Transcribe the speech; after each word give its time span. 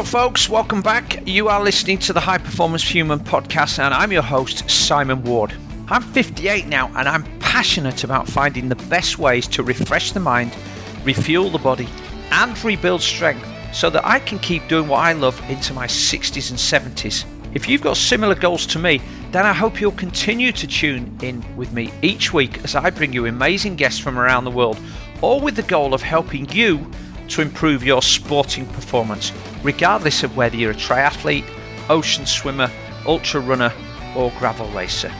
Hello, 0.00 0.08
folks. 0.08 0.48
Welcome 0.48 0.80
back. 0.80 1.28
You 1.28 1.48
are 1.48 1.62
listening 1.62 1.98
to 1.98 2.14
the 2.14 2.20
High 2.20 2.38
Performance 2.38 2.82
Human 2.84 3.20
podcast, 3.20 3.78
and 3.78 3.92
I'm 3.92 4.10
your 4.10 4.22
host, 4.22 4.70
Simon 4.70 5.22
Ward. 5.24 5.52
I'm 5.88 6.00
58 6.00 6.66
now, 6.68 6.90
and 6.96 7.06
I'm 7.06 7.24
passionate 7.38 8.02
about 8.02 8.26
finding 8.26 8.70
the 8.70 8.76
best 8.88 9.18
ways 9.18 9.46
to 9.48 9.62
refresh 9.62 10.12
the 10.12 10.20
mind, 10.20 10.56
refuel 11.04 11.50
the 11.50 11.58
body, 11.58 11.86
and 12.30 12.64
rebuild 12.64 13.02
strength 13.02 13.46
so 13.74 13.90
that 13.90 14.06
I 14.06 14.20
can 14.20 14.38
keep 14.38 14.66
doing 14.68 14.88
what 14.88 15.00
I 15.00 15.12
love 15.12 15.38
into 15.50 15.74
my 15.74 15.86
60s 15.86 16.48
and 16.48 16.58
70s. 16.58 17.26
If 17.52 17.68
you've 17.68 17.82
got 17.82 17.98
similar 17.98 18.34
goals 18.34 18.64
to 18.68 18.78
me, 18.78 19.02
then 19.32 19.44
I 19.44 19.52
hope 19.52 19.82
you'll 19.82 19.92
continue 19.92 20.50
to 20.50 20.66
tune 20.66 21.14
in 21.20 21.44
with 21.58 21.74
me 21.74 21.92
each 22.00 22.32
week 22.32 22.64
as 22.64 22.74
I 22.74 22.88
bring 22.88 23.12
you 23.12 23.26
amazing 23.26 23.76
guests 23.76 24.00
from 24.00 24.18
around 24.18 24.44
the 24.44 24.50
world, 24.50 24.78
all 25.20 25.42
with 25.42 25.56
the 25.56 25.62
goal 25.62 25.92
of 25.92 26.00
helping 26.00 26.50
you 26.52 26.90
to 27.30 27.42
improve 27.42 27.82
your 27.82 28.02
sporting 28.02 28.66
performance, 28.66 29.32
regardless 29.62 30.22
of 30.22 30.36
whether 30.36 30.56
you're 30.56 30.72
a 30.72 30.74
triathlete, 30.74 31.44
ocean 31.88 32.26
swimmer, 32.26 32.70
ultra 33.06 33.40
runner, 33.40 33.72
or 34.14 34.30
gravel 34.38 34.68
racer. 34.70 35.12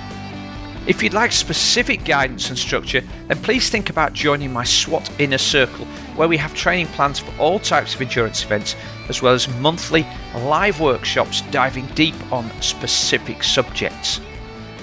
If 0.87 1.03
you'd 1.03 1.15
like 1.15 1.31
specific 1.31 2.05
guidance 2.05 2.49
and 2.49 2.59
structure, 2.59 3.03
then 3.29 3.41
please 3.43 3.69
think 3.69 3.91
about 3.91 4.13
joining 4.13 4.53
my 4.53 4.65
SWAT 4.65 5.11
Inner 5.21 5.39
Circle, 5.39 5.85
where 6.17 6.27
we 6.27 6.39
have 6.39 6.55
training 6.55 6.87
plans 6.89 7.19
for 7.19 7.33
all 7.39 7.59
types 7.59 7.95
of 7.95 8.01
endurance 8.01 8.45
events, 8.45 8.75
as 9.09 9.21
well 9.21 9.35
as 9.35 9.47
monthly 9.57 10.07
live 10.35 10.81
workshops 10.81 11.43
diving 11.51 11.87
deep 11.95 12.15
on 12.33 12.51
specific 12.63 13.43
subjects. 13.43 14.21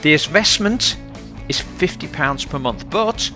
The 0.03 0.14
investment 0.14 0.98
is 1.50 1.59
£50 1.59 2.48
per 2.48 2.59
month, 2.59 2.89
but 2.89 3.31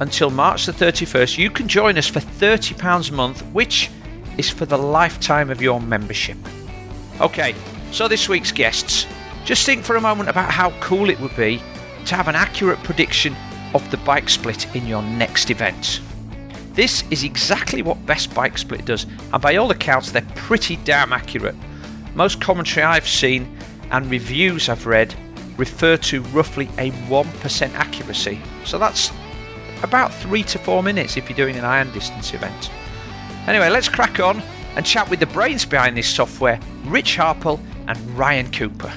until 0.00 0.30
March 0.30 0.66
the 0.66 0.72
31st, 0.72 1.38
you 1.38 1.50
can 1.50 1.68
join 1.68 1.98
us 1.98 2.06
for 2.06 2.20
£30 2.20 3.10
a 3.10 3.12
month, 3.14 3.40
which 3.52 3.90
is 4.36 4.48
for 4.48 4.66
the 4.66 4.78
lifetime 4.78 5.50
of 5.50 5.60
your 5.60 5.80
membership. 5.80 6.36
Okay, 7.20 7.54
so 7.90 8.06
this 8.06 8.28
week's 8.28 8.52
guests. 8.52 9.06
Just 9.44 9.66
think 9.66 9.84
for 9.84 9.96
a 9.96 10.00
moment 10.00 10.28
about 10.28 10.50
how 10.50 10.70
cool 10.80 11.10
it 11.10 11.18
would 11.20 11.34
be 11.36 11.60
to 12.06 12.14
have 12.14 12.28
an 12.28 12.36
accurate 12.36 12.78
prediction 12.84 13.34
of 13.74 13.90
the 13.90 13.96
bike 13.98 14.28
split 14.28 14.74
in 14.74 14.86
your 14.86 15.02
next 15.02 15.50
event. 15.50 16.00
This 16.72 17.02
is 17.10 17.24
exactly 17.24 17.82
what 17.82 18.06
Best 18.06 18.32
Bike 18.34 18.56
Split 18.56 18.84
does, 18.84 19.04
and 19.32 19.42
by 19.42 19.56
all 19.56 19.70
accounts, 19.70 20.12
they're 20.12 20.22
pretty 20.36 20.76
damn 20.76 21.12
accurate. 21.12 21.56
Most 22.14 22.40
commentary 22.40 22.84
I've 22.84 23.08
seen 23.08 23.58
and 23.90 24.08
reviews 24.08 24.68
I've 24.68 24.86
read 24.86 25.14
refer 25.56 25.96
to 25.96 26.22
roughly 26.22 26.66
a 26.78 26.92
1% 26.92 27.74
accuracy. 27.74 28.40
So 28.64 28.78
that's 28.78 29.10
about 29.82 30.12
three 30.12 30.42
to 30.44 30.58
four 30.58 30.82
minutes 30.82 31.16
if 31.16 31.28
you're 31.28 31.36
doing 31.36 31.56
an 31.56 31.64
iron 31.64 31.92
distance 31.92 32.34
event. 32.34 32.70
Anyway, 33.46 33.68
let's 33.68 33.88
crack 33.88 34.20
on 34.20 34.42
and 34.76 34.84
chat 34.84 35.08
with 35.08 35.20
the 35.20 35.26
brains 35.26 35.64
behind 35.64 35.96
this 35.96 36.08
software, 36.08 36.60
Rich 36.84 37.16
Harpel 37.16 37.60
and 37.86 37.98
Ryan 38.18 38.50
Cooper. 38.52 38.92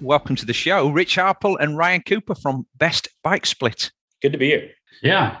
Welcome 0.00 0.36
to 0.36 0.46
the 0.46 0.52
show, 0.52 0.88
Rich 0.90 1.16
Harpel 1.16 1.56
and 1.58 1.76
Ryan 1.76 2.02
Cooper 2.02 2.34
from 2.34 2.66
Best 2.76 3.08
Bike 3.22 3.46
Split. 3.46 3.90
Good 4.22 4.32
to 4.32 4.38
be 4.38 4.46
here. 4.46 4.70
Yeah. 5.02 5.40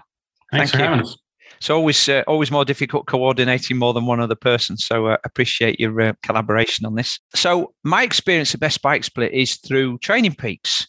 Thanks 0.50 0.70
Thank 0.70 0.70
for 0.70 0.78
you. 0.78 0.84
having 0.84 1.00
us. 1.00 1.16
It's 1.58 1.70
always 1.70 2.08
uh, 2.08 2.22
always 2.26 2.50
more 2.50 2.64
difficult 2.64 3.06
coordinating 3.06 3.76
more 3.76 3.92
than 3.92 4.06
one 4.06 4.20
other 4.20 4.34
person. 4.34 4.76
So 4.76 5.06
uh, 5.06 5.16
appreciate 5.24 5.80
your 5.80 6.00
uh, 6.00 6.12
collaboration 6.22 6.86
on 6.86 6.94
this. 6.94 7.18
So 7.34 7.74
my 7.84 8.02
experience 8.02 8.54
at 8.54 8.60
Best 8.60 8.82
Bike 8.82 9.04
Split 9.04 9.32
is 9.32 9.56
through 9.56 9.98
Training 9.98 10.34
Peaks, 10.34 10.86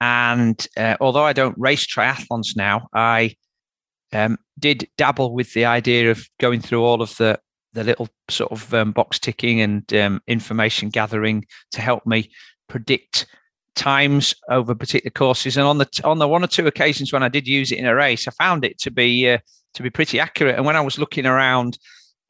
and 0.00 0.66
uh, 0.76 0.96
although 1.00 1.24
I 1.24 1.32
don't 1.32 1.56
race 1.58 1.86
triathlons 1.86 2.56
now, 2.56 2.88
I 2.92 3.34
um, 4.12 4.38
did 4.58 4.88
dabble 4.96 5.34
with 5.34 5.52
the 5.52 5.64
idea 5.64 6.10
of 6.10 6.28
going 6.40 6.60
through 6.60 6.84
all 6.84 7.02
of 7.02 7.16
the 7.16 7.38
the 7.72 7.84
little 7.84 8.08
sort 8.30 8.52
of 8.52 8.72
um, 8.72 8.92
box 8.92 9.18
ticking 9.18 9.60
and 9.60 9.92
um, 9.94 10.20
information 10.28 10.88
gathering 10.88 11.44
to 11.72 11.80
help 11.80 12.06
me 12.06 12.30
predict 12.68 13.26
times 13.74 14.34
over 14.48 14.74
particular 14.74 15.10
courses. 15.10 15.56
And 15.56 15.66
on 15.66 15.78
the 15.78 15.88
on 16.04 16.18
the 16.18 16.28
one 16.28 16.44
or 16.44 16.46
two 16.46 16.66
occasions 16.66 17.12
when 17.12 17.22
I 17.22 17.28
did 17.28 17.46
use 17.46 17.72
it 17.72 17.78
in 17.78 17.86
a 17.86 17.94
race, 17.94 18.26
I 18.28 18.30
found 18.32 18.64
it 18.64 18.78
to 18.80 18.90
be 18.90 19.28
uh, 19.28 19.38
to 19.74 19.82
be 19.82 19.90
pretty 19.90 20.20
accurate. 20.20 20.56
And 20.56 20.64
when 20.64 20.76
I 20.76 20.80
was 20.80 20.98
looking 20.98 21.26
around 21.26 21.78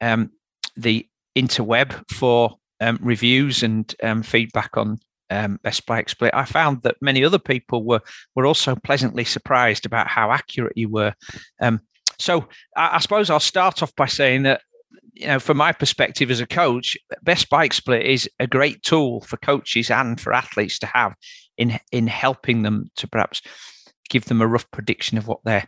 um, 0.01 0.31
the 0.75 1.07
interweb 1.35 2.03
for 2.11 2.55
um, 2.81 2.99
reviews 3.01 3.63
and 3.63 3.93
um, 4.03 4.23
feedback 4.23 4.77
on 4.77 4.99
um, 5.29 5.59
Best 5.63 5.85
Bike 5.85 6.09
Split, 6.09 6.33
I 6.33 6.45
found 6.45 6.81
that 6.83 6.97
many 7.01 7.23
other 7.23 7.39
people 7.39 7.83
were 7.83 8.01
were 8.35 8.45
also 8.45 8.75
pleasantly 8.75 9.25
surprised 9.25 9.85
about 9.85 10.07
how 10.07 10.31
accurate 10.31 10.77
you 10.77 10.89
were. 10.89 11.13
Um, 11.61 11.81
so 12.19 12.47
I, 12.75 12.95
I 12.95 12.99
suppose 12.99 13.29
I'll 13.29 13.39
start 13.39 13.81
off 13.81 13.95
by 13.95 14.07
saying 14.07 14.43
that 14.43 14.61
you 15.13 15.27
know, 15.27 15.39
from 15.39 15.57
my 15.57 15.71
perspective 15.71 16.29
as 16.29 16.41
a 16.41 16.47
coach, 16.47 16.97
Best 17.23 17.49
Bike 17.49 17.73
Split 17.73 18.05
is 18.05 18.29
a 18.39 18.47
great 18.47 18.83
tool 18.83 19.21
for 19.21 19.37
coaches 19.37 19.89
and 19.89 20.19
for 20.19 20.33
athletes 20.33 20.77
to 20.79 20.87
have 20.87 21.13
in 21.57 21.79
in 21.91 22.07
helping 22.07 22.63
them 22.63 22.89
to 22.97 23.07
perhaps 23.07 23.41
give 24.09 24.25
them 24.25 24.41
a 24.41 24.47
rough 24.47 24.69
prediction 24.71 25.17
of 25.17 25.27
what 25.27 25.43
their 25.45 25.67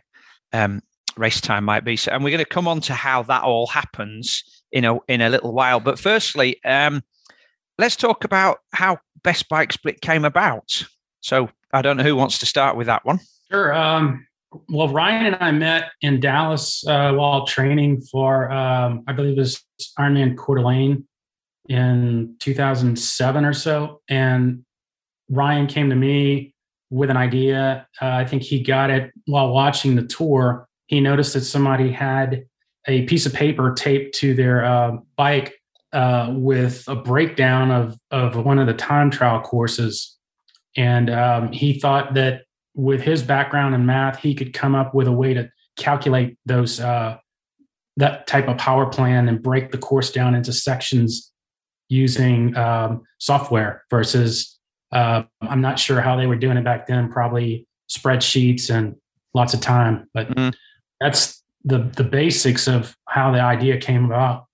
um, 0.52 0.82
race 1.18 1.40
time 1.40 1.64
might 1.64 1.84
be. 1.84 1.96
So, 1.96 2.12
and 2.12 2.22
we're 2.22 2.30
going 2.30 2.44
to 2.44 2.48
come 2.48 2.68
on 2.68 2.80
to 2.82 2.94
how 2.94 3.22
that 3.24 3.42
all 3.42 3.66
happens 3.66 4.44
in 4.72 4.84
a 4.84 4.98
in 5.08 5.20
a 5.20 5.28
little 5.28 5.52
while. 5.52 5.80
But 5.80 5.98
firstly, 5.98 6.62
um, 6.64 7.02
let's 7.78 7.96
talk 7.96 8.24
about 8.24 8.58
how 8.72 8.98
Best 9.22 9.48
Bike 9.48 9.72
Split 9.72 10.00
came 10.00 10.24
about. 10.24 10.84
So, 11.20 11.50
I 11.72 11.82
don't 11.82 11.96
know 11.96 12.04
who 12.04 12.16
wants 12.16 12.38
to 12.38 12.46
start 12.46 12.76
with 12.76 12.86
that 12.86 13.04
one. 13.04 13.20
Sure. 13.50 13.74
Um, 13.74 14.26
well, 14.68 14.88
Ryan 14.88 15.26
and 15.26 15.36
I 15.40 15.50
met 15.52 15.90
in 16.00 16.20
Dallas 16.20 16.86
uh, 16.86 17.12
while 17.12 17.46
training 17.46 18.00
for, 18.00 18.50
um, 18.50 19.04
I 19.06 19.12
believe 19.12 19.36
it 19.36 19.40
was 19.40 19.62
Ironman 19.98 20.36
Coeur 20.36 20.56
d'Alene 20.56 21.06
in 21.68 22.36
2007 22.38 23.44
or 23.44 23.52
so. 23.52 24.00
And 24.08 24.64
Ryan 25.28 25.66
came 25.66 25.90
to 25.90 25.96
me 25.96 26.54
with 26.90 27.10
an 27.10 27.16
idea. 27.16 27.86
Uh, 28.00 28.06
I 28.06 28.24
think 28.24 28.42
he 28.42 28.62
got 28.62 28.90
it 28.90 29.12
while 29.26 29.52
watching 29.52 29.96
the 29.96 30.06
tour. 30.06 30.67
He 30.88 31.00
noticed 31.00 31.34
that 31.34 31.42
somebody 31.42 31.92
had 31.92 32.46
a 32.86 33.02
piece 33.02 33.26
of 33.26 33.34
paper 33.34 33.72
taped 33.74 34.14
to 34.16 34.34
their 34.34 34.64
uh, 34.64 34.96
bike 35.16 35.54
uh, 35.92 36.32
with 36.34 36.84
a 36.88 36.96
breakdown 36.96 37.70
of, 37.70 37.96
of 38.10 38.44
one 38.44 38.58
of 38.58 38.66
the 38.66 38.74
time 38.74 39.10
trial 39.10 39.40
courses. 39.40 40.16
And 40.76 41.10
um, 41.10 41.52
he 41.52 41.78
thought 41.78 42.14
that 42.14 42.42
with 42.74 43.02
his 43.02 43.22
background 43.22 43.74
in 43.74 43.84
math, 43.84 44.18
he 44.18 44.34
could 44.34 44.52
come 44.52 44.74
up 44.74 44.94
with 44.94 45.06
a 45.06 45.12
way 45.12 45.34
to 45.34 45.50
calculate 45.76 46.38
those 46.46 46.80
uh, 46.80 47.18
that 47.96 48.26
type 48.26 48.48
of 48.48 48.56
power 48.58 48.86
plan 48.86 49.28
and 49.28 49.42
break 49.42 49.70
the 49.72 49.78
course 49.78 50.10
down 50.10 50.34
into 50.34 50.52
sections 50.52 51.32
using 51.88 52.56
um, 52.56 53.02
software 53.18 53.84
versus 53.90 54.58
uh, 54.92 55.22
I'm 55.42 55.60
not 55.60 55.78
sure 55.78 56.00
how 56.00 56.16
they 56.16 56.26
were 56.26 56.36
doing 56.36 56.56
it 56.56 56.64
back 56.64 56.86
then. 56.86 57.10
Probably 57.10 57.66
spreadsheets 57.90 58.70
and 58.70 58.94
lots 59.34 59.52
of 59.52 59.60
time, 59.60 60.08
but 60.14 60.28
Mhm. 60.28 60.54
That's 61.00 61.42
the 61.64 61.78
the 61.78 62.04
basics 62.04 62.66
of 62.66 62.96
how 63.06 63.30
the 63.30 63.40
idea 63.40 63.78
came 63.78 64.04
about. 64.04 64.46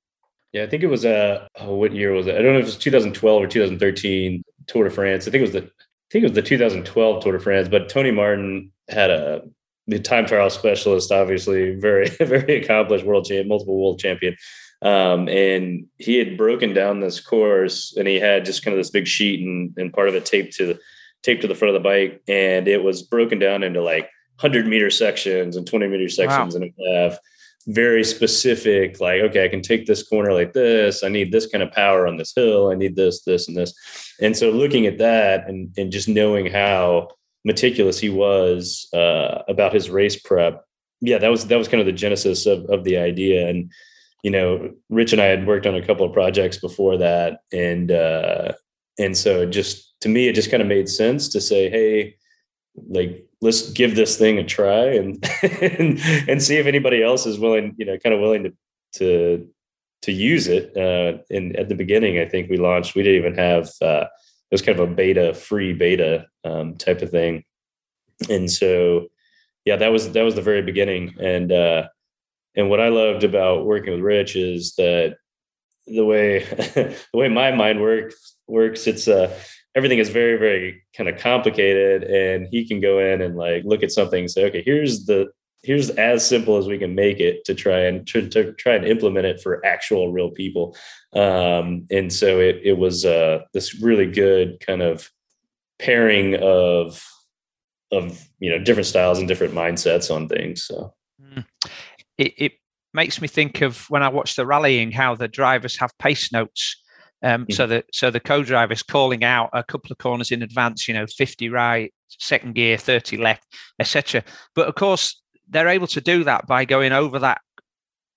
Yeah, 0.53 0.63
I 0.63 0.67
think 0.67 0.83
it 0.83 0.89
was 0.89 1.05
uh 1.05 1.47
oh, 1.61 1.75
what 1.75 1.93
year 1.93 2.13
was 2.13 2.27
it? 2.27 2.37
I 2.37 2.43
don't 2.43 2.53
know 2.53 2.59
if 2.59 2.65
it 2.65 2.67
was 2.67 2.77
2012 2.77 3.43
or 3.43 3.47
2013 3.47 4.43
Tour 4.67 4.85
de 4.85 4.91
France. 4.91 5.27
I 5.27 5.31
think 5.31 5.41
it 5.41 5.53
was 5.53 5.53
the 5.53 5.65
I 5.65 6.11
think 6.11 6.25
it 6.25 6.29
was 6.29 6.35
the 6.35 6.43
2012 6.43 7.23
Tour 7.23 7.33
de 7.33 7.41
France, 7.41 7.69
but 7.69 7.89
Tony 7.89 8.11
Martin 8.11 8.73
had 8.89 9.11
a 9.11 9.43
the 9.87 9.99
time 9.99 10.27
trial 10.27 10.49
specialist, 10.49 11.13
obviously 11.13 11.75
very 11.75 12.09
very 12.21 12.63
accomplished 12.63 13.05
world 13.05 13.27
champ, 13.27 13.47
multiple 13.47 13.81
world 13.81 13.99
champion. 13.99 14.37
Um, 14.83 15.29
and 15.29 15.87
he 15.99 16.19
had 16.19 16.37
broken 16.37 16.75
down 16.75 17.01
this 17.01 17.19
course 17.19 17.95
and 17.97 18.07
he 18.07 18.21
had 18.21 18.45
just 18.45 18.63
kind 18.63 18.75
of 18.75 18.79
this 18.79 18.91
big 18.91 19.07
sheet 19.07 19.41
and, 19.41 19.73
and 19.79 19.93
part 19.93 20.09
of 20.09 20.15
it 20.15 20.27
taped 20.27 20.55
to 20.57 20.67
the 20.67 20.81
taped 21.23 21.41
to 21.41 21.49
the 21.49 21.55
front 21.55 21.75
of 21.75 21.83
the 21.83 21.89
bike. 21.89 22.23
And 22.29 22.69
it 22.69 22.83
was 22.83 23.03
broken 23.03 23.39
down 23.39 23.63
into 23.63 23.83
like 23.83 24.11
100 24.41 24.67
meter 24.67 24.91
sections 24.91 25.57
and 25.57 25.67
20 25.67 25.87
meter 25.89 26.09
sections 26.09 26.55
and 26.55 26.65
a 26.65 26.93
half 26.93 27.19
very 27.67 28.05
specific 28.05 29.01
like 29.01 29.23
okay 29.23 29.45
i 29.45 29.49
can 29.49 29.63
take 29.63 29.87
this 29.87 30.03
corner 30.03 30.33
like 30.33 30.53
this. 30.53 31.03
I 31.03 31.09
need 31.09 31.33
this 31.33 31.47
kind 31.47 31.63
of 31.63 31.73
power 31.73 32.07
on 32.07 32.17
this 32.17 32.33
hill. 32.35 32.71
I 32.71 32.75
need 32.75 32.97
this 32.97 33.23
this 33.23 33.49
and 33.49 33.57
this. 33.57 33.73
And 34.21 34.37
so 34.37 34.51
looking 34.51 34.87
at 34.87 34.99
that 34.99 35.49
and, 35.49 35.73
and 35.79 35.91
just 35.91 36.09
knowing 36.09 36.47
how 36.47 37.09
meticulous 37.45 37.99
he 37.99 38.11
was 38.11 38.89
uh, 38.93 39.43
about 39.49 39.75
his 39.75 39.91
race 39.91 40.21
prep 40.21 40.65
yeah 41.01 41.19
that 41.19 41.31
was 41.31 41.47
that 41.47 41.59
was 41.59 41.69
kind 41.69 41.81
of 41.81 41.87
the 41.87 41.93
genesis 41.93 42.47
of, 42.47 42.65
of 42.67 42.85
the 42.85 42.99
idea. 42.99 43.49
And 43.49 43.73
you 44.23 44.31
know 44.31 44.71
rich 44.89 45.13
and 45.13 45.21
i 45.21 45.27
had 45.27 45.47
worked 45.47 45.67
on 45.67 45.75
a 45.75 45.87
couple 45.87 46.05
of 46.05 46.13
projects 46.13 46.59
before 46.59 46.99
that. 46.99 47.41
And 47.53 47.91
uh 47.91 48.53
and 48.99 49.17
so 49.17 49.47
just 49.47 49.99
to 50.03 50.09
me 50.11 50.29
it 50.29 50.35
just 50.35 50.51
kind 50.51 50.63
of 50.63 50.69
made 50.69 50.89
sense 50.89 51.29
to 51.31 51.41
say 51.41 51.71
hey 51.71 52.17
like 52.77 53.27
let's 53.41 53.71
give 53.71 53.95
this 53.95 54.17
thing 54.17 54.39
a 54.39 54.45
try 54.45 54.87
and 54.87 55.25
and, 55.43 56.01
and 56.29 56.43
see 56.43 56.57
if 56.57 56.67
anybody 56.67 57.03
else 57.03 57.27
is 57.27 57.39
willing 57.39 57.75
you 57.77 57.85
know 57.85 57.99
kind 57.99 58.15
of 58.15 58.21
willing 58.21 58.45
to 58.45 58.53
to 58.95 59.49
to 60.03 60.13
use 60.13 60.49
it. 60.49 60.77
Uh 60.77 61.19
and 61.31 61.57
at 61.57 61.69
the 61.69 61.75
beginning 61.75 62.19
i 62.19 62.27
think 62.27 62.51
we 62.51 62.57
launched 62.57 62.95
we 62.95 63.03
didn't 63.03 63.19
even 63.19 63.35
have 63.39 63.71
uh 63.81 64.07
it 64.51 64.55
was 64.55 64.63
kind 64.63 64.79
of 64.79 64.89
a 64.89 64.95
beta 64.95 65.35
free 65.35 65.73
beta 65.73 66.27
um 66.45 66.77
type 66.77 67.03
of 67.03 67.11
thing. 67.11 67.45
And 68.29 68.51
so 68.51 69.09
yeah 69.65 69.77
that 69.77 69.93
was 69.93 70.13
that 70.13 70.23
was 70.23 70.35
the 70.35 70.43
very 70.43 70.63
beginning. 70.63 71.15
And 71.21 71.53
uh 71.53 71.89
and 72.57 72.71
what 72.71 72.81
I 72.81 72.89
loved 72.89 73.25
about 73.25 73.67
working 73.67 73.95
with 73.95 74.03
Rich 74.03 74.37
is 74.37 74.75
that 74.77 75.17
the 75.87 76.05
way 76.05 76.41
the 76.45 76.97
way 77.13 77.29
my 77.29 77.53
mind 77.53 77.81
works 77.81 78.37
works 78.47 78.87
it's 78.87 79.09
uh 79.09 79.33
everything 79.75 79.99
is 79.99 80.09
very 80.09 80.37
very 80.39 80.83
kind 80.97 81.09
of 81.09 81.19
complicated 81.19 82.05
and 82.05 82.47
he 82.51 82.67
can 82.67 82.81
go 82.81 82.99
in 82.99 83.21
and 83.21 83.37
like 83.37 83.65
look 83.65 83.83
at 83.83 83.93
something 83.93 84.21
and 84.21 84.31
say 84.31 84.47
okay 84.47 84.63
here's 84.63 85.07
the 85.07 85.29
here's 85.65 85.91
as 85.91 86.27
simple 86.27 86.59
as 86.59 86.67
we 86.67 86.79
can 86.79 86.95
make 86.95 87.21
it 87.21 87.45
to 87.47 87.55
try 87.55 87.81
and 87.81 88.07
to, 88.07 88.29
to 88.29 88.53
try 88.53 88.75
and 88.75 88.85
implement 88.85 89.27
it 89.27 89.41
for 89.41 89.65
actual 89.65 90.13
real 90.13 90.31
people 90.31 90.77
um, 91.15 91.87
and 91.91 92.13
so 92.13 92.39
it, 92.39 92.61
it 92.63 92.75
was 92.75 93.05
uh, 93.05 93.41
this 93.53 93.81
really 93.81 94.11
good 94.11 94.61
kind 94.61 94.83
of 94.83 95.11
pairing 95.79 96.37
of 96.37 97.03
of 97.91 98.29
you 98.39 98.51
know 98.51 98.59
different 98.59 98.87
styles 98.87 99.19
and 99.19 99.29
different 99.29 99.55
mindsets 99.55 100.15
on 100.15 100.29
things 100.29 100.65
so 100.65 100.93
mm. 101.21 101.45
it, 102.19 102.33
it 102.37 102.53
makes 102.93 103.21
me 103.21 103.29
think 103.29 103.61
of 103.61 103.89
when 103.91 104.03
i 104.03 104.09
watch 104.09 104.37
the 104.37 104.47
rallying 104.47 104.91
how 104.93 105.15
the 105.15 105.29
drivers 105.29 105.77
have 105.77 105.97
pace 105.99 106.33
notes 106.33 106.83
um, 107.25 107.47
so 107.51 107.67
the 107.67 107.83
so 107.93 108.11
the 108.11 108.21
co-driver 108.21 108.73
is 108.73 108.83
calling 108.83 109.25
out 109.25 109.49
a 109.53 109.65
couple 109.65 109.91
of 109.91 109.99
corners 109.99 110.31
in 110.31 110.43
advance 110.43 110.87
you 110.87 110.95
know 110.95 111.07
50 111.07 111.49
right 111.49 111.93
second 112.09 112.55
gear 112.55 112.77
30 112.77 113.17
left 113.17 113.45
etc 113.81 114.23
but 114.55 114.69
of 114.69 114.75
course 114.75 115.21
they're 115.49 115.69
able 115.69 115.87
to 115.89 116.01
do 116.01 116.23
that 116.25 116.47
by 116.47 116.65
going 116.65 116.93
over 116.93 117.19
that 117.19 117.41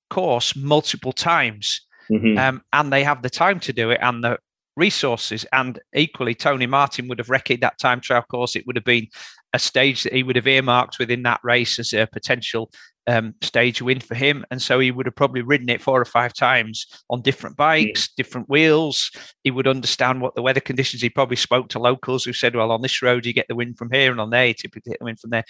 course 0.09 0.55
multiple 0.55 1.13
times 1.13 1.81
mm-hmm. 2.11 2.37
um, 2.37 2.61
and 2.73 2.91
they 2.91 3.03
have 3.03 3.21
the 3.21 3.29
time 3.29 3.59
to 3.61 3.73
do 3.73 3.89
it 3.89 3.99
and 4.01 4.23
the 4.23 4.37
resources. 4.75 5.43
And 5.53 5.79
equally 5.95 6.35
tony 6.35 6.67
martin 6.67 7.07
would 7.07 7.17
have 7.17 7.27
recced 7.27 7.61
that 7.61 7.79
time 7.79 7.99
trial 7.99 8.23
course 8.29 8.55
it 8.55 8.67
would 8.67 8.75
have 8.75 8.85
been 8.85 9.07
a 9.53 9.59
stage 9.59 10.03
that 10.03 10.13
he 10.13 10.23
would 10.23 10.35
have 10.35 10.47
earmarked 10.47 10.99
within 10.99 11.23
that 11.23 11.39
race 11.43 11.79
as 11.79 11.93
a 11.93 12.07
potential 12.07 12.69
um, 13.07 13.33
stage 13.41 13.81
win 13.81 13.99
for 13.99 14.15
him. 14.15 14.45
And 14.51 14.61
so 14.61 14.79
he 14.79 14.91
would 14.91 15.05
have 15.05 15.15
probably 15.15 15.41
ridden 15.41 15.69
it 15.69 15.81
four 15.81 15.99
or 15.99 16.05
five 16.05 16.33
times 16.33 16.85
on 17.09 17.21
different 17.21 17.57
bikes, 17.57 18.09
different 18.15 18.49
wheels. 18.49 19.11
He 19.43 19.51
would 19.51 19.67
understand 19.67 20.21
what 20.21 20.35
the 20.35 20.41
weather 20.41 20.59
conditions. 20.59 21.01
He 21.01 21.09
probably 21.09 21.37
spoke 21.37 21.69
to 21.69 21.79
locals 21.79 22.25
who 22.25 22.33
said, 22.33 22.55
well, 22.55 22.71
on 22.71 22.81
this 22.81 23.01
road, 23.01 23.25
you 23.25 23.33
get 23.33 23.47
the 23.47 23.55
wind 23.55 23.77
from 23.77 23.91
here, 23.91 24.11
and 24.11 24.19
on 24.19 24.29
there, 24.29 24.47
you 24.47 24.53
typically 24.53 24.91
get 24.91 24.99
the 24.99 25.05
wind 25.05 25.19
from 25.19 25.31
there 25.31 25.45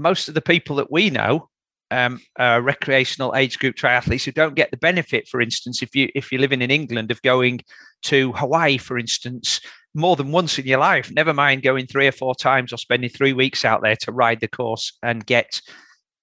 most 0.00 0.28
of 0.28 0.34
the 0.34 0.40
people 0.40 0.76
that 0.76 0.90
we 0.90 1.10
know 1.10 1.48
um, 1.92 2.20
uh, 2.38 2.60
recreational 2.62 3.34
age 3.34 3.58
group 3.58 3.76
triathletes 3.76 4.24
who 4.24 4.32
don't 4.32 4.54
get 4.54 4.70
the 4.70 4.76
benefit, 4.76 5.28
for 5.28 5.40
instance, 5.40 5.82
if 5.82 5.94
you 5.94 6.08
if 6.14 6.30
you're 6.30 6.40
living 6.40 6.62
in 6.62 6.70
England, 6.70 7.10
of 7.10 7.20
going 7.22 7.60
to 8.02 8.32
Hawaii, 8.32 8.78
for 8.78 8.96
instance, 8.96 9.60
more 9.94 10.16
than 10.16 10.30
once 10.30 10.58
in 10.58 10.66
your 10.66 10.78
life. 10.78 11.10
Never 11.10 11.34
mind 11.34 11.62
going 11.62 11.86
three 11.86 12.06
or 12.06 12.12
four 12.12 12.34
times 12.34 12.72
or 12.72 12.76
spending 12.76 13.10
three 13.10 13.32
weeks 13.32 13.64
out 13.64 13.82
there 13.82 13.96
to 13.96 14.12
ride 14.12 14.40
the 14.40 14.48
course 14.48 14.96
and 15.02 15.26
get 15.26 15.60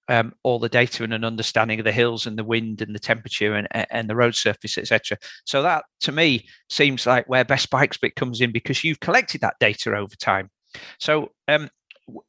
um, 0.08 0.32
all 0.42 0.58
the 0.58 0.68
data 0.68 1.04
and 1.04 1.12
an 1.12 1.24
understanding 1.24 1.78
of 1.78 1.84
the 1.84 1.92
hills 1.92 2.26
and 2.26 2.38
the 2.38 2.44
wind 2.44 2.80
and 2.80 2.94
the 2.94 2.98
temperature 2.98 3.54
and, 3.54 3.68
and 3.90 4.08
the 4.08 4.16
road 4.16 4.34
surface, 4.34 4.78
etc. 4.78 5.18
So 5.44 5.62
that 5.62 5.84
to 6.00 6.12
me 6.12 6.46
seems 6.70 7.06
like 7.06 7.28
where 7.28 7.44
Best 7.44 7.70
Bike 7.70 7.94
Split 7.94 8.16
comes 8.16 8.40
in 8.40 8.52
because 8.52 8.82
you've 8.84 9.00
collected 9.00 9.42
that 9.42 9.56
data 9.60 9.94
over 9.94 10.14
time. 10.16 10.50
So 10.98 11.32
um, 11.46 11.68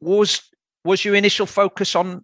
was 0.02 0.42
was 0.84 1.06
your 1.06 1.16
initial 1.16 1.46
focus 1.46 1.96
on 1.96 2.24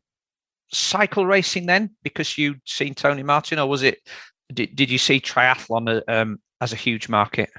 cycle 0.72 1.26
racing 1.26 1.66
then 1.66 1.92
because 2.04 2.38
you'd 2.38 2.62
seen 2.66 2.94
Tony 2.94 3.24
Martin, 3.24 3.60
or 3.60 3.68
was 3.68 3.84
it? 3.84 4.00
Did, 4.54 4.76
did 4.76 4.92
you 4.92 4.98
see 4.98 5.20
triathlon 5.20 6.02
uh, 6.08 6.12
um, 6.12 6.40
as 6.62 6.72
a 6.72 6.76
huge 6.76 7.10
market? 7.10 7.50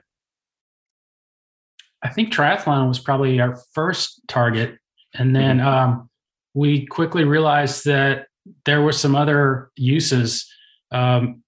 I 2.02 2.10
think 2.10 2.32
triathlon 2.32 2.86
was 2.86 3.00
probably 3.00 3.40
our 3.40 3.58
first 3.72 4.20
target, 4.28 4.78
and 5.14 5.34
then 5.34 5.58
mm-hmm. 5.58 5.66
um, 5.66 6.10
we 6.56 6.86
quickly 6.86 7.24
realized 7.24 7.84
that 7.84 8.28
there 8.64 8.80
were 8.80 8.92
some 8.92 9.14
other 9.14 9.70
uses. 9.76 10.50
Um, 10.90 11.42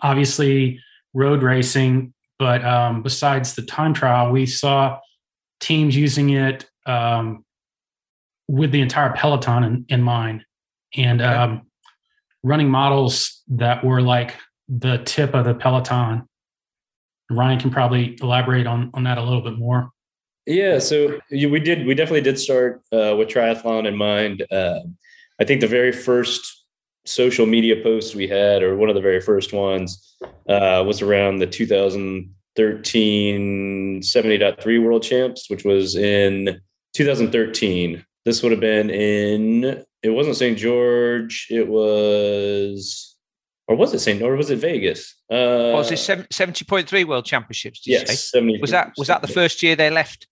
obviously, 0.00 0.78
road 1.12 1.42
racing, 1.42 2.14
but 2.38 2.64
um, 2.64 3.02
besides 3.02 3.54
the 3.54 3.62
time 3.62 3.92
trial, 3.92 4.30
we 4.30 4.46
saw 4.46 5.00
teams 5.58 5.96
using 5.96 6.30
it 6.30 6.64
um, 6.86 7.44
with 8.46 8.70
the 8.70 8.80
entire 8.80 9.12
peloton 9.14 9.64
in, 9.64 9.84
in 9.88 10.02
mind 10.02 10.44
and 10.96 11.20
okay. 11.20 11.34
um, 11.34 11.62
running 12.44 12.70
models 12.70 13.42
that 13.48 13.84
were 13.84 14.00
like 14.00 14.36
the 14.68 14.98
tip 14.98 15.34
of 15.34 15.44
the 15.44 15.54
peloton 15.54 16.28
ryan 17.30 17.58
can 17.58 17.70
probably 17.70 18.16
elaborate 18.20 18.66
on, 18.66 18.90
on 18.94 19.02
that 19.02 19.18
a 19.18 19.22
little 19.22 19.40
bit 19.40 19.58
more 19.58 19.90
yeah 20.46 20.78
so 20.78 21.18
we 21.30 21.60
did 21.60 21.86
we 21.86 21.94
definitely 21.94 22.20
did 22.20 22.38
start 22.38 22.82
uh, 22.92 23.16
with 23.16 23.28
triathlon 23.28 23.86
in 23.86 23.96
mind 23.96 24.44
uh, 24.50 24.80
i 25.40 25.44
think 25.44 25.60
the 25.60 25.66
very 25.66 25.92
first 25.92 26.64
social 27.04 27.46
media 27.46 27.82
posts 27.82 28.14
we 28.14 28.26
had 28.26 28.62
or 28.62 28.76
one 28.76 28.88
of 28.88 28.94
the 28.94 29.00
very 29.00 29.20
first 29.20 29.52
ones 29.52 30.16
uh, 30.48 30.82
was 30.86 31.02
around 31.02 31.38
the 31.38 31.46
2013 31.46 34.00
70.3 34.00 34.84
world 34.84 35.02
champs 35.02 35.50
which 35.50 35.64
was 35.64 35.96
in 35.96 36.60
2013 36.94 38.04
this 38.26 38.42
would 38.42 38.50
have 38.50 38.60
been 38.60 38.90
in. 38.90 39.84
It 40.02 40.10
wasn't 40.10 40.36
St. 40.36 40.58
George. 40.58 41.46
It 41.48 41.68
was, 41.68 43.16
or 43.68 43.76
was 43.76 43.94
it 43.94 44.00
St. 44.00 44.20
Or 44.20 44.34
was 44.34 44.50
it 44.50 44.58
Vegas? 44.58 45.14
Uh, 45.30 45.70
was 45.72 45.92
it 45.92 46.26
seventy 46.32 46.64
point 46.64 46.88
three 46.88 47.04
World 47.04 47.24
Championships? 47.24 47.86
yes, 47.86 48.34
was 48.60 48.72
that 48.72 48.92
was 48.98 49.06
that 49.06 49.22
the 49.22 49.28
first 49.28 49.62
year 49.62 49.76
they 49.76 49.90
left 49.90 50.26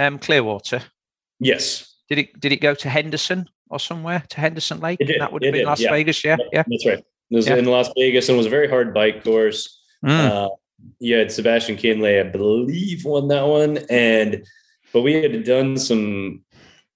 um, 0.00 0.18
Clearwater? 0.18 0.82
Yes. 1.38 1.94
Did 2.08 2.18
it 2.18 2.40
did 2.40 2.52
it 2.52 2.60
go 2.60 2.74
to 2.74 2.88
Henderson 2.88 3.48
or 3.68 3.78
somewhere 3.78 4.24
to 4.30 4.40
Henderson 4.40 4.80
Lake? 4.80 4.98
That 4.98 5.32
would 5.32 5.42
have 5.44 5.50
it 5.50 5.52
been 5.52 5.60
did. 5.60 5.66
Las 5.66 5.80
yeah. 5.80 5.90
Vegas. 5.90 6.24
Yeah, 6.24 6.36
yeah. 6.52 6.64
That's 6.66 6.86
right. 6.86 6.98
It 6.98 7.36
was 7.36 7.46
yeah. 7.46 7.56
in 7.56 7.66
Las 7.66 7.88
Vegas 7.96 8.28
and 8.28 8.34
it 8.34 8.38
was 8.38 8.46
a 8.46 8.50
very 8.50 8.68
hard 8.68 8.92
bike 8.92 9.22
course. 9.22 9.80
Mm. 10.04 10.10
Uh, 10.10 10.48
you 10.98 11.14
had 11.14 11.30
Sebastian 11.30 11.76
Kienle, 11.76 12.20
I 12.20 12.28
believe, 12.28 13.04
won 13.04 13.28
that 13.28 13.46
one, 13.46 13.78
and 13.90 14.44
but 14.92 15.02
we 15.02 15.14
had 15.14 15.44
done 15.44 15.76
some 15.76 16.42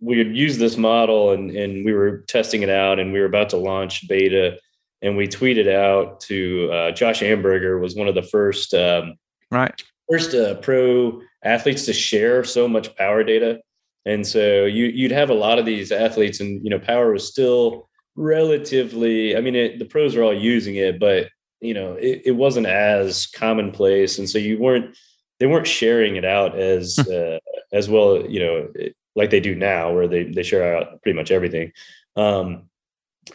we 0.01 0.19
had 0.19 0.37
used 0.37 0.59
this 0.59 0.77
model 0.77 1.31
and, 1.33 1.51
and 1.51 1.85
we 1.85 1.93
were 1.93 2.19
testing 2.29 2.63
it 2.63 2.69
out 2.69 2.99
and 2.99 3.13
we 3.13 3.21
were 3.21 3.27
about 3.27 3.49
to 3.51 3.57
launch 3.57 4.07
beta 4.07 4.59
and 5.01 5.17
we 5.17 5.27
tweeted 5.27 5.73
out 5.73 6.21
to 6.21 6.71
uh, 6.73 6.91
Josh 6.91 7.21
Amberger 7.21 7.81
was 7.81 7.95
one 7.95 8.09
of 8.09 8.15
the 8.15 8.23
first 8.23 8.75
um, 8.75 9.15
right 9.51 9.83
first 10.11 10.35
uh, 10.35 10.55
pro 10.57 11.21
athletes 11.45 11.87
to 11.87 11.93
share 11.93 12.45
so 12.45 12.69
much 12.69 12.95
power 12.97 13.23
data 13.23 13.61
and 14.07 14.27
so 14.27 14.65
you 14.65 14.87
you'd 14.87 15.11
have 15.11 15.31
a 15.31 15.35
lot 15.35 15.59
of 15.59 15.67
these 15.67 15.93
athletes 15.93 16.41
and 16.41 16.63
you 16.65 16.71
know 16.71 16.79
power 16.79 17.13
was 17.13 17.29
still 17.29 17.89
relatively 18.17 19.37
i 19.37 19.41
mean 19.41 19.55
it, 19.55 19.79
the 19.79 19.85
pros 19.85 20.15
were 20.15 20.23
all 20.23 20.35
using 20.35 20.77
it 20.77 20.99
but 21.01 21.29
you 21.61 21.75
know 21.75 21.95
it, 21.95 22.23
it 22.27 22.33
wasn't 22.33 22.67
as 22.67 23.27
commonplace 23.27 24.19
and 24.19 24.29
so 24.29 24.39
you 24.39 24.59
weren't 24.59 24.97
they 25.41 25.47
weren't 25.47 25.67
sharing 25.67 26.17
it 26.17 26.25
out 26.25 26.59
as 26.59 26.97
hmm. 26.97 27.13
uh, 27.13 27.39
as 27.73 27.89
well 27.89 28.25
you 28.27 28.41
know 28.41 28.69
like 29.17 29.31
they 29.31 29.41
do 29.41 29.55
now, 29.55 29.93
where 29.93 30.09
they 30.09 30.25
they 30.25 30.43
share 30.43 30.77
out 30.77 31.03
pretty 31.03 31.17
much 31.17 31.31
everything. 31.31 31.73
Um, 32.17 32.69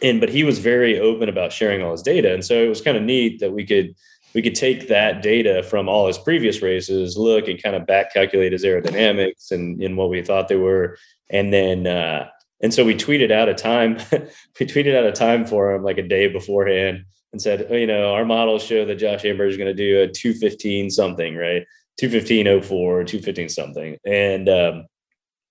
and 0.02 0.20
but 0.20 0.28
he 0.28 0.44
was 0.44 0.58
very 0.58 1.00
open 1.00 1.28
about 1.28 1.52
sharing 1.52 1.82
all 1.82 1.92
his 1.92 2.02
data, 2.02 2.32
and 2.32 2.44
so 2.44 2.62
it 2.62 2.68
was 2.68 2.80
kind 2.80 2.96
of 2.96 3.02
neat 3.02 3.40
that 3.40 3.52
we 3.52 3.66
could 3.66 3.94
we 4.34 4.42
could 4.42 4.54
take 4.54 4.88
that 4.88 5.22
data 5.22 5.62
from 5.62 5.88
all 5.88 6.06
his 6.06 6.18
previous 6.18 6.62
races, 6.62 7.16
look 7.16 7.48
and 7.48 7.62
kind 7.62 7.76
of 7.76 7.86
back 7.86 8.12
calculate 8.12 8.52
his 8.52 8.64
aerodynamics 8.64 9.50
and 9.50 9.82
in 9.82 9.96
what 9.96 10.10
we 10.10 10.22
thought 10.22 10.48
they 10.48 10.56
were, 10.56 10.96
and 11.30 11.52
then 11.52 11.86
uh, 11.86 12.28
and 12.60 12.72
so 12.72 12.84
we 12.84 12.94
tweeted 12.94 13.30
out 13.30 13.48
a 13.48 13.54
time. 13.54 13.94
we 14.60 14.66
tweeted 14.66 14.94
out 14.94 15.06
a 15.06 15.12
time 15.12 15.46
for 15.46 15.72
him 15.72 15.82
like 15.82 15.98
a 15.98 16.06
day 16.06 16.28
beforehand 16.28 17.04
and 17.32 17.40
said, 17.40 17.66
oh, 17.70 17.74
you 17.74 17.86
know, 17.86 18.12
our 18.12 18.24
models 18.24 18.62
show 18.62 18.84
that 18.84 18.96
Josh 18.96 19.24
Amber 19.24 19.46
is 19.46 19.56
going 19.56 19.68
to 19.68 19.74
do 19.74 20.02
a 20.02 20.08
215 20.08 20.90
something, 20.90 21.36
right? 21.36 21.64
215.04, 22.00 22.62
215 22.68 23.48
something. 23.48 23.96
And 24.04 24.48
um, 24.48 24.86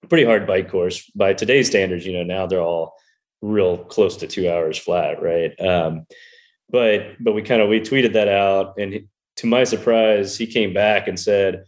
pretty 0.09 0.25
hard 0.25 0.45
bike 0.45 0.69
course 0.69 1.09
by 1.15 1.33
today's 1.33 1.67
standards. 1.67 2.05
You 2.05 2.13
know, 2.13 2.23
now 2.23 2.47
they're 2.47 2.61
all 2.61 2.95
real 3.41 3.77
close 3.77 4.17
to 4.17 4.27
two 4.27 4.49
hours 4.49 4.77
flat, 4.77 5.21
right? 5.21 5.59
Um, 5.59 6.05
but 6.69 7.15
but 7.19 7.33
we 7.33 7.41
kind 7.41 7.61
of 7.61 7.69
we 7.69 7.79
tweeted 7.79 8.13
that 8.13 8.27
out, 8.27 8.77
and 8.77 9.07
to 9.37 9.47
my 9.47 9.63
surprise, 9.63 10.37
he 10.37 10.47
came 10.47 10.73
back 10.73 11.07
and 11.07 11.19
said, 11.19 11.63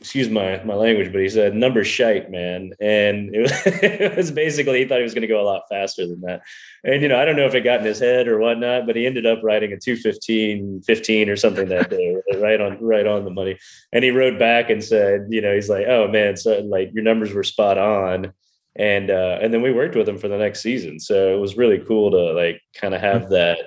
excuse 0.00 0.28
my 0.28 0.62
my 0.64 0.74
language, 0.74 1.12
but 1.12 1.20
he 1.20 1.28
said 1.28 1.54
number 1.54 1.84
shite, 1.84 2.30
man. 2.30 2.72
And 2.80 3.34
it 3.34 3.40
was, 3.40 3.52
it 3.66 4.16
was 4.16 4.30
basically 4.30 4.80
he 4.80 4.84
thought 4.84 4.98
he 4.98 5.02
was 5.02 5.14
going 5.14 5.22
to 5.22 5.28
go 5.28 5.40
a 5.40 5.44
lot 5.44 5.62
faster 5.68 6.06
than 6.06 6.20
that. 6.22 6.42
And 6.84 7.02
you 7.02 7.08
know, 7.08 7.18
I 7.18 7.24
don't 7.24 7.36
know 7.36 7.46
if 7.46 7.54
it 7.54 7.62
got 7.62 7.80
in 7.80 7.86
his 7.86 7.98
head 7.98 8.28
or 8.28 8.38
whatnot, 8.38 8.86
but 8.86 8.96
he 8.96 9.06
ended 9.06 9.26
up 9.26 9.40
riding 9.42 9.72
a 9.72 9.78
215, 9.78 10.82
15 10.82 11.28
or 11.28 11.36
something 11.36 11.68
that 11.68 11.90
day, 11.90 12.16
right 12.36 12.60
on 12.60 12.78
right 12.80 13.06
on 13.06 13.24
the 13.24 13.30
money. 13.30 13.58
And 13.92 14.04
he 14.04 14.10
wrote 14.10 14.38
back 14.38 14.70
and 14.70 14.82
said, 14.82 15.26
you 15.30 15.40
know, 15.40 15.54
he's 15.54 15.68
like, 15.68 15.86
oh 15.88 16.08
man, 16.08 16.36
so 16.36 16.60
like 16.60 16.90
your 16.94 17.04
numbers 17.04 17.32
were 17.32 17.44
spot 17.44 17.78
on. 17.78 18.32
And 18.76 19.10
uh, 19.10 19.38
and 19.42 19.52
then 19.52 19.62
we 19.62 19.72
worked 19.72 19.96
with 19.96 20.08
him 20.08 20.18
for 20.18 20.28
the 20.28 20.38
next 20.38 20.60
season. 20.60 21.00
So 21.00 21.34
it 21.34 21.40
was 21.40 21.56
really 21.56 21.78
cool 21.78 22.12
to 22.12 22.32
like 22.32 22.60
kind 22.74 22.94
of 22.94 23.00
have 23.00 23.30
that, 23.30 23.58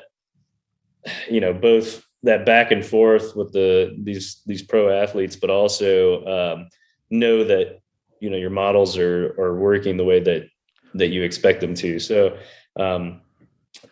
you 1.29 1.41
know, 1.41 1.53
both 1.53 2.05
that 2.23 2.45
back 2.45 2.71
and 2.71 2.85
forth 2.85 3.35
with 3.35 3.51
the 3.51 3.95
these 4.01 4.41
these 4.45 4.61
pro 4.61 4.89
athletes, 4.89 5.35
but 5.35 5.49
also 5.49 6.25
um, 6.25 6.69
know 7.09 7.43
that 7.43 7.79
you 8.19 8.29
know 8.29 8.37
your 8.37 8.49
models 8.49 8.97
are 8.97 9.35
are 9.39 9.59
working 9.59 9.97
the 9.97 10.05
way 10.05 10.19
that 10.19 10.47
that 10.93 11.07
you 11.07 11.23
expect 11.23 11.61
them 11.61 11.73
to. 11.75 11.99
So 11.99 12.37
um, 12.79 13.21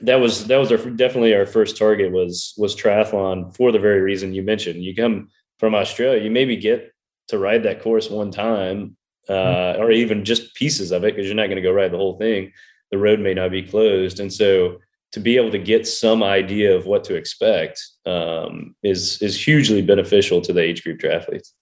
that 0.01 0.19
was 0.19 0.47
that 0.47 0.57
was 0.57 0.71
our 0.71 0.77
definitely 0.77 1.33
our 1.33 1.45
first 1.45 1.77
target 1.77 2.11
was 2.11 2.53
was 2.57 2.75
triathlon 2.75 3.55
for 3.55 3.71
the 3.71 3.79
very 3.79 4.01
reason 4.01 4.33
you 4.33 4.43
mentioned. 4.43 4.83
You 4.83 4.95
come 4.95 5.29
from 5.57 5.75
Australia, 5.75 6.23
you 6.23 6.31
maybe 6.31 6.55
get 6.55 6.93
to 7.27 7.37
ride 7.37 7.63
that 7.63 7.81
course 7.81 8.09
one 8.09 8.31
time, 8.31 8.95
uh, 9.27 9.33
mm-hmm. 9.33 9.81
or 9.81 9.91
even 9.91 10.25
just 10.25 10.55
pieces 10.55 10.91
of 10.91 11.03
it 11.03 11.15
because 11.15 11.27
you're 11.27 11.35
not 11.35 11.47
going 11.47 11.57
to 11.57 11.61
go 11.61 11.71
ride 11.71 11.91
the 11.91 11.97
whole 11.97 12.17
thing. 12.17 12.51
The 12.91 12.97
road 12.97 13.19
may 13.19 13.33
not 13.33 13.51
be 13.51 13.63
closed, 13.63 14.19
and 14.19 14.31
so 14.31 14.79
to 15.11 15.19
be 15.19 15.37
able 15.37 15.49
to 15.51 15.57
get 15.57 15.87
some 15.87 16.21
idea 16.21 16.75
of 16.75 16.85
what 16.85 17.03
to 17.05 17.15
expect 17.15 17.83
um, 18.05 18.75
is 18.83 19.21
is 19.21 19.43
hugely 19.43 19.81
beneficial 19.81 20.39
to 20.41 20.53
the 20.53 20.61
age 20.61 20.83
group 20.83 20.99
triathletes. 20.99 21.53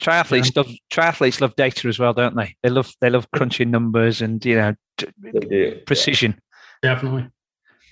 Triathletes 0.00 0.54
yeah. 0.54 0.62
love 0.62 0.72
triathletes 0.92 1.40
love 1.40 1.56
data 1.56 1.88
as 1.88 1.98
well, 1.98 2.12
don't 2.12 2.36
they? 2.36 2.56
They 2.62 2.70
love 2.70 2.92
they 3.00 3.10
love 3.10 3.30
crunching 3.32 3.70
numbers 3.70 4.22
and 4.22 4.44
you 4.44 4.56
know 4.56 4.74
t- 4.98 5.82
precision. 5.86 6.40
Definitely. 6.82 7.28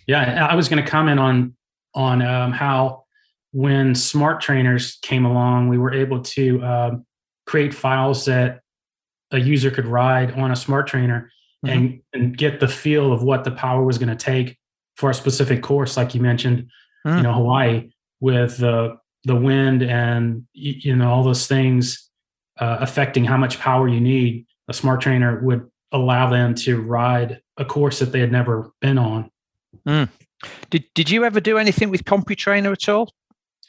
Yeah, 0.07 0.47
I 0.47 0.55
was 0.55 0.69
going 0.69 0.83
to 0.83 0.89
comment 0.89 1.19
on 1.19 1.57
on 1.95 2.23
um, 2.23 2.53
how 2.53 3.05
when 3.53 3.95
smart 3.95 4.41
trainers 4.41 4.99
came 5.03 5.25
along, 5.25 5.69
we 5.69 5.79
were 5.79 5.93
able 5.93 6.23
to 6.23 6.63
uh, 6.63 6.91
create 7.47 7.75
files 7.75 8.25
that 8.27 8.61
a 9.31 9.39
user 9.39 9.71
could 9.71 9.87
ride 9.87 10.33
on 10.33 10.51
a 10.51 10.57
smart 10.57 10.87
trainer 10.87 11.31
mm-hmm. 11.65 11.77
and, 11.77 12.03
and 12.13 12.37
get 12.37 12.61
the 12.61 12.69
feel 12.69 13.13
of 13.13 13.23
what 13.23 13.45
the 13.45 13.51
power 13.51 13.85
was 13.85 13.99
going 13.99 14.09
to 14.09 14.17
take 14.17 14.59
for 15.03 15.11
a 15.11 15.15
specific 15.15 15.65
course, 15.65 15.97
like 15.97 16.15
you 16.15 16.21
mentioned, 16.21 16.71
mm. 17.05 17.17
you 17.17 17.23
know, 17.25 17.33
Hawaii 17.33 17.91
with 18.21 18.59
the 18.59 18.97
the 19.25 19.35
wind 19.35 19.83
and 19.83 20.47
you 20.53 20.95
know 20.95 21.11
all 21.11 21.25
those 21.25 21.49
things 21.49 22.09
uh, 22.61 22.77
affecting 22.79 23.25
how 23.25 23.37
much 23.37 23.59
power 23.59 23.89
you 23.89 24.01
need. 24.01 24.47
A 24.69 24.73
smart 24.73 25.01
trainer 25.01 25.41
would 25.43 25.69
allow 25.91 26.31
them 26.31 26.55
to 26.55 26.81
ride 26.81 27.41
a 27.57 27.65
course 27.65 27.99
that 27.99 28.13
they 28.13 28.21
had 28.21 28.31
never 28.31 28.71
been 28.81 28.97
on. 28.97 29.29
Mm. 29.89 30.09
Did 30.71 30.85
Did 30.95 31.11
you 31.11 31.25
ever 31.25 31.41
do 31.41 31.59
anything 31.59 31.91
with 31.91 32.05
CompuTrainer 32.05 32.71
at 32.71 32.89
all? 32.89 33.13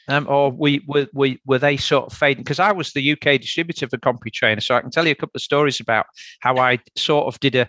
Um, 0.06 0.28
or 0.28 0.52
we 0.52 0.84
were, 0.86 1.08
we, 1.14 1.40
were 1.46 1.58
they 1.58 1.76
sort 1.78 2.12
of 2.12 2.16
fading? 2.16 2.44
Because 2.44 2.60
I 2.60 2.70
was 2.70 2.92
the 2.92 3.12
UK 3.12 3.40
distributor 3.40 3.88
for 3.88 3.96
CompuTrainer, 3.96 4.62
so 4.62 4.76
I 4.76 4.82
can 4.82 4.92
tell 4.92 5.04
you 5.04 5.12
a 5.12 5.16
couple 5.16 5.38
of 5.38 5.42
stories 5.42 5.80
about 5.80 6.06
how 6.38 6.58
I 6.58 6.78
sort 6.94 7.26
of 7.26 7.40
did 7.40 7.56
a 7.56 7.68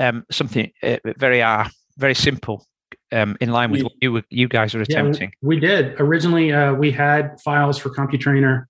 um, 0.00 0.24
something 0.32 0.72
uh, 0.82 0.96
very 1.18 1.40
uh, 1.40 1.68
very 1.98 2.14
simple 2.14 2.66
um, 3.12 3.36
in 3.40 3.50
line 3.50 3.70
with 3.70 3.80
we, 3.80 3.84
what 3.84 3.92
you 4.00 4.22
you 4.30 4.48
guys 4.48 4.74
are 4.74 4.82
attempting. 4.82 5.30
Yeah, 5.30 5.48
we 5.48 5.60
did 5.60 6.00
originally. 6.00 6.52
Uh, 6.52 6.74
we 6.74 6.90
had 6.90 7.40
files 7.40 7.78
for 7.78 7.90
CompuTrainer. 7.90 8.66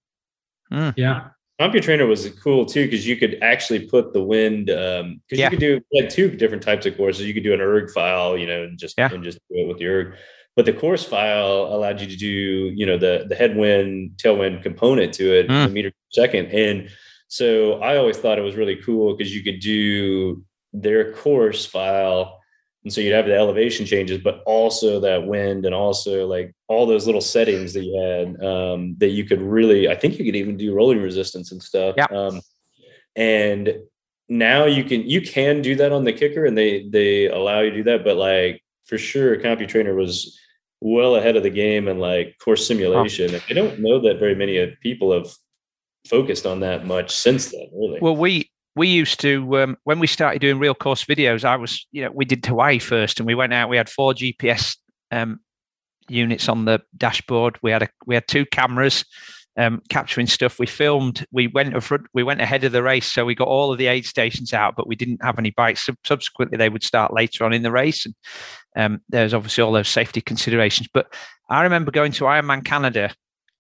Mm. 0.72 0.94
Yeah, 0.96 1.28
CompuTrainer 1.60 2.06
was 2.06 2.28
cool 2.42 2.66
too 2.66 2.84
because 2.84 3.06
you 3.06 3.16
could 3.16 3.38
actually 3.42 3.86
put 3.86 4.12
the 4.12 4.22
wind 4.22 4.66
because 4.66 5.00
um, 5.02 5.20
yeah. 5.30 5.44
you 5.44 5.50
could 5.50 5.60
do 5.60 5.80
like 5.92 6.10
two 6.10 6.30
different 6.30 6.62
types 6.62 6.84
of 6.84 6.96
courses. 6.96 7.26
You 7.26 7.32
could 7.32 7.44
do 7.44 7.54
an 7.54 7.60
erg 7.60 7.90
file, 7.90 8.36
you 8.36 8.46
know, 8.46 8.64
and 8.64 8.78
just 8.78 8.94
yeah. 8.98 9.12
and 9.12 9.24
just 9.24 9.38
do 9.50 9.60
it 9.60 9.68
with 9.68 9.80
your 9.80 9.94
erg. 9.94 10.14
But 10.54 10.66
the 10.66 10.72
course 10.72 11.04
file 11.04 11.68
allowed 11.70 12.00
you 12.00 12.06
to 12.06 12.16
do, 12.16 12.26
you 12.26 12.84
know, 12.84 12.98
the 12.98 13.26
the 13.28 13.34
headwind, 13.34 14.12
tailwind 14.16 14.62
component 14.62 15.14
to 15.14 15.38
it, 15.38 15.48
mm. 15.48 15.72
meter 15.72 15.90
per 15.90 15.96
second. 16.10 16.46
And 16.48 16.90
so 17.28 17.80
I 17.80 17.96
always 17.96 18.18
thought 18.18 18.38
it 18.38 18.42
was 18.42 18.56
really 18.56 18.76
cool 18.76 19.16
because 19.16 19.34
you 19.34 19.42
could 19.42 19.60
do 19.60 20.44
their 20.72 21.12
course 21.12 21.64
file 21.64 22.38
and 22.86 22.92
so 22.92 23.00
you'd 23.00 23.14
have 23.14 23.26
the 23.26 23.34
elevation 23.34 23.84
changes, 23.84 24.18
but 24.22 24.44
also 24.46 25.00
that 25.00 25.26
wind 25.26 25.66
and 25.66 25.74
also 25.74 26.24
like 26.24 26.54
all 26.68 26.86
those 26.86 27.04
little 27.04 27.20
settings 27.20 27.72
that 27.72 27.82
you 27.82 28.00
had 28.00 28.40
um, 28.44 28.94
that 28.98 29.08
you 29.08 29.24
could 29.24 29.42
really, 29.42 29.88
I 29.88 29.96
think 29.96 30.16
you 30.16 30.24
could 30.24 30.36
even 30.36 30.56
do 30.56 30.72
rolling 30.72 31.02
resistance 31.02 31.50
and 31.50 31.60
stuff. 31.60 31.96
Yeah. 31.98 32.06
Um, 32.12 32.40
and 33.16 33.74
now 34.28 34.66
you 34.66 34.84
can 34.84 35.00
you 35.02 35.20
can 35.20 35.62
do 35.62 35.74
that 35.74 35.90
on 35.90 36.04
the 36.04 36.12
Kickr 36.12 36.46
and 36.46 36.56
they 36.56 36.88
they 36.88 37.26
allow 37.26 37.58
you 37.58 37.70
to 37.70 37.76
do 37.78 37.82
that, 37.82 38.04
but 38.04 38.18
like 38.18 38.62
for 38.84 38.98
sure, 38.98 39.36
CompuTrainer 39.36 39.96
was 39.96 40.38
well 40.80 41.16
ahead 41.16 41.34
of 41.34 41.42
the 41.42 41.50
game 41.50 41.88
and 41.88 41.98
like 41.98 42.38
course 42.38 42.68
simulation. 42.68 43.34
Oh. 43.34 43.40
I 43.50 43.52
don't 43.52 43.80
know 43.80 44.00
that 44.02 44.20
very 44.20 44.36
many 44.36 44.64
people 44.80 45.12
have 45.12 45.34
focused 46.06 46.46
on 46.46 46.60
that 46.60 46.86
much 46.86 47.16
since 47.16 47.50
then, 47.50 47.68
really. 47.74 47.98
Well, 48.00 48.14
we 48.14 48.48
we 48.76 48.88
used 48.88 49.18
to 49.20 49.58
um, 49.58 49.76
when 49.84 49.98
we 49.98 50.06
started 50.06 50.40
doing 50.40 50.58
real 50.58 50.74
course 50.74 51.04
videos 51.04 51.44
i 51.44 51.56
was 51.56 51.86
you 51.92 52.02
know 52.02 52.10
we 52.14 52.24
did 52.24 52.44
hawaii 52.44 52.78
first 52.78 53.18
and 53.18 53.26
we 53.26 53.34
went 53.34 53.52
out 53.52 53.68
we 53.68 53.76
had 53.76 53.88
four 53.88 54.12
gps 54.12 54.76
um, 55.10 55.40
units 56.08 56.48
on 56.48 56.64
the 56.64 56.80
dashboard. 56.96 57.58
We 57.62 57.70
had 57.70 57.82
a 57.82 57.88
we 58.06 58.14
had 58.14 58.28
two 58.28 58.46
cameras 58.46 59.04
um, 59.56 59.82
capturing 59.88 60.26
stuff. 60.26 60.58
We 60.58 60.66
filmed 60.66 61.26
we 61.32 61.46
went 61.48 61.82
front, 61.82 62.06
we 62.14 62.22
went 62.22 62.40
ahead 62.40 62.64
of 62.64 62.72
the 62.72 62.82
race 62.82 63.10
so 63.10 63.24
we 63.24 63.34
got 63.34 63.48
all 63.48 63.72
of 63.72 63.78
the 63.78 63.86
aid 63.86 64.06
stations 64.06 64.52
out 64.52 64.74
but 64.76 64.86
we 64.86 64.96
didn't 64.96 65.22
have 65.22 65.38
any 65.38 65.50
bikes. 65.50 65.88
Subsequently 66.04 66.58
they 66.58 66.68
would 66.68 66.84
start 66.84 67.12
later 67.12 67.44
on 67.44 67.52
in 67.52 67.62
the 67.62 67.72
race 67.72 68.06
and 68.06 68.14
um, 68.76 69.00
there's 69.08 69.34
obviously 69.34 69.62
all 69.62 69.72
those 69.72 69.88
safety 69.88 70.20
considerations. 70.20 70.88
But 70.92 71.12
i 71.48 71.62
remember 71.62 71.92
going 71.92 72.12
to 72.12 72.24
ironman 72.24 72.64
canada 72.64 73.14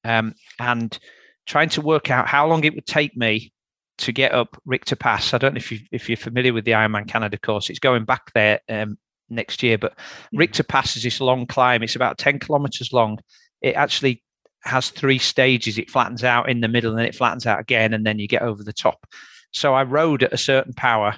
um, 0.04 0.34
and 0.58 0.98
trying 1.46 1.68
to 1.68 1.80
work 1.80 2.10
out 2.10 2.26
how 2.26 2.46
long 2.46 2.64
it 2.64 2.74
would 2.74 2.86
take 2.86 3.16
me 3.16 3.52
to 3.98 4.12
get 4.12 4.32
up 4.32 4.60
Richter 4.64 4.96
Pass. 4.96 5.32
I 5.32 5.38
don't 5.38 5.54
know 5.54 5.58
if 5.58 5.72
you 5.72 5.80
if 5.90 6.08
you're 6.08 6.16
familiar 6.16 6.52
with 6.52 6.64
the 6.64 6.72
Ironman 6.72 7.08
Canada 7.08 7.38
course. 7.38 7.70
It's 7.70 7.78
going 7.78 8.04
back 8.04 8.32
there 8.34 8.60
um, 8.68 8.98
next 9.28 9.62
year, 9.62 9.78
but 9.78 9.96
mm. 9.96 10.38
Richter 10.38 10.62
Pass 10.62 10.96
is 10.96 11.02
this 11.02 11.20
long 11.20 11.46
climb. 11.46 11.82
It's 11.82 11.96
about 11.96 12.18
ten 12.18 12.38
kilometers 12.38 12.92
long. 12.92 13.18
It 13.62 13.74
actually 13.74 14.22
has 14.62 14.90
three 14.90 15.18
stages. 15.18 15.78
It 15.78 15.90
flattens 15.90 16.24
out 16.24 16.48
in 16.48 16.60
the 16.60 16.68
middle, 16.68 16.90
and 16.90 16.98
then 16.98 17.06
it 17.06 17.14
flattens 17.14 17.46
out 17.46 17.60
again, 17.60 17.94
and 17.94 18.04
then 18.04 18.18
you 18.18 18.28
get 18.28 18.42
over 18.42 18.62
the 18.62 18.72
top. 18.72 19.06
So 19.52 19.74
I 19.74 19.84
rode 19.84 20.22
at 20.22 20.32
a 20.32 20.38
certain 20.38 20.74
power. 20.74 21.16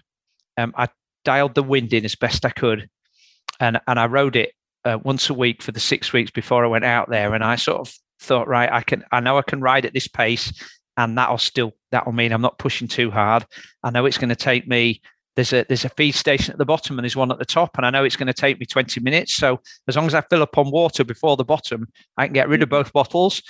Um, 0.56 0.72
I 0.76 0.88
dialed 1.24 1.54
the 1.54 1.62
wind 1.62 1.92
in 1.92 2.04
as 2.04 2.14
best 2.14 2.44
I 2.44 2.50
could, 2.50 2.88
and 3.60 3.80
and 3.86 3.98
I 3.98 4.06
rode 4.06 4.36
it 4.36 4.52
uh, 4.84 4.98
once 5.02 5.28
a 5.30 5.34
week 5.34 5.62
for 5.62 5.72
the 5.72 5.80
six 5.80 6.12
weeks 6.12 6.30
before 6.30 6.64
I 6.64 6.68
went 6.68 6.84
out 6.84 7.10
there. 7.10 7.34
And 7.34 7.42
I 7.42 7.56
sort 7.56 7.80
of 7.80 7.92
thought, 8.20 8.48
right, 8.48 8.70
I 8.70 8.82
can, 8.82 9.04
I 9.12 9.20
know 9.20 9.38
I 9.38 9.42
can 9.42 9.60
ride 9.60 9.86
at 9.86 9.94
this 9.94 10.08
pace 10.08 10.52
and 10.98 11.16
that'll 11.16 11.38
still 11.38 11.72
that'll 11.92 12.12
mean 12.12 12.32
I'm 12.32 12.42
not 12.42 12.58
pushing 12.58 12.88
too 12.88 13.10
hard. 13.10 13.46
I 13.82 13.90
know 13.90 14.04
it's 14.04 14.18
going 14.18 14.28
to 14.28 14.36
take 14.36 14.68
me. 14.68 15.00
There's 15.36 15.52
a 15.52 15.64
there's 15.68 15.84
a 15.84 15.90
feed 15.90 16.12
station 16.12 16.52
at 16.52 16.58
the 16.58 16.64
bottom 16.64 16.98
and 16.98 17.04
there's 17.04 17.16
one 17.16 17.30
at 17.30 17.38
the 17.38 17.44
top, 17.46 17.78
and 17.78 17.86
I 17.86 17.90
know 17.90 18.04
it's 18.04 18.16
going 18.16 18.26
to 18.26 18.34
take 18.34 18.58
me 18.58 18.66
20 18.66 19.00
minutes. 19.00 19.34
So 19.34 19.60
as 19.86 19.96
long 19.96 20.06
as 20.06 20.14
I 20.14 20.20
fill 20.22 20.42
up 20.42 20.58
on 20.58 20.70
water 20.70 21.04
before 21.04 21.36
the 21.36 21.44
bottom, 21.44 21.86
I 22.18 22.26
can 22.26 22.34
get 22.34 22.48
rid 22.48 22.62
of 22.62 22.68
both 22.68 22.92
bottles, 22.92 23.40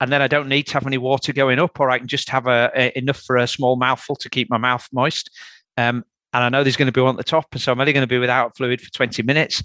and 0.00 0.10
then 0.10 0.22
I 0.22 0.28
don't 0.28 0.48
need 0.48 0.64
to 0.68 0.72
have 0.74 0.86
any 0.86 0.96
water 0.96 1.34
going 1.34 1.58
up, 1.58 1.78
or 1.78 1.90
I 1.90 1.98
can 1.98 2.08
just 2.08 2.30
have 2.30 2.46
a, 2.46 2.72
a 2.74 2.98
enough 2.98 3.20
for 3.20 3.36
a 3.36 3.46
small 3.46 3.76
mouthful 3.76 4.16
to 4.16 4.30
keep 4.30 4.50
my 4.50 4.58
mouth 4.58 4.88
moist. 4.90 5.30
Um, 5.76 6.04
and 6.32 6.42
I 6.42 6.48
know 6.48 6.64
there's 6.64 6.76
going 6.76 6.86
to 6.86 6.92
be 6.92 7.02
one 7.02 7.14
at 7.14 7.18
the 7.18 7.22
top, 7.22 7.56
so 7.58 7.70
I'm 7.70 7.80
only 7.80 7.92
going 7.92 8.02
to 8.02 8.08
be 8.08 8.18
without 8.18 8.56
fluid 8.56 8.80
for 8.80 8.90
20 8.90 9.22
minutes. 9.22 9.62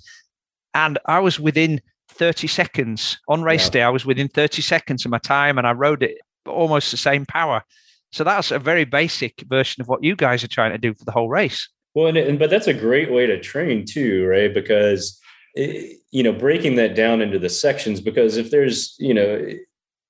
And 0.73 0.99
I 1.05 1.19
was 1.19 1.39
within 1.39 1.81
30 2.09 2.47
seconds 2.47 3.17
on 3.27 3.41
race 3.41 3.65
yeah. 3.67 3.71
day. 3.71 3.81
I 3.83 3.89
was 3.89 4.05
within 4.05 4.27
30 4.27 4.61
seconds 4.61 5.05
of 5.05 5.11
my 5.11 5.17
time, 5.17 5.57
and 5.57 5.65
I 5.65 5.71
rode 5.71 6.03
it 6.03 6.19
almost 6.45 6.91
the 6.91 6.97
same 6.97 7.25
power. 7.25 7.63
So 8.11 8.23
that's 8.23 8.51
a 8.51 8.59
very 8.59 8.85
basic 8.85 9.43
version 9.47 9.81
of 9.81 9.87
what 9.87 10.03
you 10.03 10.15
guys 10.15 10.43
are 10.43 10.47
trying 10.47 10.71
to 10.71 10.77
do 10.77 10.93
for 10.93 11.05
the 11.05 11.11
whole 11.11 11.29
race. 11.29 11.69
Well, 11.93 12.07
and, 12.07 12.17
and 12.17 12.39
but 12.39 12.49
that's 12.49 12.67
a 12.67 12.73
great 12.73 13.11
way 13.11 13.27
to 13.27 13.39
train 13.39 13.85
too, 13.85 14.25
right? 14.25 14.53
Because 14.53 15.19
it, 15.55 15.99
you 16.11 16.23
know, 16.23 16.31
breaking 16.31 16.75
that 16.75 16.95
down 16.95 17.21
into 17.21 17.39
the 17.39 17.49
sections. 17.49 18.01
Because 18.01 18.37
if 18.37 18.51
there's 18.51 18.95
you 18.99 19.13
know, 19.13 19.47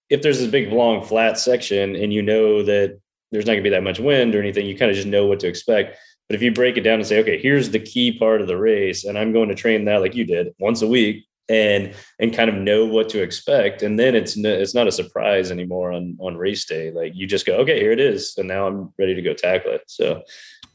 if 0.10 0.22
there's 0.22 0.40
this 0.40 0.52
big 0.52 0.72
long 0.72 1.04
flat 1.04 1.38
section, 1.40 1.96
and 1.96 2.14
you 2.14 2.22
know 2.22 2.64
that 2.64 3.00
there's 3.32 3.46
not 3.46 3.54
going 3.54 3.64
to 3.64 3.70
be 3.70 3.76
that 3.76 3.84
much 3.84 4.00
wind 4.00 4.36
or 4.36 4.40
anything, 4.40 4.66
you 4.66 4.78
kind 4.78 4.92
of 4.92 4.96
just 4.96 5.08
know 5.08 5.26
what 5.26 5.40
to 5.42 5.48
expect. 5.48 5.98
But 6.28 6.36
if 6.36 6.42
you 6.42 6.52
break 6.52 6.78
it 6.78 6.82
down 6.82 6.96
and 6.96 7.08
say, 7.08 7.20
okay, 7.20 7.40
here's 7.42 7.72
the 7.72 7.80
key 7.80 8.18
part 8.18 8.42
of 8.42 8.48
the 8.48 8.58
race, 8.58 9.04
and 9.04 9.18
I'm 9.18 9.34
going 9.34 9.50
to 9.50 9.56
train 9.56 9.86
that 9.86 10.02
like 10.02 10.16
you 10.16 10.26
did 10.26 10.54
once 10.60 10.82
a 10.82 10.88
week, 10.88 11.26
and 11.50 11.94
and 12.20 12.34
kind 12.34 12.50
of 12.50 12.56
know 12.56 12.86
what 12.86 13.10
to 13.10 13.22
expect. 13.22 13.82
And 13.82 14.00
then 14.00 14.16
it's 14.16 14.38
no, 14.38 14.50
it's 14.50 14.76
not 14.76 14.88
a 14.88 14.92
surprise 14.92 15.52
anymore 15.52 15.92
on 15.92 16.18
on 16.20 16.38
race 16.38 16.66
day. 16.66 16.92
Like 16.92 17.14
you 17.16 17.28
just 17.28 17.46
go 17.46 17.56
okay 17.58 17.80
here 17.80 17.92
it 17.92 18.00
is. 18.00 18.36
And 18.38 18.48
now 18.48 18.68
i'm 18.68 18.94
ready 18.98 19.16
to 19.16 19.22
go 19.22 19.34
tackle 19.34 19.74
it. 19.74 19.84
So 19.88 20.22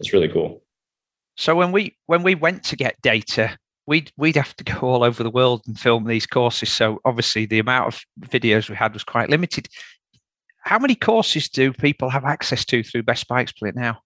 it's 0.00 0.12
really 0.12 0.28
cool. 0.28 0.62
So 1.37 1.54
when 1.54 1.73
we 1.73 1.97
when 2.07 2.23
we 2.23 2.35
went 2.35 2.64
to 2.64 2.76
get 2.76 3.00
data 3.02 3.57
we'd 3.87 4.11
we'd 4.16 4.37
have 4.37 4.57
to 4.57 4.64
go 4.64 4.78
all 4.81 5.04
over 5.04 5.23
the 5.23 5.31
world 5.31 5.62
and 5.66 5.78
film 5.78 6.04
these 6.04 6.26
courses. 6.26 6.73
So 6.73 7.00
obviously 7.04 7.47
the 7.47 7.59
amount 7.59 7.95
of 7.95 8.00
videos 8.28 8.69
we 8.69 8.76
had 8.76 8.93
was 8.93 9.04
quite 9.04 9.31
limited. 9.31 9.69
How 10.61 10.78
many 10.78 10.95
courses 10.95 11.49
do 11.49 11.73
people 11.73 12.09
have 12.09 12.25
access 12.25 12.64
to 12.66 12.83
through 12.83 13.02
best 13.02 13.28
bike 13.28 13.49
split 13.49 13.76
now? 13.76 14.00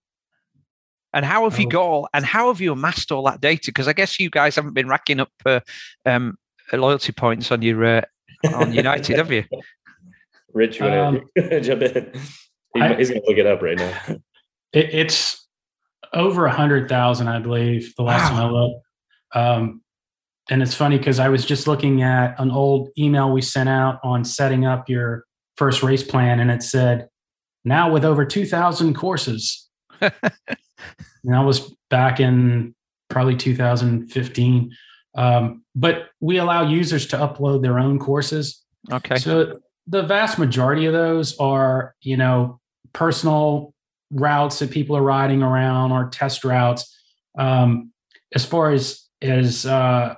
And 1.12 1.24
how 1.24 1.44
have 1.44 1.54
oh. 1.54 1.62
you 1.62 1.68
got 1.68 1.82
all, 1.82 2.08
and 2.12 2.24
how 2.24 2.48
have 2.48 2.60
you 2.60 2.72
amassed 2.72 3.10
all 3.12 3.22
that 3.24 3.40
data? 3.40 3.66
Because 3.66 3.88
I 3.88 3.92
guess 3.92 4.20
you 4.20 4.28
guys 4.28 4.56
haven't 4.56 4.74
been 4.74 4.88
racking 4.88 5.20
up 5.20 5.30
uh, 5.46 5.60
um, 6.04 6.36
loyalty 6.76 7.12
points 7.12 7.50
on 7.50 7.62
your 7.62 7.84
uh, 7.84 8.02
on 8.54 8.72
United, 8.72 9.16
have 9.16 9.32
you? 9.32 9.44
Rich, 10.54 10.80
you 10.80 10.86
want 10.86 11.24
to 11.36 11.56
um, 11.56 11.62
jump 11.62 11.82
in? 11.82 12.12
He, 12.74 12.80
I, 12.80 12.94
he's 12.94 13.10
going 13.10 13.22
to 13.22 13.28
look 13.28 13.38
it 13.38 13.46
up 13.46 13.62
right 13.62 13.76
now. 13.76 13.98
It, 14.72 14.94
it's 14.94 15.46
over 16.12 16.46
a 16.46 16.52
hundred 16.52 16.88
thousand, 16.88 17.28
I 17.28 17.38
believe. 17.38 17.94
The 17.96 18.02
last 18.02 18.30
wow. 18.32 18.38
time 18.38 18.46
I 18.46 18.50
looked, 18.50 18.84
um, 19.34 19.82
and 20.50 20.62
it's 20.62 20.74
funny 20.74 20.98
because 20.98 21.18
I 21.18 21.28
was 21.28 21.44
just 21.44 21.66
looking 21.66 22.02
at 22.02 22.38
an 22.40 22.50
old 22.50 22.88
email 22.98 23.30
we 23.30 23.42
sent 23.42 23.68
out 23.68 24.00
on 24.02 24.24
setting 24.24 24.64
up 24.64 24.88
your 24.88 25.24
first 25.56 25.82
race 25.82 26.02
plan, 26.02 26.40
and 26.40 26.50
it 26.50 26.62
said, 26.62 27.08
"Now 27.64 27.92
with 27.92 28.04
over 28.04 28.24
two 28.24 28.46
thousand 28.46 28.94
courses." 28.94 29.68
and 30.00 30.12
that 31.24 31.40
was 31.40 31.74
back 31.90 32.20
in 32.20 32.74
probably 33.08 33.36
2015. 33.36 34.70
Um, 35.14 35.64
but 35.78 36.08
we 36.20 36.38
allow 36.38 36.68
users 36.68 37.06
to 37.06 37.16
upload 37.16 37.62
their 37.62 37.78
own 37.78 37.98
courses. 38.00 38.64
Okay. 38.90 39.16
So 39.16 39.60
the 39.86 40.02
vast 40.02 40.38
majority 40.38 40.86
of 40.86 40.92
those 40.92 41.38
are, 41.38 41.94
you 42.02 42.16
know, 42.16 42.60
personal 42.92 43.74
routes 44.10 44.58
that 44.58 44.70
people 44.70 44.96
are 44.96 45.02
riding 45.02 45.42
around 45.42 45.92
or 45.92 46.08
test 46.08 46.44
routes. 46.44 46.94
Um, 47.38 47.92
as 48.34 48.44
far 48.44 48.72
as 48.72 49.04
as 49.22 49.66
uh, 49.66 50.16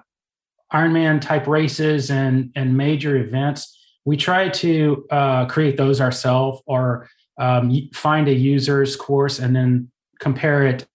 Ironman 0.72 1.20
type 1.20 1.46
races 1.46 2.10
and 2.10 2.50
and 2.56 2.76
major 2.76 3.16
events, 3.18 3.78
we 4.06 4.16
try 4.16 4.48
to 4.48 5.06
uh, 5.10 5.46
create 5.46 5.76
those 5.76 6.00
ourselves 6.00 6.62
or 6.66 7.08
um, 7.38 7.88
find 7.92 8.28
a 8.28 8.34
user's 8.34 8.96
course 8.96 9.38
and 9.38 9.54
then 9.54 9.90
compare 10.20 10.66
it 10.66 10.86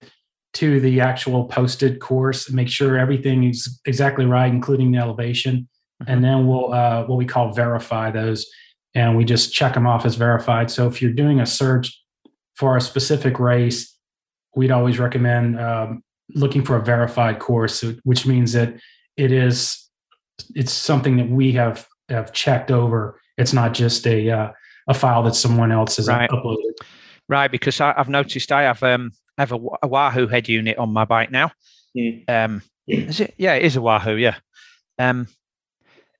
to 0.55 0.79
the 0.79 1.01
actual 1.01 1.45
posted 1.45 1.99
course 1.99 2.47
and 2.47 2.55
make 2.55 2.69
sure 2.69 2.97
everything 2.97 3.43
is 3.43 3.79
exactly 3.85 4.25
right, 4.25 4.51
including 4.51 4.91
the 4.91 4.97
elevation. 4.97 5.67
Mm-hmm. 6.01 6.11
And 6.11 6.23
then 6.23 6.47
we'll 6.47 6.73
uh, 6.73 7.05
what 7.05 7.17
we 7.17 7.25
call 7.25 7.53
verify 7.53 8.11
those, 8.11 8.45
and 8.93 9.15
we 9.15 9.25
just 9.25 9.53
check 9.53 9.73
them 9.73 9.85
off 9.85 10.05
as 10.05 10.15
verified. 10.15 10.71
So 10.71 10.87
if 10.87 11.01
you're 11.01 11.13
doing 11.13 11.39
a 11.39 11.45
search 11.45 12.01
for 12.55 12.77
a 12.77 12.81
specific 12.81 13.39
race, 13.39 13.95
we'd 14.55 14.71
always 14.71 14.97
recommend 14.97 15.59
um, 15.59 16.03
looking 16.33 16.63
for 16.63 16.77
a 16.77 16.81
verified 16.81 17.39
course, 17.39 17.83
which 18.03 18.25
means 18.25 18.53
that 18.53 18.73
it 19.17 19.31
is 19.31 19.89
it's 20.55 20.71
something 20.71 21.17
that 21.17 21.29
we 21.29 21.51
have 21.53 21.87
have 22.09 22.31
checked 22.33 22.71
over. 22.71 23.19
It's 23.37 23.53
not 23.53 23.73
just 23.73 24.07
a 24.07 24.29
uh, 24.29 24.51
a 24.87 24.93
file 24.93 25.23
that 25.23 25.35
someone 25.35 25.71
else 25.71 25.97
has 25.97 26.07
right. 26.07 26.29
uploaded. 26.29 26.73
Right, 27.27 27.51
because 27.51 27.81
I, 27.81 27.93
have 27.97 28.07
noticed 28.07 28.51
I 28.51 28.63
have 28.63 28.83
um 28.83 29.11
I 29.37 29.41
have 29.41 29.51
a, 29.51 29.59
a, 29.83 29.87
Wahoo 29.87 30.27
head 30.27 30.47
unit 30.47 30.77
on 30.77 30.93
my 30.93 31.05
bike 31.05 31.31
now. 31.31 31.51
Mm. 31.97 32.29
Um, 32.29 32.61
is 32.87 33.19
it? 33.19 33.33
Yeah, 33.37 33.55
it 33.55 33.63
is 33.63 33.75
a 33.75 33.81
Wahoo. 33.81 34.15
Yeah, 34.15 34.35
um, 34.99 35.27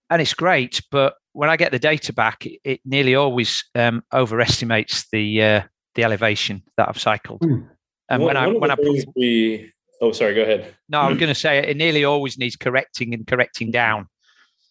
and 0.10 0.22
it's 0.22 0.34
great. 0.34 0.81
But 0.91 1.15
when 1.34 1.50
I 1.50 1.57
get 1.57 1.72
the 1.72 1.79
data 1.79 2.13
back, 2.13 2.45
it, 2.45 2.60
it 2.63 2.79
nearly 2.86 3.15
always 3.15 3.63
um, 3.75 4.03
overestimates 4.13 5.07
the 5.12 5.41
uh, 5.41 5.62
the 5.95 6.03
elevation 6.03 6.63
that 6.77 6.89
I've 6.89 7.00
cycled. 7.00 7.41
Mm. 7.41 7.69
And 8.10 8.24
when 8.24 8.38
I 8.38 8.48
when 8.48 8.72
I 8.72 8.75
put, 8.75 9.05
we 9.15 9.72
oh 10.01 10.12
sorry, 10.12 10.36
go 10.36 10.41
ahead. 10.41 10.75
No, 10.89 11.01
I 11.01 11.10
was 11.10 11.17
going 11.17 11.34
to 11.34 11.39
say 11.39 11.57
it 11.60 11.77
nearly 11.77 12.03
always 12.03 12.38
needs 12.38 12.55
correcting 12.55 13.13
and 13.13 13.25
correcting 13.25 13.72
down. 13.72 14.07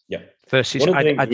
Yeah. 0.08 0.20
Versus, 0.50 0.86
I, 0.86 0.90
I, 0.90 1.16
I, 1.18 1.28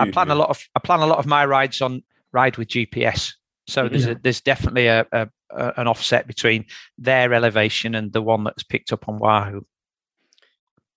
I, 0.00 0.10
plan 0.10 0.30
a 0.30 0.34
lot 0.34 0.50
of 0.50 0.60
I 0.74 0.80
plan 0.80 0.98
a 0.98 1.06
lot 1.06 1.18
of 1.18 1.26
my 1.26 1.46
rides 1.46 1.80
on 1.80 2.02
ride 2.32 2.56
with 2.56 2.68
GPS. 2.68 3.32
So 3.68 3.84
mm-hmm. 3.84 3.92
there's 3.92 4.06
a, 4.06 4.14
there's 4.16 4.40
definitely 4.40 4.86
a, 4.88 5.06
a, 5.12 5.28
a, 5.50 5.80
an 5.80 5.86
offset 5.86 6.26
between 6.26 6.64
their 6.98 7.32
elevation 7.32 7.94
and 7.94 8.12
the 8.12 8.22
one 8.22 8.44
that's 8.44 8.62
picked 8.62 8.92
up 8.92 9.08
on 9.08 9.18
Wahoo. 9.18 9.64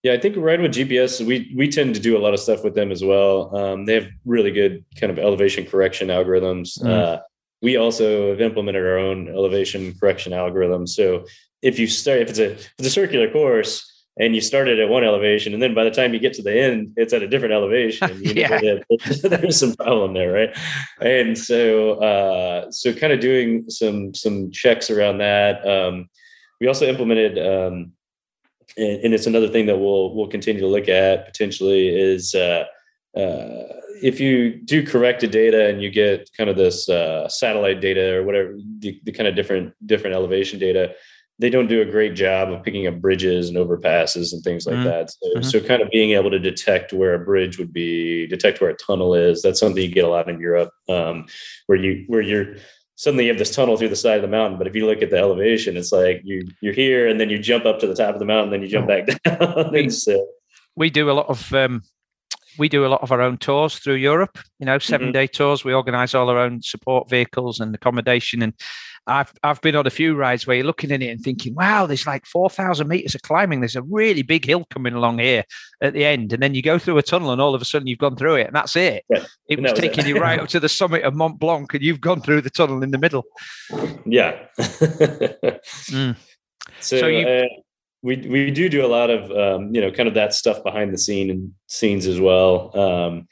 Yeah, 0.03 0.13
I 0.13 0.20
think 0.20 0.38
Ride 0.38 0.62
with 0.62 0.74
GPS, 0.74 1.25
we 1.25 1.53
we 1.58 1.68
tend 1.68 1.94
to 1.96 2.00
do 2.00 2.18
a 2.18 2.20
lot 2.20 2.34
of 2.34 2.39
stuff 2.39 2.63
with 2.63 2.74
them 2.74 2.91
as 2.91 3.03
well. 3.03 3.56
Um, 3.56 3.86
they 3.86 3.96
have 3.96 4.08
really 4.25 4.51
good 4.51 4.86
kind 4.96 5.12
of 5.12 5.20
elevation 5.20 5.65
correction 5.65 6.08
algorithms. 6.08 6.79
Mm. 6.82 6.89
Uh, 6.89 7.20
we 7.62 7.75
also 7.75 8.29
have 8.29 8.39
implemented 8.39 8.86
our 8.86 8.98
own 8.98 9.27
elevation 9.27 9.94
correction 10.00 10.32
algorithm. 10.32 10.88
So 10.88 11.25
if 11.62 11.77
you 11.77 11.88
start, 11.88 12.20
if 12.20 12.29
it's 12.29 12.39
a 12.39 12.51
if 12.51 12.74
it's 12.79 12.88
a 12.88 12.91
circular 12.91 13.29
course, 13.29 13.88
and 14.19 14.35
you 14.35 14.41
started 14.41 14.79
at 14.79 14.89
one 14.89 15.03
elevation 15.03 15.53
and 15.53 15.63
then 15.63 15.73
by 15.73 15.83
the 15.83 15.91
time 15.91 16.13
you 16.13 16.19
get 16.19 16.33
to 16.33 16.41
the 16.41 16.53
end 16.53 16.93
it's 16.97 17.13
at 17.13 17.23
a 17.23 17.27
different 17.27 17.53
elevation 17.53 18.09
you 18.21 18.33
yeah. 18.35 18.59
there's 19.23 19.57
some 19.57 19.73
problem 19.75 20.13
there 20.13 20.31
right 20.31 20.57
and 21.01 21.38
so 21.38 21.93
uh, 21.95 22.69
so 22.69 22.93
kind 22.93 23.13
of 23.13 23.19
doing 23.19 23.67
some 23.69 24.13
some 24.13 24.51
checks 24.51 24.89
around 24.89 25.17
that 25.17 25.65
um, 25.67 26.09
we 26.59 26.67
also 26.67 26.85
implemented 26.85 27.38
um, 27.39 27.93
and, 28.77 29.03
and, 29.03 29.13
it's 29.13 29.25
another 29.25 29.47
thing 29.47 29.65
that 29.65 29.77
we'll 29.77 30.13
we'll 30.13 30.27
continue 30.27 30.61
to 30.61 30.67
look 30.67 30.89
at 30.89 31.25
potentially 31.25 31.87
is 31.87 32.35
uh, 32.35 32.65
uh, 33.17 33.63
if 34.01 34.20
you 34.20 34.61
do 34.63 34.85
corrected 34.85 35.31
data 35.31 35.67
and 35.67 35.81
you 35.81 35.89
get 35.89 36.29
kind 36.37 36.50
of 36.50 36.55
this 36.55 36.87
uh, 36.89 37.27
satellite 37.27 37.81
data 37.81 38.15
or 38.15 38.24
whatever 38.24 38.55
the, 38.79 39.00
the 39.03 39.11
kind 39.11 39.27
of 39.27 39.35
different 39.35 39.74
different 39.85 40.15
elevation 40.15 40.59
data 40.59 40.94
they 41.39 41.49
don't 41.49 41.67
do 41.67 41.81
a 41.81 41.85
great 41.85 42.15
job 42.15 42.51
of 42.51 42.63
picking 42.63 42.85
up 42.85 42.99
bridges 42.99 43.47
and 43.47 43.57
overpasses 43.57 44.33
and 44.33 44.43
things 44.43 44.67
like 44.67 44.75
mm-hmm. 44.75 44.83
that. 44.83 45.09
So, 45.09 45.29
mm-hmm. 45.29 45.41
so, 45.43 45.59
kind 45.61 45.81
of 45.81 45.89
being 45.89 46.11
able 46.11 46.29
to 46.29 46.39
detect 46.39 46.91
where 46.91 47.13
a 47.13 47.19
bridge 47.19 47.57
would 47.57 47.71
be, 47.71 48.27
detect 48.27 48.59
where 48.59 48.69
a 48.69 48.75
tunnel 48.75 49.15
is. 49.15 49.41
That's 49.41 49.59
something 49.59 49.81
you 49.81 49.89
get 49.89 50.03
a 50.03 50.09
lot 50.09 50.29
in 50.29 50.39
Europe, 50.39 50.71
um, 50.89 51.25
where 51.67 51.77
you 51.77 52.03
where 52.07 52.21
you're 52.21 52.55
suddenly 52.95 53.25
you 53.25 53.31
have 53.31 53.39
this 53.39 53.55
tunnel 53.55 53.77
through 53.77 53.87
the 53.87 53.95
side 53.95 54.17
of 54.17 54.21
the 54.21 54.27
mountain. 54.27 54.57
But 54.57 54.67
if 54.67 54.75
you 54.75 54.85
look 54.85 55.01
at 55.01 55.09
the 55.09 55.17
elevation, 55.17 55.77
it's 55.77 55.93
like 55.93 56.21
you 56.25 56.45
you're 56.61 56.73
here 56.73 57.07
and 57.07 57.19
then 57.19 57.29
you 57.29 57.39
jump 57.39 57.65
up 57.65 57.79
to 57.79 57.87
the 57.87 57.95
top 57.95 58.13
of 58.13 58.19
the 58.19 58.25
mountain, 58.25 58.51
then 58.51 58.61
you 58.61 58.67
jump 58.67 58.89
oh. 58.89 59.05
back 59.05 59.23
down. 59.39 59.71
we, 59.71 59.89
so, 59.89 60.27
we 60.75 60.89
do 60.89 61.09
a 61.09 61.13
lot 61.13 61.29
of 61.29 61.53
um, 61.53 61.83
we 62.57 62.67
do 62.67 62.85
a 62.85 62.89
lot 62.89 63.01
of 63.01 63.13
our 63.13 63.21
own 63.21 63.37
tours 63.37 63.79
through 63.79 63.95
Europe. 63.95 64.37
You 64.59 64.65
know, 64.65 64.77
7 64.77 65.07
mm-hmm. 65.07 65.13
day 65.13 65.27
tours. 65.27 65.63
We 65.63 65.73
organise 65.73 66.13
all 66.13 66.29
our 66.29 66.37
own 66.37 66.61
support 66.61 67.09
vehicles 67.09 67.61
and 67.61 67.73
accommodation 67.73 68.41
and 68.41 68.53
I've 69.07 69.33
I've 69.44 69.62
been 69.62 69.75
on 69.75 69.88
a 69.88 69.92
few 69.92 70.16
rides 70.16 70.46
where 70.46 70.57
you're 70.57 70.66
looking 70.66 70.92
in 70.92 71.01
it 71.01 71.09
and 71.09 71.22
thinking, 71.22 71.55
wow, 71.55 71.85
there's 71.85 72.05
like 72.05 72.25
four 72.25 72.50
thousand 72.50 72.88
meters 72.88 73.16
of 73.16 73.22
climbing. 73.22 73.62
There's 73.62 73.75
a 73.75 73.81
really 73.83 74.22
big 74.22 74.46
hill 74.46 74.66
coming 74.70 74.94
along 74.94 75.20
here 75.20 75.44
at 75.81 75.94
the 75.94 76.05
end, 76.05 76.33
and 76.33 76.42
then 76.42 76.53
you 76.53 76.62
go 76.62 76.79
through 76.79 76.98
a 76.98 77.03
tunnel, 77.03 77.31
and 77.31 77.42
all 77.42 77.55
of 77.55 77.62
a 77.62 77.66
sudden 77.66 77.88
you've 77.88 78.00
gone 78.00 78.16
through 78.16 78.35
it, 78.35 78.48
and 78.48 78.55
that's 78.55 78.75
it. 78.75 79.05
Yeah, 79.09 79.25
it 79.48 79.62
was 79.62 79.74
taking 79.74 80.05
it. 80.05 80.07
you 80.07 80.20
right 80.20 80.40
up 80.40 80.50
to 80.50 80.59
the 80.59 80.70
summit 80.70 81.03
of 81.03 81.16
Mont 81.16 81.40
Blanc, 81.40 81.74
and 81.74 81.83
you've 81.83 82.01
gone 82.01 82.22
through 82.22 82.42
the 82.42 82.50
tunnel 82.50 82.83
in 82.83 82.92
the 82.92 82.98
middle. 82.98 83.25
Yeah. 84.05 84.46
mm. 84.57 86.16
So, 86.81 87.00
so 87.00 87.07
you, 87.07 87.27
uh, 87.27 87.46
we 88.01 88.18
we 88.18 88.51
do 88.51 88.70
do 88.70 88.85
a 88.85 88.88
lot 88.88 89.09
of 89.09 89.31
um, 89.31 89.74
you 89.74 89.81
know 89.81 89.92
kind 89.92 90.07
of 90.07 90.14
that 90.16 90.33
stuff 90.33 90.64
behind 90.64 90.94
the 90.94 90.98
scene 90.98 91.29
and 91.29 91.53
scenes 91.68 92.05
as 92.05 92.20
well. 92.20 92.77
Um, 92.77 93.27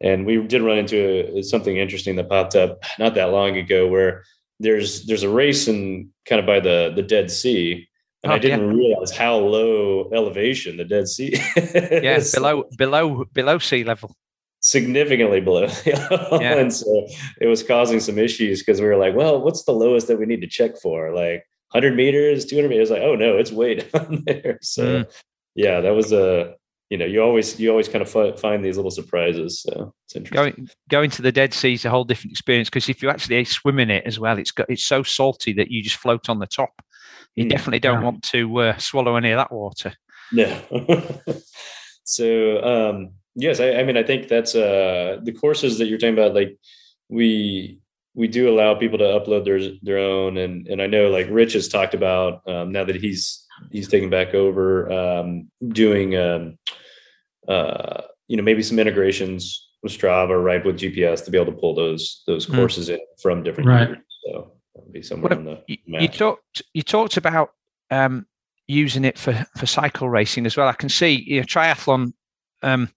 and 0.00 0.26
we 0.26 0.42
did 0.42 0.62
run 0.62 0.78
into 0.78 1.38
a, 1.38 1.42
something 1.42 1.76
interesting 1.76 2.16
that 2.16 2.28
popped 2.28 2.56
up 2.56 2.82
not 2.98 3.14
that 3.14 3.30
long 3.30 3.56
ago 3.56 3.86
where 3.86 4.24
there's 4.62 5.04
there's 5.06 5.22
a 5.22 5.28
race 5.28 5.68
in 5.68 6.10
kind 6.26 6.40
of 6.40 6.46
by 6.46 6.60
the 6.60 6.92
the 6.94 7.02
Dead 7.02 7.30
Sea, 7.30 7.88
and 8.22 8.32
oh, 8.32 8.36
I 8.36 8.38
didn't 8.38 8.68
yeah. 8.68 8.76
realize 8.76 9.10
how 9.10 9.36
low 9.36 10.10
elevation 10.12 10.76
the 10.76 10.84
Dead 10.84 11.08
Sea. 11.08 11.34
yeah, 11.56 12.20
below 12.32 12.64
below 12.78 13.24
below 13.32 13.58
sea 13.58 13.84
level. 13.84 14.16
Significantly 14.60 15.40
below, 15.40 15.66
yeah. 15.84 16.54
and 16.56 16.72
so 16.72 17.08
it 17.40 17.46
was 17.46 17.64
causing 17.64 17.98
some 17.98 18.16
issues 18.16 18.60
because 18.60 18.80
we 18.80 18.86
were 18.86 18.96
like, 18.96 19.14
"Well, 19.14 19.42
what's 19.42 19.64
the 19.64 19.72
lowest 19.72 20.06
that 20.06 20.18
we 20.18 20.26
need 20.26 20.40
to 20.42 20.46
check 20.46 20.78
for? 20.80 21.12
Like 21.12 21.44
100 21.72 21.96
meters, 21.96 22.46
200 22.46 22.68
meters?" 22.68 22.90
Like, 22.90 23.02
oh 23.02 23.16
no, 23.16 23.36
it's 23.36 23.50
way 23.50 23.74
down 23.92 24.22
there. 24.24 24.58
So, 24.62 24.84
mm. 24.84 25.12
yeah, 25.56 25.80
that 25.80 25.90
was 25.90 26.12
a 26.12 26.54
you 26.92 26.98
know, 26.98 27.06
you 27.06 27.22
always 27.22 27.58
you 27.58 27.70
always 27.70 27.88
kind 27.88 28.02
of 28.02 28.38
find 28.38 28.62
these 28.62 28.76
little 28.76 28.90
surprises. 28.90 29.62
So 29.62 29.94
it's 30.04 30.14
interesting. 30.14 30.36
Going 30.36 30.70
going 30.90 31.10
to 31.12 31.22
the 31.22 31.32
Dead 31.32 31.54
Sea 31.54 31.72
is 31.72 31.86
a 31.86 31.90
whole 31.90 32.04
different 32.04 32.32
experience 32.32 32.68
because 32.68 32.86
if 32.90 33.02
you 33.02 33.08
actually 33.08 33.42
swim 33.46 33.78
in 33.78 33.90
it 33.90 34.04
as 34.04 34.20
well, 34.20 34.36
it's 34.36 34.50
got 34.50 34.68
it's 34.68 34.84
so 34.84 35.02
salty 35.02 35.54
that 35.54 35.70
you 35.70 35.82
just 35.82 35.96
float 35.96 36.28
on 36.28 36.38
the 36.38 36.46
top. 36.46 36.82
You 37.34 37.46
mm, 37.46 37.48
definitely 37.48 37.78
don't 37.78 38.00
yeah. 38.00 38.04
want 38.04 38.22
to 38.24 38.56
uh, 38.58 38.76
swallow 38.76 39.16
any 39.16 39.30
of 39.30 39.38
that 39.38 39.50
water. 39.50 39.94
Yeah. 40.32 40.60
so 42.04 42.62
um, 42.62 43.12
yes, 43.36 43.58
I, 43.58 43.72
I, 43.76 43.84
mean 43.84 43.96
I 43.96 44.02
think 44.02 44.28
that's 44.28 44.54
uh, 44.54 45.16
the 45.22 45.32
courses 45.32 45.78
that 45.78 45.86
you're 45.86 45.96
talking 45.96 46.12
about. 46.12 46.34
Like 46.34 46.58
we 47.08 47.80
we 48.14 48.28
do 48.28 48.50
allow 48.50 48.74
people 48.74 48.98
to 48.98 49.04
upload 49.04 49.46
their 49.46 49.60
their 49.80 49.96
own, 49.96 50.36
and 50.36 50.68
and 50.68 50.82
I 50.82 50.88
know 50.88 51.08
like 51.08 51.28
Rich 51.30 51.54
has 51.54 51.68
talked 51.68 51.94
about 51.94 52.46
um, 52.46 52.70
now 52.70 52.84
that 52.84 52.96
he's 52.96 53.46
he's 53.70 53.88
taking 53.88 54.10
back 54.10 54.34
over 54.34 54.92
um, 54.92 55.48
doing. 55.68 56.58
Uh, 57.48 58.02
you 58.28 58.36
know, 58.36 58.42
maybe 58.42 58.62
some 58.62 58.78
integrations 58.78 59.70
with 59.82 59.92
Strava, 59.92 60.42
right, 60.42 60.64
with 60.64 60.78
GPS 60.78 61.24
to 61.24 61.30
be 61.30 61.38
able 61.38 61.52
to 61.52 61.58
pull 61.58 61.74
those 61.74 62.22
those 62.26 62.46
mm. 62.46 62.54
courses 62.54 62.88
in 62.88 63.00
from 63.20 63.42
different 63.42 63.68
right. 63.68 63.88
Years. 63.88 63.98
So 64.24 64.52
be 64.92 65.02
somewhere 65.02 65.30
what, 65.30 65.38
on 65.38 65.44
the 65.44 65.62
you, 65.66 65.76
you, 65.86 66.08
talked 66.08 66.62
you 66.74 66.82
talked 66.82 67.16
about 67.16 67.50
um, 67.90 68.26
using 68.68 69.04
it 69.04 69.18
for 69.18 69.46
for 69.56 69.66
cycle 69.66 70.08
racing 70.08 70.46
as 70.46 70.56
well. 70.56 70.68
I 70.68 70.72
can 70.72 70.88
see 70.88 71.24
you 71.26 71.40
know 71.40 71.46
triathlon 71.46 72.12
um, 72.62 72.88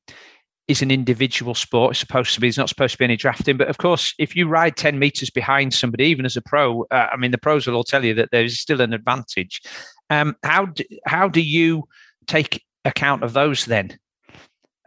is 0.68 0.82
an 0.82 0.92
individual 0.92 1.54
sport. 1.54 1.92
It's 1.92 2.00
supposed 2.00 2.34
to 2.36 2.42
be. 2.42 2.48
It's 2.48 2.58
not 2.58 2.70
supposed 2.70 2.94
to 2.94 2.98
be 2.98 3.06
any 3.06 3.18
drafting. 3.18 3.58
But 3.58 3.68
of 3.68 3.78
course, 3.78 4.14
if 4.20 4.36
you 4.36 4.48
ride 4.48 4.78
ten 4.78 5.00
meters 5.00 5.30
behind 5.30 5.74
somebody, 5.74 6.06
even 6.06 6.26
as 6.26 6.38
a 6.38 6.42
pro, 6.42 6.84
uh, 6.92 7.08
I 7.12 7.18
mean, 7.18 7.32
the 7.32 7.38
pros 7.38 7.68
will 7.68 7.76
all 7.76 7.84
tell 7.84 8.06
you 8.06 8.14
that 8.16 8.30
there 8.32 8.44
is 8.44 8.60
still 8.60 8.82
an 8.82 8.94
advantage. 8.94 9.62
Um, 10.10 10.36
how 10.44 10.68
do, 10.68 10.84
how 11.06 11.28
do 11.28 11.42
you 11.42 11.86
take 12.28 12.64
account 12.84 13.24
of 13.24 13.34
those 13.34 13.66
then? 13.66 13.98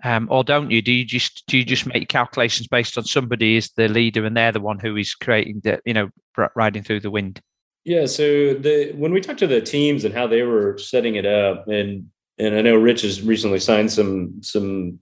Um, 0.05 0.29
or 0.31 0.45
don't 0.45 0.71
you? 0.71 0.81
Do 0.81 0.93
you 0.93 1.05
just 1.05 1.45
do 1.47 1.59
you 1.59 1.65
just 1.65 1.87
make 1.87 2.09
calculations 2.09 2.69
based 2.69 2.97
on 2.97 3.05
somebody 3.05 3.57
is 3.57 3.71
the 3.71 3.89
leader 3.89 4.25
and 4.25 4.37
they're 4.37 4.53
the 4.53 4.61
one 4.61 4.79
who 4.79 4.97
is 4.97 5.15
creating 5.15 5.61
the 5.65 5.81
you 5.85 5.95
know 5.95 6.11
riding 6.55 6.83
through 6.83 7.01
the 7.01 7.11
wind? 7.11 7.41
Yeah. 7.85 8.07
So 8.07 8.55
the 8.55 8.93
when 8.97 9.13
we 9.13 9.21
talked 9.21 9.41
to 9.41 9.47
the 9.47 9.61
teams 9.61 10.05
and 10.05 10.15
how 10.15 10.27
they 10.27 10.43
were 10.43 10.79
setting 10.79 11.17
it 11.17 11.27
up, 11.27 11.67
and 11.69 12.09
and 12.39 12.55
I 12.55 12.63
know 12.63 12.77
Rich 12.77 13.03
has 13.03 13.23
recently 13.23 13.59
signed 13.59 13.91
some 13.91 14.41
some 14.43 14.99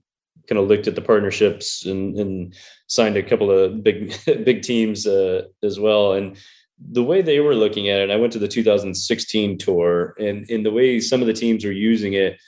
kind 0.47 0.59
of 0.59 0.67
looked 0.67 0.87
at 0.87 0.95
the 0.95 1.01
partnerships 1.01 1.85
and, 1.85 2.17
and 2.17 2.55
signed 2.87 3.17
a 3.17 3.23
couple 3.23 3.51
of 3.51 3.83
big 3.83 4.15
big 4.25 4.63
teams 4.63 5.05
uh, 5.05 5.43
as 5.61 5.79
well, 5.79 6.13
and 6.13 6.37
the 6.91 7.03
way 7.03 7.21
they 7.21 7.39
were 7.39 7.55
looking 7.55 7.89
at 7.89 7.99
it, 7.99 8.11
I 8.11 8.17
went 8.17 8.33
to 8.33 8.39
the 8.39 8.47
2016 8.47 9.57
tour, 9.57 10.15
and 10.19 10.49
in 10.49 10.63
the 10.63 10.71
way 10.71 10.99
some 10.99 11.21
of 11.21 11.27
the 11.27 11.33
teams 11.33 11.65
were 11.65 11.71
using 11.71 12.13
it 12.13 12.39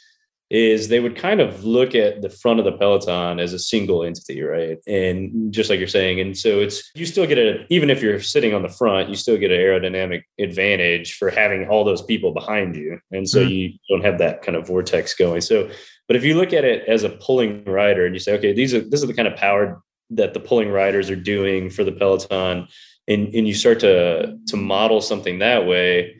is 0.49 0.87
they 0.87 0.99
would 0.99 1.15
kind 1.15 1.39
of 1.39 1.63
look 1.63 1.93
at 1.93 2.21
the 2.23 2.29
front 2.29 2.57
of 2.57 2.65
the 2.65 2.71
peloton 2.71 3.39
as 3.39 3.53
a 3.53 3.59
single 3.59 4.03
entity 4.03 4.41
right? 4.41 4.79
And 4.87 5.53
just 5.53 5.69
like 5.69 5.79
you're 5.79 5.87
saying 5.87 6.19
and 6.19 6.37
so 6.37 6.59
it's 6.59 6.91
you 6.95 7.05
still 7.05 7.27
get 7.27 7.37
a 7.37 7.65
even 7.69 7.89
if 7.89 8.01
you're 8.01 8.19
sitting 8.19 8.53
on 8.53 8.63
the 8.63 8.69
front 8.69 9.09
you 9.09 9.15
still 9.15 9.37
get 9.37 9.51
an 9.51 9.59
aerodynamic 9.59 10.23
advantage 10.39 11.17
for 11.17 11.29
having 11.29 11.67
all 11.67 11.83
those 11.83 12.01
people 12.01 12.33
behind 12.33 12.75
you. 12.75 12.99
And 13.11 13.29
so 13.29 13.41
mm-hmm. 13.41 13.51
you 13.51 13.73
don't 13.89 14.03
have 14.03 14.17
that 14.17 14.41
kind 14.41 14.55
of 14.55 14.67
vortex 14.67 15.13
going. 15.13 15.41
So 15.41 15.69
but 16.07 16.15
if 16.15 16.23
you 16.23 16.35
look 16.35 16.53
at 16.53 16.65
it 16.65 16.87
as 16.87 17.03
a 17.03 17.09
pulling 17.09 17.63
rider 17.65 18.05
and 18.05 18.15
you 18.15 18.19
say 18.19 18.35
okay 18.35 18.51
these 18.51 18.73
are 18.73 18.81
this 18.81 19.01
is 19.01 19.07
the 19.07 19.13
kind 19.13 19.27
of 19.27 19.35
power 19.35 19.81
that 20.09 20.33
the 20.33 20.39
pulling 20.39 20.71
riders 20.71 21.09
are 21.09 21.15
doing 21.15 21.69
for 21.69 21.83
the 21.83 21.91
peloton 21.91 22.67
and, 23.07 23.27
and 23.33 23.47
you 23.47 23.53
start 23.53 23.79
to 23.79 24.35
to 24.47 24.57
model 24.57 25.01
something 25.01 25.39
that 25.39 25.65
way 25.65 26.15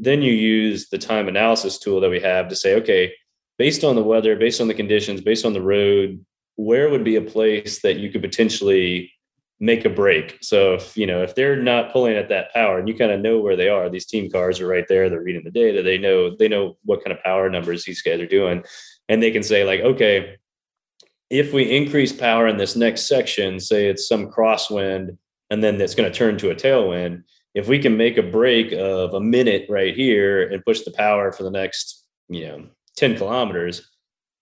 then 0.00 0.22
you 0.22 0.32
use 0.32 0.88
the 0.88 0.98
time 0.98 1.28
analysis 1.28 1.78
tool 1.78 2.00
that 2.00 2.10
we 2.10 2.20
have 2.20 2.48
to 2.48 2.56
say 2.56 2.74
okay 2.74 3.12
based 3.58 3.84
on 3.84 3.96
the 3.96 4.02
weather, 4.02 4.36
based 4.36 4.60
on 4.60 4.68
the 4.68 4.74
conditions, 4.74 5.20
based 5.20 5.44
on 5.44 5.52
the 5.52 5.62
road, 5.62 6.24
where 6.56 6.88
would 6.88 7.04
be 7.04 7.16
a 7.16 7.22
place 7.22 7.80
that 7.82 7.98
you 7.98 8.10
could 8.10 8.22
potentially 8.22 9.12
make 9.60 9.84
a 9.84 9.90
break? 9.90 10.38
So 10.40 10.74
if 10.74 10.96
you 10.96 11.06
know 11.06 11.22
if 11.22 11.34
they're 11.34 11.60
not 11.60 11.92
pulling 11.92 12.16
at 12.16 12.28
that 12.30 12.52
power, 12.54 12.78
and 12.78 12.88
you 12.88 12.94
kind 12.94 13.12
of 13.12 13.20
know 13.20 13.38
where 13.38 13.56
they 13.56 13.68
are, 13.68 13.90
these 13.90 14.06
team 14.06 14.30
cars 14.30 14.60
are 14.60 14.66
right 14.66 14.86
there. 14.88 15.10
They're 15.10 15.22
reading 15.22 15.44
the 15.44 15.50
data. 15.50 15.82
They 15.82 15.98
know 15.98 16.34
they 16.36 16.48
know 16.48 16.76
what 16.84 17.04
kind 17.04 17.16
of 17.16 17.22
power 17.22 17.50
numbers 17.50 17.84
these 17.84 18.02
guys 18.02 18.20
are 18.20 18.26
doing, 18.26 18.64
and 19.08 19.22
they 19.22 19.30
can 19.30 19.42
say 19.42 19.64
like, 19.64 19.80
okay, 19.80 20.36
if 21.30 21.52
we 21.52 21.64
increase 21.76 22.12
power 22.12 22.48
in 22.48 22.56
this 22.56 22.76
next 22.76 23.06
section, 23.06 23.60
say 23.60 23.86
it's 23.86 24.08
some 24.08 24.30
crosswind, 24.30 25.18
and 25.50 25.62
then 25.62 25.80
it's 25.80 25.94
going 25.94 26.10
to 26.10 26.16
turn 26.16 26.38
to 26.38 26.50
a 26.50 26.54
tailwind. 26.54 27.22
If 27.54 27.68
we 27.68 27.78
can 27.78 27.96
make 27.96 28.18
a 28.18 28.22
break 28.22 28.72
of 28.72 29.14
a 29.14 29.20
minute 29.20 29.66
right 29.68 29.94
here 29.94 30.48
and 30.48 30.64
push 30.64 30.82
the 30.82 30.92
power 30.92 31.32
for 31.32 31.42
the 31.42 31.50
next, 31.50 32.04
you 32.28 32.46
know, 32.46 32.66
10 32.98 33.16
kilometers, 33.16 33.88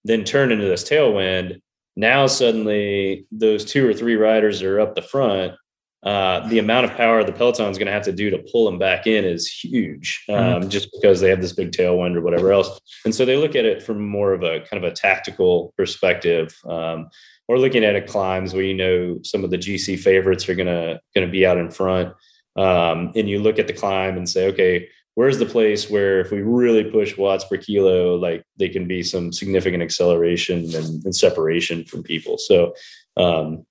then 0.05 0.25
turn 0.25 0.53
into 0.53 0.67
this 0.67 0.85
tailwind. 0.85 1.61
Now 1.97 2.27
suddenly 2.27 3.27
those 3.31 3.65
two 3.65 3.89
or 3.89 3.95
three 3.95 4.17
riders 4.17 4.63
are 4.63 4.81
up 4.81 4.95
the 4.95 5.03
front. 5.03 5.55
Uh, 6.03 6.47
the 6.49 6.61
amount 6.61 6.85
of 6.85 6.93
power 6.93 7.25
the 7.25 7.33
peloton 7.33 7.69
is 7.69 7.79
going 7.79 7.87
to 7.87 7.93
have 7.93 8.05
to 8.05 8.13
do 8.13 8.31
to 8.31 8.39
pull 8.53 8.65
them 8.65 8.79
back 8.79 9.09
in 9.09 9.25
is 9.25 9.49
huge, 9.49 10.25
um, 10.29 10.37
mm-hmm. 10.37 10.69
just 10.69 10.89
because 10.93 11.21
they 11.21 11.29
have 11.29 11.41
this 11.41 11.53
big 11.53 11.73
tailwind 11.73 12.15
or 12.15 12.21
whatever 12.21 12.53
else. 12.53 12.81
And 13.05 13.13
so 13.13 13.25
they 13.25 13.37
look 13.37 13.57
at 13.57 13.65
it 13.65 13.83
from 13.83 14.07
more 14.07 14.33
of 14.33 14.45
a 14.45 14.61
kind 14.61 14.85
of 14.85 14.85
a 14.85 14.95
tactical 14.95 15.75
perspective, 15.77 16.55
um, 16.69 17.09
or 17.49 17.59
looking 17.59 17.83
at 17.83 17.97
it 17.97 18.07
climbs 18.07 18.55
where 18.55 18.63
you 18.63 18.75
know 18.75 19.19
some 19.25 19.43
of 19.43 19.51
the 19.51 19.59
GC 19.59 19.99
favorites 19.99 20.49
are 20.49 20.55
going 20.55 20.69
to 20.69 21.01
going 21.15 21.27
to 21.27 21.33
be 21.33 21.45
out 21.45 21.59
in 21.59 21.71
front, 21.71 22.15
um, 22.57 23.11
and 23.17 23.29
you 23.29 23.41
look 23.41 23.59
at 23.59 23.67
the 23.67 23.73
climb 23.73 24.17
and 24.17 24.29
say, 24.29 24.47
okay, 24.49 24.89
where's 25.17 25.39
the 25.39 25.47
place 25.47 25.91
where 25.91 26.21
if 26.21 26.31
we 26.31 26.43
really 26.43 26.85
push 26.85 27.17
watts 27.17 27.45
per 27.45 27.57
kilo 27.57 28.15
like 28.17 28.45
they 28.59 28.69
can 28.69 28.87
be 28.87 29.03
some 29.03 29.33
significant 29.33 29.83
acceleration 29.83 30.59
and, 30.75 31.05
and 31.05 31.17
separation 31.17 31.85
from 31.85 32.03
people? 32.03 32.39
So 32.39 32.75
um, 33.17 33.67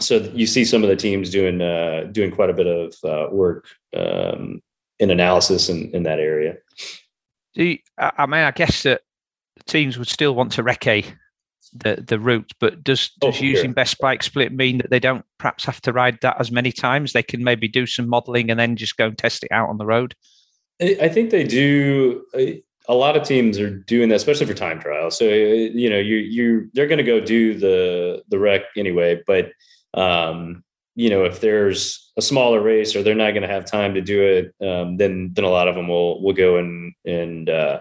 so 0.00 0.16
you 0.32 0.46
see 0.46 0.64
some 0.64 0.82
of 0.82 0.88
the 0.88 0.96
teams 0.96 1.30
doing 1.30 1.60
uh, 1.60 2.08
doing 2.10 2.30
quite 2.30 2.50
a 2.50 2.54
bit 2.54 2.66
of 2.66 2.94
uh, 3.04 3.28
work 3.30 3.66
um, 3.94 4.62
in 4.98 5.10
analysis 5.10 5.68
in, 5.68 5.90
in 5.90 6.04
that 6.04 6.20
area. 6.20 6.56
Do 7.54 7.64
you, 7.64 7.78
i 7.98 8.26
mean 8.26 8.40
i 8.40 8.50
guess 8.50 8.82
that 8.82 9.02
teams 9.66 9.96
would 9.96 10.08
still 10.08 10.34
want 10.34 10.50
to 10.50 10.64
recce 10.64 11.06
the 11.72 12.02
the 12.04 12.18
route 12.18 12.50
but 12.58 12.82
does 12.82 13.12
oh, 13.22 13.30
does 13.30 13.40
oh, 13.40 13.44
using 13.44 13.70
sure. 13.70 13.74
best 13.74 13.98
bike 14.00 14.24
split 14.24 14.52
mean 14.52 14.78
that 14.78 14.90
they 14.90 14.98
don't 14.98 15.24
perhaps 15.38 15.64
have 15.64 15.80
to 15.82 15.92
ride 15.92 16.18
that 16.22 16.40
as 16.40 16.50
many 16.50 16.72
times? 16.72 17.12
They 17.12 17.22
can 17.22 17.44
maybe 17.44 17.68
do 17.68 17.86
some 17.86 18.08
modeling 18.08 18.50
and 18.50 18.58
then 18.58 18.76
just 18.76 18.96
go 18.96 19.06
and 19.06 19.18
test 19.18 19.44
it 19.44 19.52
out 19.52 19.68
on 19.68 19.78
the 19.78 19.86
road 19.86 20.14
I 20.80 21.08
think 21.08 21.30
they 21.30 21.44
do. 21.44 22.24
A 22.86 22.94
lot 22.94 23.16
of 23.16 23.22
teams 23.22 23.58
are 23.58 23.70
doing 23.70 24.08
that, 24.08 24.16
especially 24.16 24.46
for 24.46 24.54
time 24.54 24.80
trials. 24.80 25.16
So 25.16 25.24
you 25.24 25.88
know, 25.88 25.98
you 25.98 26.16
you 26.16 26.70
they're 26.74 26.88
going 26.88 26.98
to 26.98 27.04
go 27.04 27.20
do 27.20 27.54
the 27.58 28.22
the 28.28 28.38
rec 28.38 28.62
anyway. 28.76 29.22
But 29.26 29.52
um, 29.94 30.64
you 30.94 31.10
know, 31.10 31.24
if 31.24 31.40
there's 31.40 32.12
a 32.16 32.22
smaller 32.22 32.60
race 32.60 32.94
or 32.94 33.02
they're 33.02 33.14
not 33.14 33.30
going 33.30 33.42
to 33.42 33.48
have 33.48 33.64
time 33.64 33.94
to 33.94 34.00
do 34.00 34.22
it, 34.22 34.66
um, 34.66 34.96
then 34.96 35.30
then 35.34 35.44
a 35.44 35.50
lot 35.50 35.68
of 35.68 35.74
them 35.74 35.88
will 35.88 36.22
will 36.22 36.32
go 36.32 36.56
and 36.56 36.92
and 37.04 37.48
uh, 37.48 37.80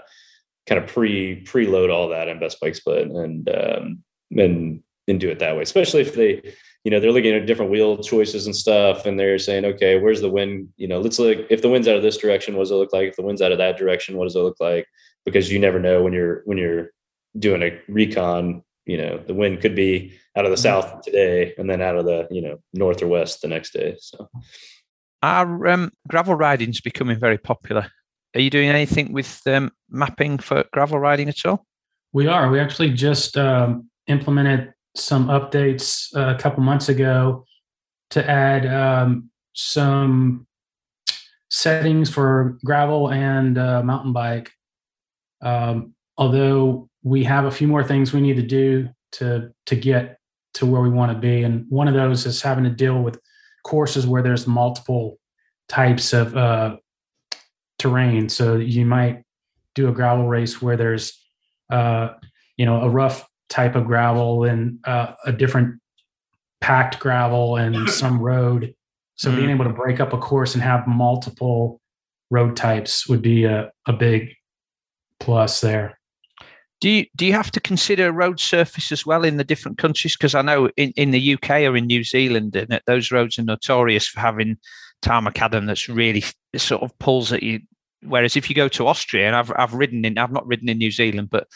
kind 0.67 0.81
of 0.81 0.89
pre 0.89 1.43
preload 1.43 1.91
all 1.91 2.09
that 2.09 2.27
in 2.27 2.39
best 2.39 2.59
bike 2.61 2.75
split 2.75 3.07
and 3.07 3.49
um, 3.49 4.03
and 4.31 4.83
and 5.07 5.19
do 5.19 5.29
it 5.29 5.39
that 5.39 5.55
way. 5.55 5.63
Especially 5.63 6.01
if 6.01 6.13
they 6.13 6.53
you 6.83 6.91
know, 6.91 6.99
they're 6.99 7.13
looking 7.13 7.33
at 7.33 7.45
different 7.45 7.71
wheel 7.71 7.97
choices 7.97 8.45
and 8.45 8.55
stuff, 8.55 9.05
and 9.05 9.17
they're 9.17 9.39
saying, 9.39 9.63
okay, 9.63 9.99
where's 9.99 10.21
the 10.21 10.29
wind? 10.29 10.67
You 10.75 10.87
know, 10.87 10.99
let's 10.99 11.17
look 11.17 11.39
if 11.49 11.61
the 11.61 11.69
wind's 11.69 11.87
out 11.87 11.95
of 11.95 12.03
this 12.03 12.17
direction, 12.17 12.55
what 12.55 12.63
does 12.63 12.71
it 12.71 12.75
look 12.75 12.91
like? 12.91 13.07
If 13.07 13.15
the 13.15 13.21
wind's 13.21 13.41
out 13.41 13.53
of 13.53 13.57
that 13.57 13.77
direction, 13.77 14.17
what 14.17 14.25
does 14.25 14.35
it 14.35 14.39
look 14.39 14.57
like? 14.59 14.85
Because 15.25 15.51
you 15.51 15.59
never 15.59 15.79
know 15.79 16.03
when 16.03 16.11
you're 16.11 16.41
when 16.45 16.57
you're 16.57 16.89
doing 17.39 17.63
a 17.63 17.79
recon. 17.87 18.63
You 18.85 18.97
know, 18.97 19.17
the 19.17 19.33
wind 19.33 19.61
could 19.61 19.75
be 19.75 20.13
out 20.35 20.43
of 20.43 20.51
the 20.51 20.57
mm-hmm. 20.57 20.87
south 20.87 21.01
today, 21.03 21.53
and 21.57 21.69
then 21.69 21.81
out 21.81 21.95
of 21.95 22.05
the 22.05 22.27
you 22.29 22.41
know 22.41 22.59
north 22.73 23.01
or 23.01 23.07
west 23.07 23.41
the 23.41 23.47
next 23.47 23.71
day. 23.71 23.95
So, 23.99 24.29
our 25.21 25.67
um, 25.67 25.91
gravel 26.09 26.35
riding 26.35 26.69
is 26.69 26.81
becoming 26.81 27.17
very 27.17 27.37
popular. 27.37 27.89
Are 28.35 28.41
you 28.41 28.49
doing 28.49 28.67
anything 28.67 29.13
with 29.13 29.41
um, 29.47 29.71
mapping 29.89 30.37
for 30.37 30.65
gravel 30.73 30.99
riding 30.99 31.29
at 31.29 31.45
all? 31.45 31.65
We 32.11 32.27
are. 32.27 32.49
We 32.51 32.59
actually 32.59 32.91
just 32.91 33.37
um, 33.37 33.89
implemented 34.07 34.73
some 34.95 35.27
updates 35.27 36.15
uh, 36.15 36.35
a 36.35 36.39
couple 36.39 36.63
months 36.63 36.89
ago 36.89 37.45
to 38.11 38.29
add 38.29 38.65
um, 38.65 39.29
some 39.53 40.45
settings 41.49 42.09
for 42.09 42.57
gravel 42.63 43.11
and 43.11 43.57
uh, 43.57 43.81
mountain 43.83 44.13
bike. 44.13 44.51
Um, 45.41 45.93
although 46.17 46.89
we 47.03 47.23
have 47.23 47.45
a 47.45 47.51
few 47.51 47.67
more 47.67 47.83
things 47.83 48.13
we 48.13 48.21
need 48.21 48.35
to 48.35 48.43
do 48.43 48.89
to 49.13 49.51
to 49.65 49.75
get 49.75 50.19
to 50.55 50.65
where 50.65 50.81
we 50.81 50.89
want 50.89 51.11
to 51.11 51.17
be, 51.17 51.43
and 51.43 51.65
one 51.69 51.87
of 51.87 51.93
those 51.93 52.25
is 52.25 52.41
having 52.41 52.63
to 52.63 52.69
deal 52.69 53.01
with 53.01 53.19
courses 53.63 54.05
where 54.05 54.21
there's 54.21 54.45
multiple 54.45 55.19
types 55.67 56.13
of 56.13 56.35
uh, 56.37 56.77
terrain. 57.79 58.29
So 58.29 58.57
you 58.57 58.85
might 58.85 59.23
do 59.75 59.89
a 59.89 59.91
gravel 59.91 60.27
race 60.27 60.61
where 60.61 60.77
there's 60.77 61.19
uh, 61.69 62.09
you 62.57 62.65
know 62.65 62.81
a 62.81 62.89
rough 62.89 63.27
type 63.49 63.75
of 63.75 63.85
gravel 63.85 64.43
and 64.43 64.79
uh, 64.85 65.13
a 65.25 65.31
different 65.31 65.79
packed 66.61 66.99
gravel 66.99 67.57
and 67.57 67.89
some 68.01 68.19
road. 68.19 68.73
So 69.15 69.31
mm 69.31 69.35
being 69.35 69.49
able 69.51 69.65
to 69.65 69.73
break 69.73 69.99
up 69.99 70.11
a 70.13 70.17
course 70.17 70.55
and 70.55 70.63
have 70.63 70.87
multiple 70.87 71.79
road 72.31 72.55
types 72.55 73.07
would 73.07 73.21
be 73.21 73.43
a, 73.43 73.71
a 73.85 73.93
big 73.93 74.33
plus 75.19 75.61
there. 75.61 75.99
Do 76.81 76.89
you 76.89 77.05
do 77.15 77.25
you 77.25 77.31
have 77.31 77.51
to 77.51 77.61
consider 77.61 78.11
road 78.11 78.39
surface 78.39 78.91
as 78.91 79.05
well 79.05 79.23
in 79.23 79.37
the 79.37 79.43
different 79.43 79.77
countries? 79.77 80.17
Because 80.17 80.35
I 80.35 80.41
know 80.41 80.69
in, 80.75 80.91
in 80.97 81.11
the 81.11 81.35
UK 81.35 81.49
or 81.61 81.77
in 81.77 81.85
New 81.85 82.03
Zealand, 82.03 82.55
and 82.55 82.81
those 82.87 83.11
roads 83.11 83.39
are 83.39 83.43
notorious 83.43 84.07
for 84.07 84.19
having 84.19 84.57
tarmacadam 85.01 85.67
that's 85.67 85.87
really 85.87 86.23
sort 86.57 86.81
of 86.81 86.97
pulls 86.99 87.31
at 87.31 87.43
you. 87.43 87.61
Whereas 88.01 88.35
if 88.35 88.49
you 88.49 88.55
go 88.55 88.67
to 88.67 88.87
Austria, 88.87 89.27
and 89.27 89.35
I've 89.35 89.53
I've 89.55 89.73
ridden 89.73 90.03
in, 90.03 90.17
I've 90.17 90.33
not 90.33 90.45
ridden 90.45 90.67
in 90.67 90.77
New 90.77 90.91
Zealand, 90.91 91.29
but 91.29 91.47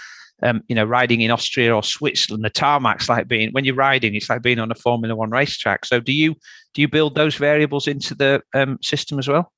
um, 0.43 0.61
you 0.67 0.75
know, 0.75 0.85
riding 0.85 1.21
in 1.21 1.31
Austria 1.31 1.75
or 1.75 1.83
Switzerland, 1.83 2.45
the 2.45 2.49
tarmac's 2.49 3.09
like 3.09 3.27
being 3.27 3.51
when 3.51 3.65
you're 3.65 3.75
riding, 3.75 4.15
it's 4.15 4.29
like 4.29 4.41
being 4.41 4.59
on 4.59 4.71
a 4.71 4.75
Formula 4.75 5.15
One 5.15 5.31
racetrack. 5.31 5.85
So, 5.85 5.99
do 5.99 6.13
you 6.13 6.35
do 6.73 6.81
you 6.81 6.87
build 6.87 7.15
those 7.15 7.35
variables 7.35 7.87
into 7.87 8.13
the 8.13 8.41
um, 8.53 8.77
system 8.81 9.19
as 9.19 9.27
well? 9.27 9.51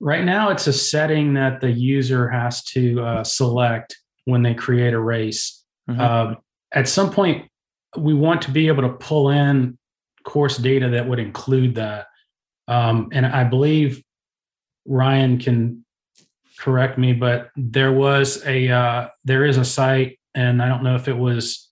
Right 0.00 0.24
now, 0.24 0.50
it's 0.50 0.66
a 0.66 0.72
setting 0.72 1.34
that 1.34 1.60
the 1.60 1.70
user 1.70 2.28
has 2.28 2.62
to 2.64 3.00
uh, 3.00 3.24
select 3.24 3.96
when 4.26 4.42
they 4.42 4.54
create 4.54 4.94
a 4.94 5.00
race. 5.00 5.64
Mm-hmm. 5.90 6.00
Um, 6.00 6.36
at 6.72 6.86
some 6.86 7.10
point, 7.10 7.48
we 7.96 8.14
want 8.14 8.42
to 8.42 8.50
be 8.50 8.68
able 8.68 8.82
to 8.82 8.90
pull 8.90 9.30
in 9.30 9.78
course 10.28 10.58
data 10.58 10.90
that 10.90 11.08
would 11.08 11.18
include 11.18 11.74
that. 11.76 12.06
Um, 12.68 13.08
and 13.12 13.24
I 13.24 13.44
believe 13.44 14.02
Ryan 14.86 15.38
can 15.38 15.84
correct 16.58 16.98
me, 16.98 17.12
but 17.12 17.50
there 17.56 17.92
was 17.92 18.44
a 18.44 18.68
uh, 18.68 19.08
there 19.24 19.44
is 19.44 19.56
a 19.56 19.64
site, 19.64 20.18
and 20.34 20.62
I 20.62 20.68
don't 20.68 20.82
know 20.82 20.96
if 20.96 21.08
it 21.08 21.16
was 21.16 21.68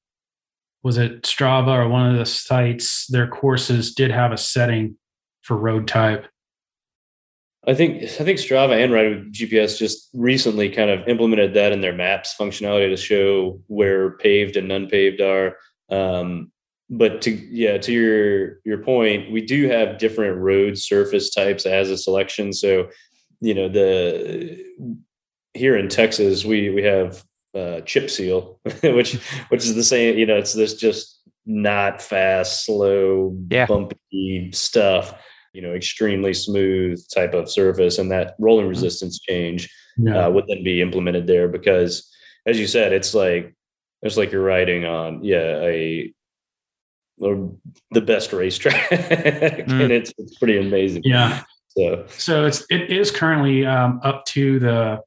was 0.83 0.99
it 0.99 1.23
Strava 1.23 1.85
or 1.85 1.89
one 1.89 2.11
of 2.11 2.19
the 2.19 2.27
sites. 2.27 3.07
Their 3.09 3.27
courses 3.27 3.95
did 3.95 4.11
have 4.11 4.33
a 4.33 4.37
setting 4.37 4.97
for 5.43 5.57
road 5.57 5.89
type. 5.89 6.27
I 7.67 7.75
think 7.75 8.05
I 8.05 8.25
think 8.25 8.39
Strava 8.39 8.83
and 8.83 8.93
Ride 8.93 9.09
with 9.09 9.33
GPS 9.33 9.77
just 9.77 10.09
recently 10.15 10.71
kind 10.71 10.91
of 10.91 11.07
implemented 11.09 11.55
that 11.55 11.73
in 11.73 11.81
their 11.81 11.93
maps 11.93 12.35
functionality 12.39 12.89
to 12.89 12.97
show 12.97 13.61
where 13.67 14.13
paved 14.19 14.57
and 14.57 14.71
unpaved 14.71 15.21
are. 15.21 15.57
Um, 15.91 16.53
but 16.89 17.21
to 17.23 17.33
yeah, 17.33 17.79
to 17.79 17.93
your 17.93 18.61
your 18.65 18.79
point, 18.79 19.33
we 19.33 19.41
do 19.41 19.69
have 19.69 19.99
different 19.99 20.39
road 20.39 20.79
surface 20.79 21.31
types 21.31 21.67
as 21.67 21.91
a 21.91 21.99
selection. 21.99 22.53
So 22.53 22.89
you 23.41 23.55
know 23.55 23.69
the 23.69 24.65
here 25.55 25.77
in 25.77 25.89
Texas 25.89 26.45
we 26.45 26.71
we 26.71 26.83
have 26.83 27.25
uh, 27.57 27.81
chip 27.83 28.11
seal, 28.11 28.61
which 28.83 29.15
which 29.49 29.65
is 29.65 29.75
the 29.75 29.85
same. 29.85 30.19
You 30.19 30.27
know, 30.27 30.37
it's 30.37 30.53
this 30.53 30.75
just 30.75 31.21
not 31.47 32.03
fast, 32.03 32.67
slow, 32.67 33.37
yeah. 33.51 33.67
bumpy 33.67 34.51
stuff. 34.53 35.15
You 35.53 35.63
know, 35.63 35.73
extremely 35.73 36.35
smooth 36.35 37.03
type 37.15 37.33
of 37.33 37.51
surface, 37.51 37.99
and 37.99 38.11
that 38.11 38.35
rolling 38.39 38.65
mm-hmm. 38.65 38.71
resistance 38.71 39.19
change 39.19 39.71
yeah. 39.97 40.27
uh, 40.27 40.31
would 40.31 40.47
then 40.49 40.63
be 40.63 40.83
implemented 40.83 41.27
there 41.27 41.49
because 41.49 42.13
as 42.47 42.61
you 42.61 42.67
said, 42.67 42.93
it's 42.93 43.15
like 43.15 43.55
it's 44.03 44.17
like 44.17 44.33
you're 44.33 44.43
riding 44.43 44.85
on 44.85 45.25
yeah 45.25 45.63
a 45.63 46.13
the 47.19 48.01
best 48.03 48.35
racetrack, 48.35 48.91
mm. 48.91 49.83
and 49.83 49.91
it's 49.91 50.13
it's 50.19 50.37
pretty 50.37 50.59
amazing. 50.59 51.03
Yeah. 51.05 51.43
So 51.77 52.07
so 52.09 52.47
it's 52.47 52.65
it 52.71 52.91
is 52.91 53.11
currently 53.11 53.67
um, 53.67 54.01
up 54.03 54.25
to 54.27 54.59
the 54.59 55.01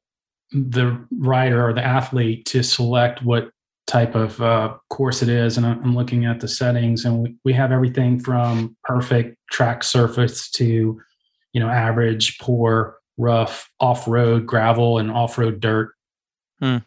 the 0.51 1.05
rider 1.12 1.67
or 1.67 1.73
the 1.73 1.84
athlete 1.84 2.45
to 2.47 2.63
select 2.63 3.23
what 3.23 3.51
type 3.88 4.15
of 4.15 4.39
uh, 4.41 4.75
course 4.89 5.21
it 5.21 5.29
is. 5.29 5.58
And 5.58 5.65
I'm 5.65 5.95
looking 5.95 6.25
at 6.25 6.39
the 6.39 6.47
settings, 6.47 7.05
and 7.05 7.19
we, 7.19 7.36
we 7.43 7.53
have 7.53 7.71
everything 7.71 8.19
from 8.19 8.75
perfect 8.84 9.38
track 9.51 9.84
surface 9.84 10.49
to, 10.51 10.99
you 11.53 11.60
know, 11.60 11.69
average, 11.69 12.38
poor, 12.39 12.97
rough, 13.17 13.69
off 13.79 14.08
road, 14.08 14.45
gravel, 14.45 14.99
and 14.99 15.12
off 15.12 15.38
road 15.38 15.60
dirt. 15.60 15.93
Hmm. 16.60 16.77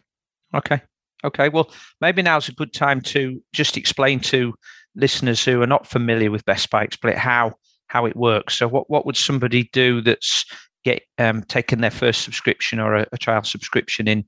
Okay. 0.53 0.81
Okay. 1.25 1.49
Well, 1.49 1.71
maybe 1.99 2.21
now's 2.21 2.47
a 2.47 2.53
good 2.53 2.73
time 2.73 3.01
to 3.01 3.41
just 3.53 3.75
explain 3.75 4.19
to 4.21 4.53
listeners 4.95 5.43
who 5.43 5.61
are 5.61 5.67
not 5.67 5.87
familiar 5.87 6.31
with 6.31 6.45
Best 6.45 6.69
Bike 6.69 6.93
Split 6.93 7.17
how 7.17 7.53
how 7.93 8.07
it 8.07 8.15
works. 8.15 8.57
So, 8.57 8.67
what 8.67 8.89
what 8.89 9.05
would 9.05 9.15
somebody 9.15 9.69
do 9.71 10.01
that's 10.01 10.45
get 10.83 11.03
um, 11.19 11.43
taken 11.43 11.79
their 11.79 11.91
first 11.91 12.23
subscription 12.23 12.79
or 12.79 12.95
a, 12.95 13.07
a 13.13 13.17
trial 13.17 13.43
subscription 13.43 14.07
in 14.07 14.25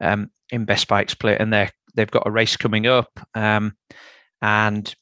um, 0.00 0.30
in 0.50 0.64
Best 0.64 0.86
Bike 0.88 1.10
Split, 1.10 1.40
and 1.40 1.52
they're 1.52 1.70
they've 1.94 2.10
got 2.10 2.26
a 2.26 2.30
race 2.30 2.56
coming 2.56 2.86
up, 2.86 3.10
um, 3.34 3.74
and 4.40 4.94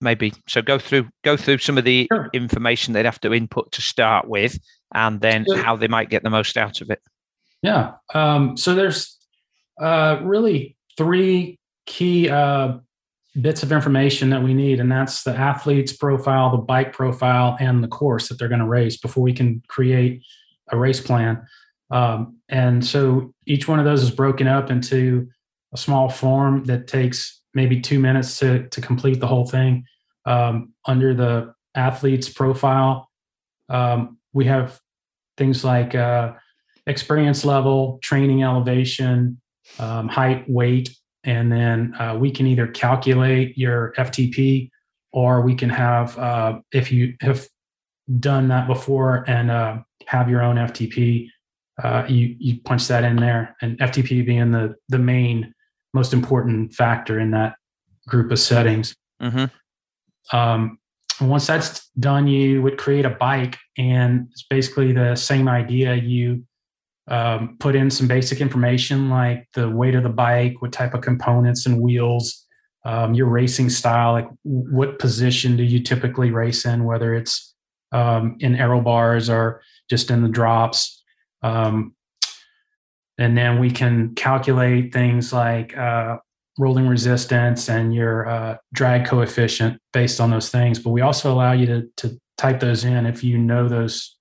maybe 0.00 0.32
so 0.48 0.60
go 0.60 0.78
through 0.78 1.08
go 1.22 1.36
through 1.36 1.58
some 1.58 1.78
of 1.78 1.84
the 1.84 2.08
sure. 2.12 2.28
information 2.34 2.92
they'd 2.92 3.04
have 3.06 3.20
to 3.20 3.32
input 3.32 3.70
to 3.72 3.80
start 3.80 4.28
with, 4.28 4.58
and 4.92 5.20
then 5.20 5.46
how 5.56 5.76
they 5.76 5.88
might 5.88 6.10
get 6.10 6.24
the 6.24 6.30
most 6.30 6.56
out 6.56 6.80
of 6.80 6.90
it. 6.90 7.00
Yeah. 7.62 7.92
Um, 8.14 8.56
so 8.56 8.74
there's 8.74 9.16
uh, 9.80 10.18
really 10.22 10.76
three 10.96 11.58
key 11.86 12.28
uh, 12.28 12.78
bits 13.40 13.62
of 13.62 13.72
information 13.72 14.30
that 14.30 14.42
we 14.42 14.54
need, 14.54 14.80
and 14.80 14.90
that's 14.90 15.22
the 15.22 15.34
athlete's 15.36 15.92
profile, 15.92 16.50
the 16.50 16.56
bike 16.58 16.92
profile, 16.92 17.56
and 17.60 17.82
the 17.82 17.88
course 17.88 18.28
that 18.28 18.38
they're 18.38 18.48
going 18.48 18.60
to 18.60 18.66
race 18.66 18.96
before 18.96 19.22
we 19.22 19.32
can 19.32 19.62
create 19.68 20.22
a 20.72 20.76
race 20.76 21.00
plan. 21.00 21.46
Um, 21.90 22.38
and 22.48 22.84
so 22.84 23.34
each 23.46 23.68
one 23.68 23.78
of 23.78 23.84
those 23.84 24.02
is 24.02 24.10
broken 24.10 24.46
up 24.46 24.70
into 24.70 25.28
a 25.72 25.76
small 25.76 26.08
form 26.08 26.64
that 26.64 26.86
takes 26.86 27.40
maybe 27.54 27.80
two 27.80 27.98
minutes 27.98 28.38
to, 28.38 28.68
to 28.68 28.80
complete 28.80 29.20
the 29.20 29.26
whole 29.26 29.46
thing. 29.46 29.84
Um, 30.24 30.72
under 30.84 31.14
the 31.14 31.54
athlete's 31.74 32.28
profile, 32.28 33.10
um, 33.68 34.18
we 34.32 34.44
have 34.46 34.80
things 35.36 35.64
like 35.64 35.94
uh, 35.94 36.34
experience 36.86 37.44
level, 37.44 37.98
training 38.02 38.42
elevation, 38.42 39.40
um, 39.78 40.08
height, 40.08 40.48
weight, 40.48 40.96
and 41.24 41.52
then 41.52 41.94
uh, 41.98 42.16
we 42.18 42.30
can 42.30 42.46
either 42.46 42.66
calculate 42.66 43.56
your 43.56 43.92
FTP 43.98 44.70
or 45.12 45.42
we 45.42 45.54
can 45.54 45.68
have, 45.68 46.16
uh, 46.18 46.58
if 46.72 46.92
you 46.92 47.14
have 47.20 47.46
done 48.18 48.48
that 48.48 48.66
before 48.66 49.24
and 49.28 49.50
uh, 49.50 49.78
have 50.06 50.30
your 50.30 50.42
own 50.42 50.56
FTP, 50.56 51.28
uh, 51.82 52.04
you 52.08 52.36
you 52.38 52.60
punch 52.60 52.88
that 52.88 53.04
in 53.04 53.16
there, 53.16 53.56
and 53.62 53.78
FTP 53.78 54.24
being 54.26 54.50
the 54.50 54.74
the 54.88 54.98
main 54.98 55.54
most 55.94 56.12
important 56.12 56.74
factor 56.74 57.18
in 57.18 57.30
that 57.30 57.54
group 58.06 58.30
of 58.30 58.38
settings. 58.38 58.94
Mm-hmm. 59.22 60.36
Um, 60.36 60.78
once 61.20 61.46
that's 61.46 61.88
done, 61.98 62.26
you 62.26 62.62
would 62.62 62.78
create 62.78 63.04
a 63.04 63.10
bike, 63.10 63.56
and 63.78 64.28
it's 64.30 64.44
basically 64.48 64.92
the 64.92 65.14
same 65.16 65.48
idea. 65.48 65.94
You 65.94 66.44
um, 67.10 67.56
put 67.58 67.74
in 67.74 67.90
some 67.90 68.06
basic 68.06 68.40
information 68.40 69.10
like 69.10 69.48
the 69.54 69.68
weight 69.68 69.94
of 69.94 70.04
the 70.04 70.08
bike, 70.08 70.62
what 70.62 70.72
type 70.72 70.94
of 70.94 71.00
components 71.00 71.66
and 71.66 71.80
wheels, 71.80 72.46
um, 72.84 73.14
your 73.14 73.26
racing 73.26 73.68
style, 73.68 74.12
like 74.12 74.28
what 74.42 74.98
position 74.98 75.56
do 75.56 75.64
you 75.64 75.82
typically 75.82 76.30
race 76.30 76.64
in, 76.64 76.84
whether 76.84 77.14
it's 77.14 77.54
um, 77.92 78.36
in 78.38 78.54
aero 78.54 78.80
bars 78.80 79.28
or 79.28 79.60
just 79.88 80.10
in 80.10 80.22
the 80.22 80.28
drops. 80.28 81.02
Um, 81.42 81.94
and 83.18 83.36
then 83.36 83.58
we 83.58 83.70
can 83.70 84.14
calculate 84.14 84.92
things 84.92 85.32
like 85.32 85.76
uh, 85.76 86.18
rolling 86.58 86.86
resistance 86.86 87.68
and 87.68 87.92
your 87.92 88.28
uh, 88.28 88.56
drag 88.72 89.04
coefficient 89.04 89.80
based 89.92 90.20
on 90.20 90.30
those 90.30 90.48
things. 90.48 90.78
But 90.78 90.90
we 90.90 91.00
also 91.00 91.32
allow 91.32 91.52
you 91.52 91.66
to, 91.66 91.88
to 91.98 92.20
type 92.38 92.60
those 92.60 92.84
in 92.84 93.04
if 93.04 93.24
you 93.24 93.36
know 93.36 93.68
those 93.68 94.16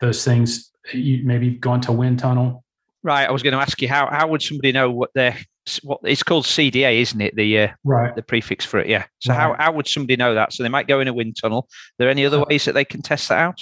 those 0.00 0.24
things. 0.24 0.71
You 0.92 1.24
maybe 1.24 1.50
gone 1.50 1.80
to 1.82 1.92
wind 1.92 2.18
tunnel. 2.18 2.64
Right. 3.02 3.28
I 3.28 3.32
was 3.32 3.42
going 3.42 3.52
to 3.52 3.58
ask 3.58 3.80
you 3.82 3.88
how 3.88 4.08
how 4.10 4.28
would 4.28 4.42
somebody 4.42 4.72
know 4.72 4.90
what 4.90 5.10
their 5.14 5.36
what 5.82 6.00
it's 6.04 6.22
called 6.22 6.44
CDA, 6.44 7.00
isn't 7.00 7.20
it? 7.20 7.36
The 7.36 7.58
uh, 7.60 7.68
right 7.84 8.14
the 8.14 8.22
prefix 8.22 8.64
for 8.64 8.78
it. 8.80 8.88
Yeah. 8.88 9.04
So 9.20 9.32
right. 9.32 9.40
how 9.40 9.56
how 9.58 9.72
would 9.72 9.88
somebody 9.88 10.16
know 10.16 10.34
that? 10.34 10.52
So 10.52 10.62
they 10.62 10.68
might 10.68 10.88
go 10.88 11.00
in 11.00 11.08
a 11.08 11.12
wind 11.12 11.36
tunnel. 11.40 11.68
Are 11.68 11.94
there 11.98 12.10
any 12.10 12.24
other 12.26 12.40
uh, 12.40 12.44
ways 12.48 12.64
that 12.64 12.72
they 12.72 12.84
can 12.84 13.02
test 13.02 13.28
that 13.28 13.38
out? 13.38 13.60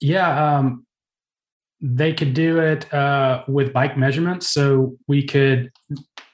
Yeah, 0.00 0.58
um, 0.58 0.86
they 1.80 2.12
could 2.12 2.34
do 2.34 2.58
it 2.58 2.92
uh, 2.92 3.44
with 3.48 3.72
bike 3.72 3.96
measurements. 3.96 4.48
So 4.50 4.96
we 5.06 5.24
could 5.24 5.70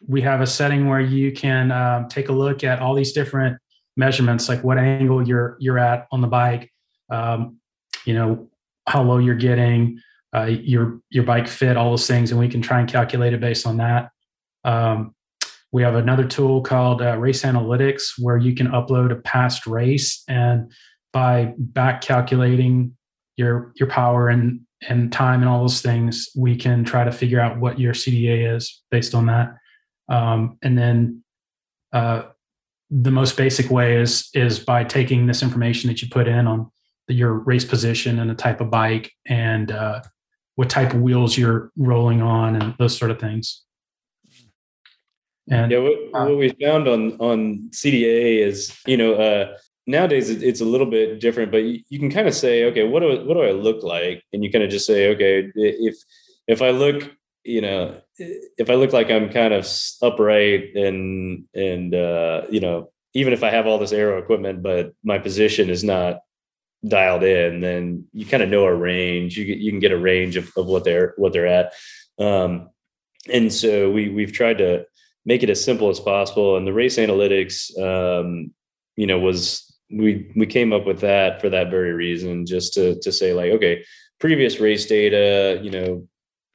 we 0.06 0.20
have 0.22 0.40
a 0.40 0.46
setting 0.46 0.88
where 0.88 1.00
you 1.00 1.32
can 1.32 1.72
um, 1.72 2.08
take 2.08 2.28
a 2.28 2.32
look 2.32 2.64
at 2.64 2.80
all 2.80 2.94
these 2.94 3.12
different 3.12 3.58
measurements, 3.96 4.48
like 4.48 4.62
what 4.62 4.78
angle 4.78 5.26
you're 5.26 5.56
you're 5.60 5.78
at 5.78 6.06
on 6.10 6.20
the 6.20 6.28
bike, 6.28 6.70
um, 7.10 7.58
you 8.04 8.14
know 8.14 8.48
how 8.86 9.02
low 9.02 9.18
you're 9.18 9.34
getting, 9.34 10.00
uh, 10.34 10.44
your 10.44 11.00
your 11.10 11.24
bike 11.24 11.48
fit, 11.48 11.76
all 11.76 11.90
those 11.90 12.06
things, 12.06 12.30
and 12.30 12.40
we 12.40 12.48
can 12.48 12.62
try 12.62 12.80
and 12.80 12.88
calculate 12.88 13.32
it 13.32 13.40
based 13.40 13.66
on 13.66 13.76
that. 13.78 14.10
Um, 14.64 15.14
we 15.72 15.82
have 15.82 15.96
another 15.96 16.24
tool 16.24 16.62
called 16.62 17.02
uh, 17.02 17.16
Race 17.18 17.42
Analytics 17.42 18.12
where 18.18 18.36
you 18.36 18.54
can 18.54 18.68
upload 18.68 19.10
a 19.10 19.16
past 19.16 19.66
race 19.66 20.22
and 20.28 20.72
by 21.12 21.54
back 21.56 22.00
calculating 22.00 22.96
your 23.36 23.72
your 23.76 23.88
power 23.88 24.28
and 24.28 24.60
and 24.88 25.12
time 25.12 25.40
and 25.40 25.48
all 25.48 25.60
those 25.60 25.80
things, 25.80 26.28
we 26.36 26.56
can 26.56 26.84
try 26.84 27.04
to 27.04 27.12
figure 27.12 27.40
out 27.40 27.58
what 27.58 27.78
your 27.78 27.94
CDA 27.94 28.54
is 28.54 28.82
based 28.90 29.14
on 29.14 29.26
that. 29.26 29.54
Um, 30.08 30.58
and 30.62 30.76
then 30.76 31.22
uh, 31.92 32.24
the 32.90 33.10
most 33.10 33.36
basic 33.36 33.70
way 33.70 33.96
is 33.96 34.28
is 34.34 34.58
by 34.58 34.84
taking 34.84 35.26
this 35.26 35.42
information 35.42 35.88
that 35.88 36.02
you 36.02 36.08
put 36.08 36.28
in 36.28 36.46
on 36.46 36.70
your 37.08 37.34
race 37.34 37.64
position 37.64 38.18
and 38.18 38.30
the 38.30 38.34
type 38.34 38.60
of 38.60 38.70
bike 38.70 39.12
and 39.26 39.70
uh, 39.70 40.02
what 40.56 40.70
type 40.70 40.94
of 40.94 41.00
wheels 41.00 41.36
you're 41.36 41.70
rolling 41.76 42.22
on 42.22 42.56
and 42.56 42.74
those 42.78 42.96
sort 42.96 43.10
of 43.10 43.18
things. 43.18 43.62
And 45.50 45.70
yeah, 45.70 45.78
what, 45.78 45.92
uh, 46.14 46.26
what 46.26 46.38
we 46.38 46.48
found 46.60 46.88
on 46.88 47.12
on 47.18 47.68
CDA 47.70 48.40
is 48.40 48.78
you 48.86 48.96
know 48.96 49.14
uh, 49.14 49.56
nowadays 49.86 50.30
it's 50.30 50.60
a 50.60 50.64
little 50.64 50.86
bit 50.86 51.20
different, 51.20 51.52
but 51.52 51.58
you, 51.58 51.98
can 51.98 52.10
kind 52.10 52.26
of 52.26 52.34
say, 52.34 52.64
okay, 52.64 52.84
what 52.84 53.00
do 53.00 53.24
what 53.26 53.34
do 53.34 53.42
I 53.42 53.50
look 53.50 53.82
like? 53.82 54.22
And 54.32 54.42
you 54.42 54.50
kind 54.50 54.64
of 54.64 54.70
just 54.70 54.86
say, 54.86 55.10
okay, 55.10 55.50
if 55.54 55.96
if 56.46 56.62
I 56.62 56.70
look, 56.70 57.10
you 57.44 57.60
know, 57.60 58.00
if 58.18 58.70
I 58.70 58.74
look 58.74 58.92
like 58.92 59.10
I'm 59.10 59.28
kind 59.28 59.52
of 59.52 59.68
upright 60.00 60.74
and 60.76 61.44
and 61.54 61.94
uh, 61.94 62.42
you 62.50 62.60
know, 62.60 62.90
even 63.12 63.32
if 63.32 63.42
I 63.42 63.50
have 63.50 63.66
all 63.66 63.78
this 63.78 63.92
aero 63.92 64.18
equipment, 64.18 64.62
but 64.62 64.94
my 65.02 65.18
position 65.18 65.68
is 65.68 65.84
not 65.84 66.20
dialed 66.86 67.22
in, 67.22 67.60
then 67.60 68.04
you 68.12 68.26
kind 68.26 68.42
of 68.42 68.48
know 68.48 68.64
a 68.64 68.74
range. 68.74 69.36
You 69.36 69.44
you 69.44 69.70
can 69.70 69.80
get 69.80 69.92
a 69.92 69.98
range 69.98 70.36
of, 70.36 70.50
of 70.56 70.66
what 70.66 70.84
they're 70.84 71.14
what 71.16 71.32
they're 71.32 71.46
at. 71.46 71.72
Um, 72.18 72.70
and 73.32 73.52
so 73.52 73.90
we 73.90 74.08
we've 74.08 74.32
tried 74.32 74.58
to 74.58 74.84
make 75.24 75.42
it 75.42 75.50
as 75.50 75.64
simple 75.64 75.88
as 75.88 76.00
possible. 76.00 76.56
And 76.56 76.66
the 76.66 76.72
race 76.72 76.96
analytics, 76.96 77.76
um, 77.80 78.52
you 78.96 79.06
know, 79.06 79.18
was 79.18 79.74
we 79.90 80.30
we 80.36 80.46
came 80.46 80.72
up 80.72 80.86
with 80.86 81.00
that 81.00 81.40
for 81.40 81.48
that 81.50 81.70
very 81.70 81.92
reason, 81.92 82.46
just 82.46 82.74
to 82.74 82.98
to 83.00 83.12
say 83.12 83.32
like, 83.32 83.52
okay, 83.52 83.84
previous 84.18 84.60
race 84.60 84.86
data, 84.86 85.60
you 85.62 85.70
know, 85.70 86.06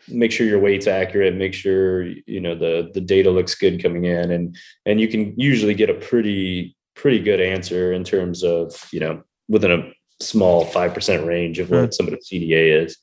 make 0.07 0.31
sure 0.31 0.47
your 0.47 0.59
weight's 0.59 0.87
accurate, 0.87 1.35
make 1.35 1.53
sure 1.53 2.03
you 2.03 2.39
know 2.39 2.55
the 2.55 2.91
the 2.93 3.01
data 3.01 3.31
looks 3.31 3.55
good 3.55 3.81
coming 3.81 4.05
in, 4.05 4.31
and 4.31 4.55
and 4.85 5.01
you 5.01 5.07
can 5.07 5.33
usually 5.39 5.73
get 5.73 5.89
a 5.89 5.95
pretty 5.95 6.75
pretty 6.95 7.19
good 7.19 7.39
answer 7.39 7.93
in 7.93 8.03
terms 8.03 8.43
of 8.43 8.87
you 8.91 8.99
know 8.99 9.23
within 9.47 9.71
a 9.71 9.91
small 10.19 10.65
five 10.65 10.93
percent 10.93 11.25
range 11.25 11.59
of 11.59 11.69
what 11.69 11.89
mm. 11.89 11.93
somebody's 11.93 12.29
CDA 12.29 12.83
is. 12.83 12.97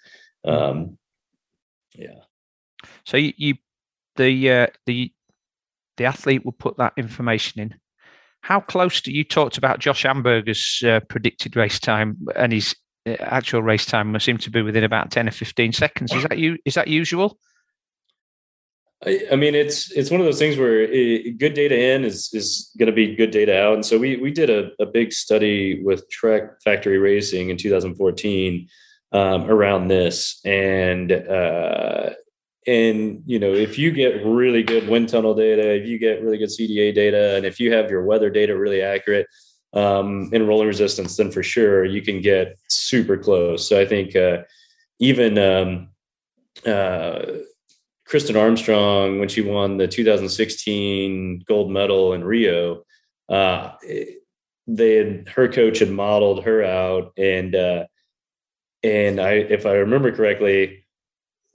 Um, 0.45 0.99
yeah. 1.95 2.21
So 3.05 3.17
you, 3.17 3.33
you 3.37 3.55
the 4.17 4.51
uh, 4.51 4.67
the 4.87 5.13
the 5.97 6.05
athlete 6.05 6.45
will 6.45 6.53
put 6.53 6.77
that 6.77 6.93
information 6.97 7.61
in 7.61 7.75
how 8.47 8.61
close 8.61 9.01
do 9.01 9.11
you 9.11 9.25
talked 9.25 9.59
about 9.59 9.81
Josh 9.81 10.05
Amberger's 10.05 10.81
uh, 10.87 11.01
predicted 11.09 11.57
race 11.57 11.81
time 11.81 12.17
and 12.37 12.53
his 12.53 12.77
uh, 13.05 13.17
actual 13.19 13.61
race 13.61 13.85
time 13.85 14.19
seem 14.21 14.39
to 14.39 14.51
be 14.51 14.63
within 14.63 14.85
about 14.85 15.11
10 15.11 15.29
or 15.29 15.33
15 15.33 15.73
seconds. 15.73 16.13
Is 16.15 16.23
that 16.23 16.39
you? 16.39 16.57
Is 16.65 16.75
that 16.75 16.87
usual? 16.87 17.39
I, 19.05 19.27
I 19.33 19.37
mean, 19.37 19.55
it's 19.55 19.91
it's 19.93 20.11
one 20.11 20.21
of 20.21 20.27
those 20.27 20.39
things 20.39 20.57
where 20.57 20.81
it, 20.83 21.39
good 21.39 21.55
data 21.55 21.79
in 21.79 22.05
is 22.05 22.31
is 22.33 22.71
going 22.79 22.87
to 22.87 22.93
be 22.93 23.15
good 23.15 23.31
data 23.31 23.61
out, 23.61 23.75
and 23.75 23.85
so 23.85 23.99
we 23.99 24.17
we 24.17 24.31
did 24.31 24.49
a, 24.49 24.71
a 24.81 24.87
big 24.87 25.13
study 25.13 25.83
with 25.83 26.09
Trek 26.09 26.63
Factory 26.63 26.99
Racing 26.99 27.51
in 27.51 27.57
2014 27.57 28.69
um, 29.13 29.51
around 29.51 29.89
this, 29.89 30.41
and 30.45 31.13
uh, 31.13 32.11
and 32.67 33.23
you 33.27 33.39
know 33.39 33.53
if 33.53 33.79
you 33.79 33.91
get 33.91 34.25
really 34.25 34.63
good 34.63 34.89
wind 34.89 35.09
tunnel 35.09 35.35
data 35.35 35.75
if 35.75 35.87
you 35.87 35.99
get 35.99 36.23
really 36.23 36.39
good 36.39 36.49
cda 36.49 36.95
data 36.95 37.37
and 37.37 37.47
if 37.47 37.61
you 37.61 37.73
have 37.73 37.91
your 37.91 38.05
weather 38.05 38.31
data 38.31 38.57
really 38.57 38.83
accurate 38.83 39.27
um, 39.73 40.29
in 40.33 40.47
rolling 40.47 40.67
resistance 40.67 41.17
then 41.17 41.31
for 41.31 41.43
sure 41.43 41.85
you 41.85 42.03
can 42.03 42.21
get 42.21 42.59
super 42.69 43.17
close. 43.17 43.69
So 43.69 43.81
i 43.81 43.87
think 43.87 44.17
uh, 44.17 44.43
even 44.99 45.39
um, 45.39 45.89
uh, 46.67 47.23
kristin 48.09 48.40
armstrong 48.40 49.19
when 49.19 49.29
she 49.29 49.40
won 49.40 49.77
the 49.77 49.88
2016 49.88 51.42
gold 51.47 51.71
medal 51.71 52.12
in 52.12 52.25
rio 52.25 52.83
uh, 53.29 53.73
they 54.66 54.95
had 54.97 55.29
her 55.29 55.49
coach 55.49 55.81
had 55.81 55.90
modeled 55.90 56.45
her 56.45 56.62
out 56.62 57.12
and 57.16 57.55
uh, 57.55 57.85
and 58.83 59.21
i 59.21 59.33
if 59.33 59.66
i 59.66 59.73
remember 59.73 60.14
correctly 60.14 60.85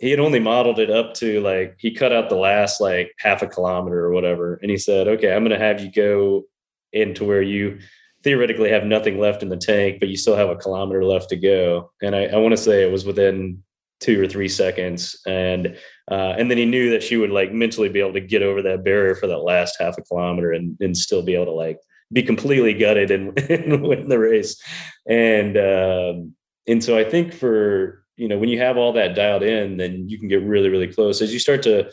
he 0.01 0.09
had 0.09 0.19
only 0.19 0.39
modeled 0.39 0.79
it 0.79 0.89
up 0.89 1.13
to 1.13 1.39
like 1.41 1.75
he 1.77 1.91
cut 1.93 2.11
out 2.11 2.27
the 2.27 2.35
last 2.35 2.81
like 2.81 3.13
half 3.19 3.43
a 3.43 3.47
kilometer 3.47 4.03
or 4.03 4.11
whatever. 4.11 4.55
And 4.61 4.71
he 4.71 4.77
said 4.77 5.07
okay 5.07 5.33
i'm 5.33 5.45
going 5.45 5.57
to 5.57 5.65
have 5.65 5.79
you 5.79 5.91
go 5.91 6.43
into 6.91 7.23
where 7.23 7.43
you 7.43 7.79
theoretically 8.23 8.69
have 8.69 8.83
nothing 8.83 9.19
left 9.19 9.41
in 9.41 9.49
the 9.49 9.57
tank 9.57 9.99
but 9.99 10.09
you 10.09 10.17
still 10.17 10.35
have 10.35 10.49
a 10.49 10.55
kilometer 10.55 11.05
left 11.05 11.29
to 11.29 11.37
go. 11.37 11.91
And 12.01 12.15
i, 12.15 12.25
I 12.25 12.37
want 12.37 12.51
to 12.51 12.61
say 12.61 12.83
it 12.83 12.91
was 12.91 13.05
within 13.05 13.63
two 13.99 14.19
or 14.19 14.27
three 14.27 14.49
seconds. 14.49 15.21
And 15.27 15.77
uh, 16.11 16.35
and 16.37 16.51
then 16.51 16.57
he 16.57 16.65
knew 16.65 16.91
that 16.91 17.01
she 17.01 17.17
would 17.17 17.31
like 17.31 17.51
mentally 17.51 17.89
be 17.89 17.99
able 17.99 18.13
to 18.13 18.21
get 18.21 18.43
over 18.43 18.61
that 18.61 18.83
barrier 18.83 19.15
for 19.15 19.27
that 19.27 19.39
last 19.39 19.77
half 19.79 19.97
a 19.97 20.01
kilometer 20.01 20.51
and, 20.51 20.77
and 20.79 20.95
still 20.95 21.23
be 21.23 21.33
able 21.33 21.45
to 21.45 21.51
like 21.51 21.79
be 22.13 22.21
completely 22.21 22.73
gutted 22.73 23.09
and, 23.09 23.39
and 23.49 23.81
win 23.81 24.09
the 24.09 24.19
race. 24.19 24.61
And 25.07 25.57
um, 25.57 26.35
and 26.67 26.83
so 26.83 26.97
i 26.97 27.03
think 27.03 27.33
for 27.33 28.03
you 28.17 28.27
know 28.27 28.37
when 28.37 28.49
you 28.49 28.59
have 28.59 28.77
all 28.77 28.93
that 28.93 29.15
dialed 29.15 29.43
in 29.43 29.77
then 29.77 30.07
you 30.07 30.19
can 30.19 30.27
get 30.27 30.43
really 30.43 30.69
really 30.69 30.87
close. 30.87 31.21
As 31.21 31.33
you 31.33 31.39
start 31.39 31.63
to 31.63 31.89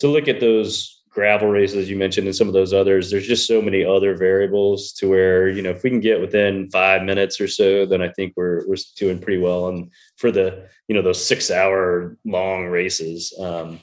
to 0.00 0.08
look 0.08 0.28
at 0.28 0.40
those 0.40 0.99
gravel 1.10 1.48
races 1.48 1.90
you 1.90 1.96
mentioned 1.96 2.26
and 2.26 2.36
some 2.36 2.46
of 2.46 2.54
those 2.54 2.72
others 2.72 3.10
there's 3.10 3.26
just 3.26 3.46
so 3.46 3.60
many 3.60 3.84
other 3.84 4.16
variables 4.16 4.92
to 4.92 5.08
where 5.08 5.48
you 5.48 5.60
know 5.60 5.70
if 5.70 5.82
we 5.82 5.90
can 5.90 6.00
get 6.00 6.20
within 6.20 6.70
five 6.70 7.02
minutes 7.02 7.40
or 7.40 7.48
so 7.48 7.84
then 7.84 8.00
i 8.00 8.08
think 8.08 8.32
we're 8.36 8.66
we're 8.68 8.76
doing 8.96 9.18
pretty 9.18 9.40
well 9.40 9.68
and 9.68 9.90
for 10.16 10.30
the 10.30 10.68
you 10.86 10.94
know 10.94 11.02
those 11.02 11.24
six 11.24 11.50
hour 11.50 12.16
long 12.24 12.66
races 12.66 13.34
um 13.40 13.80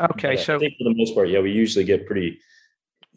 okay 0.00 0.36
so 0.36 0.54
i 0.54 0.58
think 0.58 0.74
for 0.78 0.84
the 0.84 0.94
most 0.94 1.14
part 1.14 1.28
yeah 1.28 1.40
we 1.40 1.50
usually 1.50 1.84
get 1.84 2.06
pretty 2.06 2.38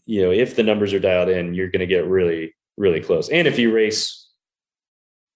you 0.06 0.22
know 0.24 0.32
if 0.32 0.56
the 0.56 0.64
numbers 0.64 0.94
are 0.94 1.00
dialed 1.00 1.30
in 1.30 1.54
you're 1.54 1.70
going 1.70 1.80
to 1.80 1.86
get 1.86 2.08
really 2.08 2.56
really 2.78 3.00
close 3.00 3.30
and 3.30 3.48
if 3.48 3.60
you 3.60 3.72
race 3.72 4.26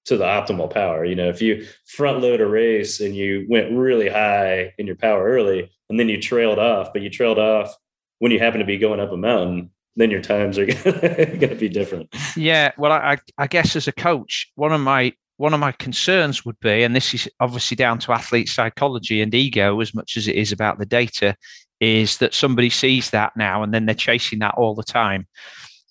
to 0.05 0.17
the 0.17 0.25
optimal 0.25 0.71
power. 0.71 1.05
You 1.05 1.15
know, 1.15 1.29
if 1.29 1.39
you 1.39 1.67
front 1.85 2.21
load 2.21 2.41
a 2.41 2.47
race 2.47 2.99
and 2.99 3.15
you 3.15 3.45
went 3.47 3.71
really 3.71 4.09
high 4.09 4.73
in 4.79 4.87
your 4.87 4.95
power 4.95 5.23
early 5.23 5.69
and 5.87 5.99
then 5.99 6.09
you 6.09 6.19
trailed 6.19 6.57
off, 6.57 6.93
but 6.93 7.03
you 7.03 7.11
trailed 7.11 7.37
off 7.37 7.75
when 8.19 8.31
you 8.31 8.39
happen 8.39 8.59
to 8.59 8.65
be 8.65 8.77
going 8.77 8.99
up 8.99 9.11
a 9.11 9.17
mountain, 9.17 9.71
then 9.95 10.11
your 10.11 10.21
times 10.21 10.57
are 10.57 10.65
going 10.65 11.39
to 11.39 11.55
be 11.55 11.69
different. 11.69 12.13
Yeah, 12.35 12.71
well, 12.77 12.91
I, 12.91 13.17
I 13.37 13.47
guess 13.47 13.75
as 13.75 13.87
a 13.87 13.91
coach, 13.91 14.51
one 14.55 14.71
of 14.71 14.81
my 14.81 15.13
one 15.37 15.53
of 15.53 15.59
my 15.61 15.71
concerns 15.71 16.43
would 16.43 16.59
be, 16.59 16.83
and 16.83 16.93
this 16.93 17.13
is 17.13 17.29
obviously 17.39 17.75
down 17.75 17.97
to 17.99 18.11
athlete 18.11 18.49
psychology 18.49 19.21
and 19.21 19.33
ego 19.33 19.79
as 19.79 19.93
much 19.93 20.17
as 20.17 20.27
it 20.27 20.35
is 20.35 20.51
about 20.51 20.79
the 20.79 20.85
data, 20.85 21.33
is 21.79 22.17
that 22.17 22.33
somebody 22.33 22.69
sees 22.69 23.11
that 23.11 23.31
now 23.37 23.63
and 23.63 23.73
then 23.73 23.85
they're 23.85 23.95
chasing 23.95 24.39
that 24.39 24.55
all 24.55 24.75
the 24.75 24.83
time. 24.83 25.25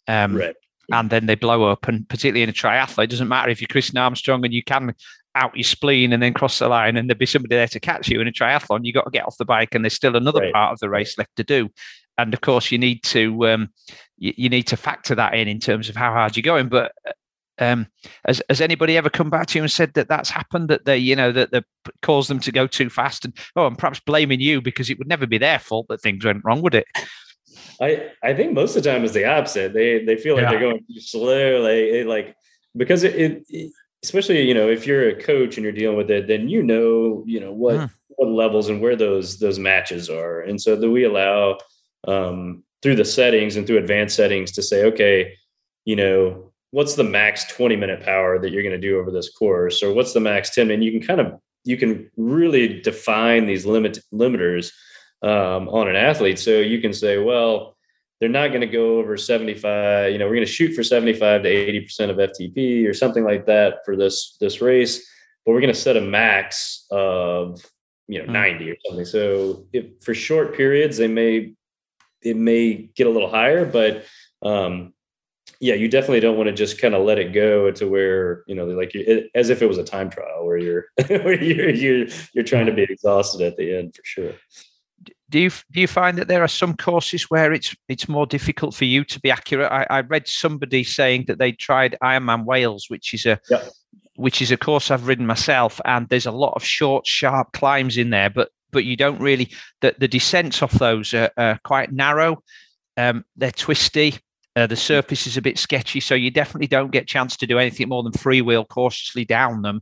Um, 0.07 0.37
right 0.37 0.55
and 0.93 1.11
then 1.11 1.27
they 1.27 1.35
blow 1.35 1.65
up. 1.65 1.87
And 1.89 2.09
particularly 2.09 2.43
in 2.43 2.49
a 2.49 2.53
triathlete, 2.53 3.05
it 3.05 3.11
doesn't 3.11 3.29
matter 3.29 3.51
if 3.51 3.61
you're 3.61 3.69
Kristin 3.69 4.01
Armstrong 4.01 4.45
and 4.45 4.55
you 4.55 4.63
can 4.63 4.95
out 5.35 5.57
your 5.57 5.65
spleen 5.65 6.13
and 6.13 6.23
then 6.23 6.33
cross 6.33 6.59
the 6.59 6.69
line 6.69 6.97
and 6.97 7.09
there'd 7.09 7.19
be 7.19 7.27
somebody 7.27 7.55
there 7.55 7.69
to 7.69 7.81
catch 7.81 8.09
you 8.09 8.21
in 8.21 8.29
a 8.29 8.33
triathlon. 8.33 8.81
You've 8.83 8.95
got 8.95 9.05
to 9.05 9.11
get 9.11 9.27
off 9.27 9.37
the 9.39 9.45
bike 9.45 9.75
and 9.75 9.85
there's 9.85 9.95
still 9.95 10.17
another 10.17 10.41
right. 10.41 10.53
part 10.53 10.73
of 10.73 10.81
the 10.81 10.89
race 10.89 11.17
left 11.19 11.37
to 11.37 11.45
do. 11.45 11.69
And 12.19 12.35
of 12.35 12.41
course, 12.41 12.71
you 12.71 12.79
need 12.79 13.03
to 13.05 13.47
um, 13.47 13.71
you, 14.19 14.35
you, 14.37 14.49
need 14.49 14.65
to 14.65 14.77
factor 14.77 15.15
that 15.15 15.35
in 15.35 15.49
in 15.49 15.61
terms 15.61 15.89
of 15.89 15.97
how 15.97 16.13
hard 16.13 16.37
you're 16.37 16.43
going. 16.43 16.69
But 16.69 16.93
um, 17.59 17.87
has, 18.27 18.43
has 18.49 18.61
anybody 18.61 18.97
ever 18.97 19.11
come 19.11 19.31
back 19.31 19.47
to 19.47 19.59
you 19.59 19.63
and 19.63 19.71
said 19.71 19.95
that 19.95 20.09
that's 20.09 20.31
happened 20.31 20.69
that 20.69 20.85
they 20.85 20.99
you 20.99 21.17
know 21.17 21.33
that 21.33 21.53
they 21.53 21.63
caused 22.03 22.29
them 22.29 22.41
to 22.41 22.53
go 22.53 22.67
too 22.67 22.91
fast 22.91 23.25
and 23.25 23.37
oh 23.57 23.67
and 23.67 23.79
perhaps 23.79 24.01
blaming 24.01 24.41
you 24.41 24.61
because 24.61 24.91
it 24.91 24.99
would 24.99 25.09
never 25.09 25.27
be 25.27 25.39
their 25.39 25.59
fault 25.59 25.87
that 25.89 26.01
things 26.01 26.25
went 26.25 26.45
wrong 26.45 26.63
would 26.63 26.75
it 26.75 26.87
I 27.81 28.11
I 28.23 28.35
think 28.35 28.53
most 28.53 28.77
of 28.77 28.83
the 28.83 28.91
time 28.91 29.05
is 29.05 29.13
the 29.13 29.25
opposite. 29.25 29.73
They 29.73 30.05
they 30.05 30.17
feel 30.17 30.35
like 30.35 30.45
yeah. 30.45 30.51
they're 30.51 30.61
going 30.61 30.79
too 30.79 31.01
slow. 31.01 31.61
Like 31.61 32.07
like 32.07 32.37
because 32.77 33.05
it, 33.05 33.15
it, 33.15 33.45
it, 33.49 33.73
especially 34.03 34.43
you 34.43 34.55
know 34.55 34.69
if 34.69 34.87
you're 34.87 35.09
a 35.09 35.23
coach 35.23 35.57
and 35.57 35.65
you're 35.65 35.73
dealing 35.73 35.97
with 35.97 36.11
it, 36.11 36.27
then 36.27 36.49
you 36.49 36.63
know 36.63 37.23
you 37.27 37.41
know 37.41 37.53
what 37.53 37.77
mm. 37.77 37.91
what 38.09 38.29
levels 38.29 38.69
and 38.69 38.81
where 38.81 38.97
those 38.97 39.39
those 39.39 39.59
matches 39.59 40.11
are, 40.11 40.41
and 40.41 40.61
so 40.61 40.77
that 40.77 40.91
we 40.91 41.05
allow 41.05 41.59
um, 42.07 42.63
through 42.83 42.97
the 42.97 43.05
settings 43.05 43.57
and 43.57 43.67
through 43.67 43.79
advanced 43.79 44.17
settings 44.17 44.53
to 44.53 44.63
say, 44.63 44.85
okay, 44.85 45.35
you 45.85 45.97
know 45.97 46.53
what's 46.71 46.95
the 46.95 47.05
max 47.05 47.45
20 47.47 47.77
minute 47.77 48.03
power 48.03 48.39
that 48.39 48.51
you're 48.51 48.63
going 48.63 48.79
to 48.79 48.79
do 48.79 48.99
over 48.99 49.11
this 49.11 49.31
course, 49.31 49.83
or 49.83 49.93
what's 49.93 50.13
the 50.13 50.21
max 50.21 50.55
10 50.55 50.69
minute. 50.69 50.85
You 50.85 50.99
can 50.99 51.07
kind 51.07 51.21
of 51.21 51.41
you 51.65 51.77
can 51.77 52.11
really 52.17 52.81
define 52.81 53.47
these 53.47 53.67
limit 53.67 53.99
limiters 54.13 54.73
um, 55.23 55.69
on 55.69 55.89
an 55.89 55.97
athlete. 55.97 56.39
So 56.39 56.61
you 56.61 56.81
can 56.81 56.93
say, 56.93 57.19
well, 57.19 57.77
they're 58.21 58.29
not 58.29 58.49
going 58.49 58.63
to 58.63 58.67
go 58.67 58.99
over 58.99 59.17
75, 59.17 60.13
you 60.13 60.19
know, 60.19 60.27
we're 60.27 60.35
going 60.35 60.47
to 60.47 60.53
shoot 60.53 60.75
for 60.75 60.83
75 60.83 61.43
to 61.43 61.49
80% 61.49 62.11
of 62.11 62.17
FTP 62.17 62.89
or 62.89 62.95
something 62.95 63.25
like 63.25 63.47
that 63.47 63.85
for 63.85 63.97
this 63.97 64.37
this 64.41 64.61
race, 64.61 65.09
but 65.45 65.53
we're 65.53 65.61
going 65.61 65.73
to 65.73 65.79
set 65.79 65.97
a 65.97 66.01
max 66.01 66.87
of, 66.91 67.65
you 68.09 68.19
know, 68.19 68.25
mm-hmm. 68.25 68.33
90 68.33 68.71
or 68.71 68.77
something. 68.87 69.05
So 69.05 69.67
if 69.73 69.87
for 70.03 70.15
short 70.15 70.57
periods 70.57 70.97
they 70.97 71.07
may 71.07 71.55
it 72.23 72.37
may 72.37 72.89
get 72.95 73.07
a 73.07 73.11
little 73.11 73.31
higher, 73.31 73.65
but 73.65 74.05
um 74.43 74.93
yeah, 75.61 75.75
you 75.75 75.89
definitely 75.89 76.21
don't 76.21 76.37
want 76.37 76.47
to 76.47 76.55
just 76.55 76.81
kind 76.81 76.95
of 76.95 77.05
let 77.05 77.19
it 77.19 77.33
go 77.33 77.71
to 77.73 77.89
where 77.89 78.45
you 78.47 78.55
know, 78.55 78.65
like 78.67 78.95
it, 78.95 79.31
as 79.35 79.51
if 79.51 79.61
it 79.61 79.67
was 79.67 79.79
a 79.79 79.85
time 79.85 80.11
trial 80.11 80.47
where 80.47 80.59
you're 80.59 80.87
where 81.09 81.43
you're 81.43 81.71
you're 81.71 82.07
you're 82.33 82.45
trying 82.45 82.67
to 82.67 82.73
be 82.73 82.85
exhausted 82.85 83.41
at 83.41 83.57
the 83.57 83.77
end 83.77 83.95
for 83.95 84.03
sure 84.05 84.33
do 85.31 85.39
you 85.39 85.51
do 85.71 85.81
you 85.81 85.87
find 85.87 86.17
that 86.19 86.29
there 86.29 86.43
are 86.43 86.49
some 86.49 86.77
courses 86.77 87.25
where 87.31 87.53
it's 87.53 87.77
it's 87.89 88.09
more 88.09 88.27
difficult 88.27 88.75
for 88.75 88.85
you 88.85 89.05
to 89.05 89.21
be 89.21 89.31
accurate? 89.31 89.71
I, 89.71 89.87
I 89.91 90.01
read 90.01 90.27
somebody 90.27 90.85
saying 90.85 91.25
that 91.27 91.39
they 91.39 91.53
tried 91.53 91.97
Ironman 92.03 92.45
Wales, 92.45 92.87
which 92.89 93.13
is 93.13 93.27
a 93.27 93.39
yep. 93.51 93.69
which 94.17 94.41
is 94.41 94.51
a 94.51 94.57
course 94.57 94.91
I've 94.91 95.07
ridden 95.07 95.27
myself, 95.27 95.81
and 95.85 96.09
there's 96.09 96.27
a 96.27 96.33
lot 96.33 96.55
of 96.57 96.65
short, 96.65 97.07
sharp 97.07 97.53
climbs 97.53 97.97
in 97.97 98.11
there, 98.11 98.31
but 98.31 98.51
but 98.71 98.85
you 98.85 98.97
don't 98.97 99.21
really 99.21 99.51
the, 99.81 99.95
the 99.99 100.09
descents 100.09 100.63
off 100.63 100.73
those 100.73 101.15
are, 101.15 101.31
are 101.37 101.59
quite 101.65 101.93
narrow. 101.93 102.43
Um, 102.97 103.25
they're 103.37 103.53
twisty. 103.53 104.17
Uh, 104.57 104.67
the 104.67 104.75
surface 104.75 105.29
is 105.29 105.37
a 105.37 105.43
bit 105.43 105.57
sketchy, 105.57 106.01
so 106.01 106.17
you 106.17 106.33
definitely 106.33 106.67
don't 106.67 106.91
get 106.91 107.05
a 107.05 107.07
chance 107.07 107.37
to 107.37 107.47
do 107.47 107.61
anything 107.61 107.89
more 107.89 108.03
than 108.03 108.11
freewheel 108.11 108.67
cautiously 108.67 109.25
down 109.25 109.63
them, 109.63 109.81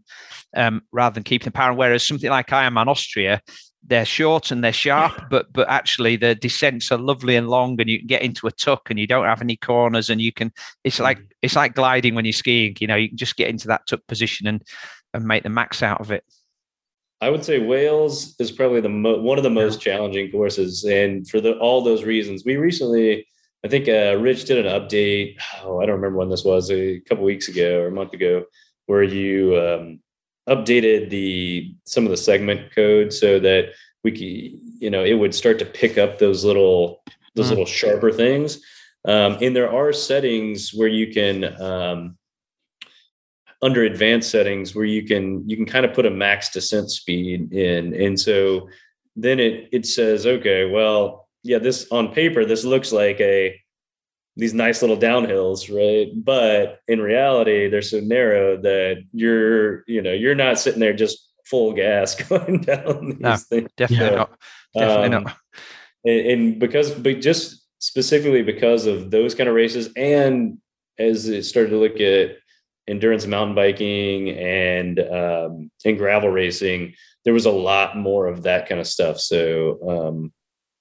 um, 0.54 0.82
rather 0.92 1.14
than 1.14 1.22
keeping 1.22 1.46
the 1.46 1.50
power. 1.50 1.72
Whereas 1.72 2.06
something 2.06 2.28
like 2.28 2.48
Ironman 2.48 2.86
Austria, 2.86 3.40
they're 3.86 4.04
short 4.04 4.50
and 4.50 4.62
they're 4.62 4.74
sharp, 4.74 5.30
but 5.30 5.50
but 5.52 5.66
actually 5.70 6.16
the 6.16 6.34
descents 6.34 6.92
are 6.92 6.98
lovely 6.98 7.36
and 7.36 7.48
long, 7.48 7.80
and 7.80 7.88
you 7.88 7.98
can 7.98 8.06
get 8.06 8.20
into 8.20 8.46
a 8.46 8.52
tuck, 8.52 8.90
and 8.90 8.98
you 8.98 9.06
don't 9.06 9.24
have 9.24 9.40
any 9.40 9.56
corners, 9.56 10.10
and 10.10 10.20
you 10.20 10.32
can. 10.32 10.52
It's 10.84 11.00
like 11.00 11.20
mm. 11.20 11.28
it's 11.40 11.56
like 11.56 11.74
gliding 11.74 12.14
when 12.14 12.26
you're 12.26 12.32
skiing. 12.32 12.76
You 12.78 12.86
know, 12.86 12.96
you 12.96 13.08
can 13.08 13.16
just 13.16 13.36
get 13.36 13.48
into 13.48 13.68
that 13.68 13.86
tuck 13.86 14.00
position 14.08 14.46
and 14.46 14.62
and 15.14 15.24
make 15.24 15.42
the 15.42 15.48
max 15.48 15.82
out 15.82 16.00
of 16.02 16.10
it. 16.10 16.22
I 17.26 17.28
would 17.28 17.44
say 17.44 17.58
Wales 17.58 18.36
is 18.38 18.52
probably 18.52 18.80
the 18.80 18.88
mo- 18.88 19.18
one 19.18 19.36
of 19.36 19.42
the 19.42 19.50
most 19.50 19.80
challenging 19.80 20.30
courses, 20.30 20.84
and 20.84 21.28
for 21.28 21.40
the, 21.40 21.58
all 21.58 21.82
those 21.82 22.04
reasons, 22.04 22.44
we 22.44 22.54
recently, 22.54 23.26
I 23.64 23.68
think, 23.68 23.88
uh, 23.88 24.16
Rich 24.20 24.44
did 24.44 24.64
an 24.64 24.72
update. 24.80 25.36
Oh, 25.64 25.80
I 25.80 25.86
don't 25.86 25.96
remember 25.96 26.18
when 26.18 26.28
this 26.28 26.44
was, 26.44 26.70
a 26.70 27.00
couple 27.00 27.24
weeks 27.24 27.48
ago 27.48 27.80
or 27.80 27.88
a 27.88 27.90
month 27.90 28.12
ago, 28.12 28.44
where 28.86 29.02
you 29.02 29.58
um, 29.58 29.98
updated 30.48 31.10
the 31.10 31.74
some 31.84 32.04
of 32.04 32.12
the 32.12 32.16
segment 32.16 32.72
code 32.72 33.12
so 33.12 33.40
that 33.40 33.70
we 34.04 34.12
could, 34.12 34.60
you 34.80 34.90
know, 34.90 35.02
it 35.02 35.14
would 35.14 35.34
start 35.34 35.58
to 35.58 35.64
pick 35.64 35.98
up 35.98 36.20
those 36.20 36.44
little 36.44 37.02
those 37.34 37.46
mm. 37.46 37.50
little 37.50 37.66
sharper 37.66 38.12
things. 38.12 38.62
Um, 39.04 39.38
and 39.42 39.56
there 39.56 39.72
are 39.72 39.92
settings 39.92 40.72
where 40.72 40.86
you 40.86 41.12
can 41.12 41.60
um, 41.60 42.16
under 43.66 43.82
advanced 43.84 44.30
settings 44.30 44.74
where 44.74 44.84
you 44.84 45.02
can 45.02 45.46
you 45.48 45.56
can 45.56 45.66
kind 45.66 45.84
of 45.84 45.92
put 45.92 46.06
a 46.06 46.10
max 46.10 46.50
descent 46.50 46.90
speed 46.90 47.52
in 47.52 47.94
and 47.94 48.18
so 48.18 48.68
then 49.16 49.40
it 49.40 49.68
it 49.72 49.84
says 49.84 50.26
okay 50.26 50.64
well 50.64 51.28
yeah 51.42 51.58
this 51.58 51.86
on 51.90 52.12
paper 52.12 52.44
this 52.44 52.64
looks 52.64 52.92
like 52.92 53.20
a 53.20 53.60
these 54.36 54.54
nice 54.54 54.82
little 54.82 54.98
downhills, 54.98 55.74
right? 55.74 56.12
But 56.14 56.80
in 56.88 57.00
reality, 57.00 57.68
they're 57.68 57.82
so 57.82 58.00
narrow 58.00 58.60
that 58.60 59.02
you're, 59.12 59.82
you 59.86 60.02
know, 60.02 60.12
you're 60.12 60.34
not 60.34 60.58
sitting 60.58 60.80
there 60.80 60.92
just 60.92 61.32
full 61.46 61.72
gas 61.72 62.14
going 62.28 62.60
down 62.60 63.06
these 63.06 63.18
no, 63.18 63.36
things. 63.36 63.70
Definitely 63.76 64.08
so, 64.08 64.16
not. 64.16 64.38
Definitely 64.74 65.16
um, 65.16 65.24
not. 65.24 65.36
And, 66.04 66.26
and 66.26 66.58
because, 66.58 66.90
but 66.92 67.20
just 67.20 67.66
specifically 67.78 68.42
because 68.42 68.86
of 68.86 69.10
those 69.10 69.34
kind 69.34 69.48
of 69.48 69.54
races, 69.54 69.88
and 69.96 70.58
as 70.98 71.28
it 71.28 71.44
started 71.44 71.70
to 71.70 71.78
look 71.78 72.00
at 72.00 72.36
endurance 72.88 73.26
mountain 73.26 73.54
biking 73.54 74.30
and 74.30 75.00
um, 75.00 75.70
and 75.84 75.98
gravel 75.98 76.30
racing, 76.30 76.94
there 77.24 77.34
was 77.34 77.46
a 77.46 77.50
lot 77.50 77.96
more 77.96 78.26
of 78.26 78.42
that 78.44 78.68
kind 78.68 78.80
of 78.80 78.86
stuff. 78.86 79.18
So 79.20 79.78
um, 79.88 80.32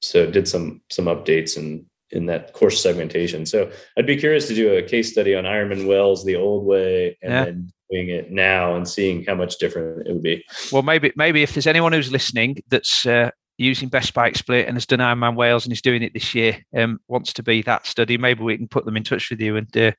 so 0.02 0.30
did 0.30 0.48
some 0.48 0.82
some 0.90 1.06
updates 1.06 1.58
and 1.58 1.86
in 2.12 2.28
that 2.28 2.54
course 2.54 2.82
segmentation. 2.82 3.46
So 3.46 3.72
I'd 3.98 4.06
be 4.06 4.18
curious 4.18 4.48
to 4.48 4.56
do 4.56 4.76
a 4.76 4.84
case 4.84 5.12
study 5.12 5.36
on 5.36 5.44
Ironman 5.44 5.88
Wales 5.88 6.24
the 6.24 6.36
old 6.36 6.66
way 6.66 7.18
and 7.22 7.32
yeah. 7.32 7.46
then 7.46 7.74
doing 7.92 8.10
it 8.10 8.32
now 8.32 8.76
and 8.76 8.88
seeing 8.88 9.26
how 9.26 9.36
much 9.36 9.58
different 9.58 10.08
it 10.08 10.14
would 10.14 10.24
be. 10.24 10.44
Well, 10.72 10.84
maybe 10.84 11.12
maybe 11.16 11.44
if 11.44 11.54
there's 11.54 11.68
anyone 11.68 11.94
who's 11.94 12.12
listening 12.12 12.58
that's 12.70 13.06
uh, 13.06 13.32
using 13.58 13.90
Best 13.90 14.14
Bike 14.14 14.36
Split 14.36 14.68
and 14.68 14.76
has 14.76 14.86
done 14.86 15.00
Ironman 15.00 15.36
Wales 15.36 15.66
and 15.66 15.74
is 15.74 15.82
doing 15.82 16.04
it 16.04 16.14
this 16.14 16.36
year, 16.36 16.58
um, 16.76 17.00
wants 17.08 17.34
to 17.34 17.44
be 17.44 17.62
that 17.64 17.86
study, 17.86 18.18
maybe 18.18 18.44
we 18.44 18.58
can 18.58 18.68
put 18.68 18.86
them 18.86 18.98
in 18.98 19.04
touch 19.04 19.30
with 19.30 19.42
you 19.42 19.58
and 19.58 19.76
uh, 19.78 19.92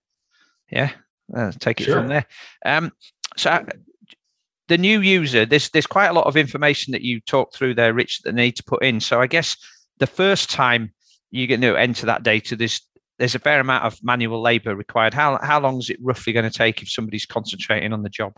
yeah, 0.70 0.90
uh, 1.34 1.52
take 1.58 1.80
it 1.80 1.84
sure. 1.84 1.96
from 1.96 2.08
there. 2.08 2.26
Um, 2.64 2.92
so 3.36 3.50
uh, 3.50 3.64
the 4.68 4.78
new 4.78 5.00
user, 5.00 5.46
there's 5.46 5.70
there's 5.70 5.86
quite 5.86 6.08
a 6.08 6.12
lot 6.12 6.26
of 6.26 6.36
information 6.36 6.92
that 6.92 7.02
you 7.02 7.20
talk 7.20 7.54
through 7.54 7.74
there, 7.74 7.94
Rich, 7.94 8.22
that 8.22 8.34
they 8.34 8.42
need 8.42 8.56
to 8.56 8.64
put 8.64 8.84
in. 8.84 9.00
So 9.00 9.20
I 9.20 9.26
guess 9.26 9.56
the 9.98 10.06
first 10.06 10.50
time 10.50 10.92
you 11.30 11.46
get 11.46 11.60
to 11.60 11.76
enter 11.76 12.06
that 12.06 12.22
data, 12.22 12.56
there's 12.56 12.80
there's 13.18 13.34
a 13.34 13.40
fair 13.40 13.60
amount 13.60 13.84
of 13.84 13.98
manual 14.02 14.42
labor 14.42 14.74
required. 14.74 15.14
How 15.14 15.38
how 15.42 15.60
long 15.60 15.78
is 15.78 15.90
it 15.90 15.98
roughly 16.02 16.32
going 16.32 16.50
to 16.50 16.56
take 16.56 16.82
if 16.82 16.90
somebody's 16.90 17.26
concentrating 17.26 17.92
on 17.92 18.02
the 18.02 18.10
job? 18.10 18.34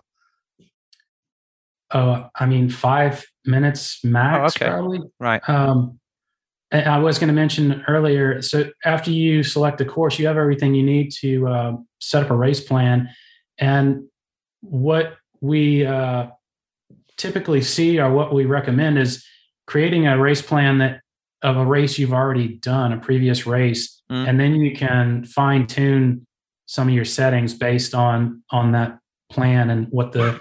Oh, 1.91 2.29
I 2.35 2.45
mean, 2.45 2.69
five 2.69 3.25
minutes 3.47 4.05
max, 4.05 4.39
oh, 4.39 4.45
okay. 4.65 4.71
probably. 4.71 5.01
Right. 5.19 5.49
Um, 5.49 5.98
I 6.71 6.99
was 6.99 7.19
going 7.19 7.29
to 7.29 7.35
mention 7.35 7.83
earlier. 7.89 8.43
So 8.43 8.71
after 8.85 9.11
you 9.11 9.43
select 9.43 9.81
a 9.81 9.85
course, 9.85 10.19
you 10.19 10.27
have 10.27 10.37
everything 10.37 10.75
you 10.75 10.83
need 10.83 11.13
to 11.21 11.49
uh, 11.49 11.73
set 11.99 12.23
up 12.23 12.31
a 12.31 12.37
race 12.37 12.61
plan. 12.61 13.09
And 13.59 14.05
what 14.61 15.17
we 15.41 15.87
uh, 15.87 16.27
typically 17.17 17.63
see, 17.63 17.99
or 17.99 18.13
what 18.13 18.35
we 18.35 18.45
recommend, 18.45 18.99
is 18.99 19.25
creating 19.67 20.07
a 20.07 20.19
race 20.19 20.43
plan 20.43 20.79
that 20.79 21.01
of 21.43 21.57
a 21.57 21.65
race 21.65 21.99
you've 21.99 22.13
already 22.13 22.49
done, 22.49 22.93
a 22.93 22.99
previous 22.99 23.47
race, 23.47 24.03
mm. 24.11 24.29
and 24.29 24.41
then 24.41 24.57
you 24.57 24.77
can 24.77 25.25
fine 25.25 25.67
tune 25.67 26.27
some 26.67 26.89
of 26.89 26.95
your 26.95 27.05
settings 27.05 27.55
based 27.55 27.95
on 27.95 28.43
on 28.51 28.73
that 28.73 28.99
plan 29.31 29.71
and 29.71 29.87
what 29.91 30.13
the 30.13 30.39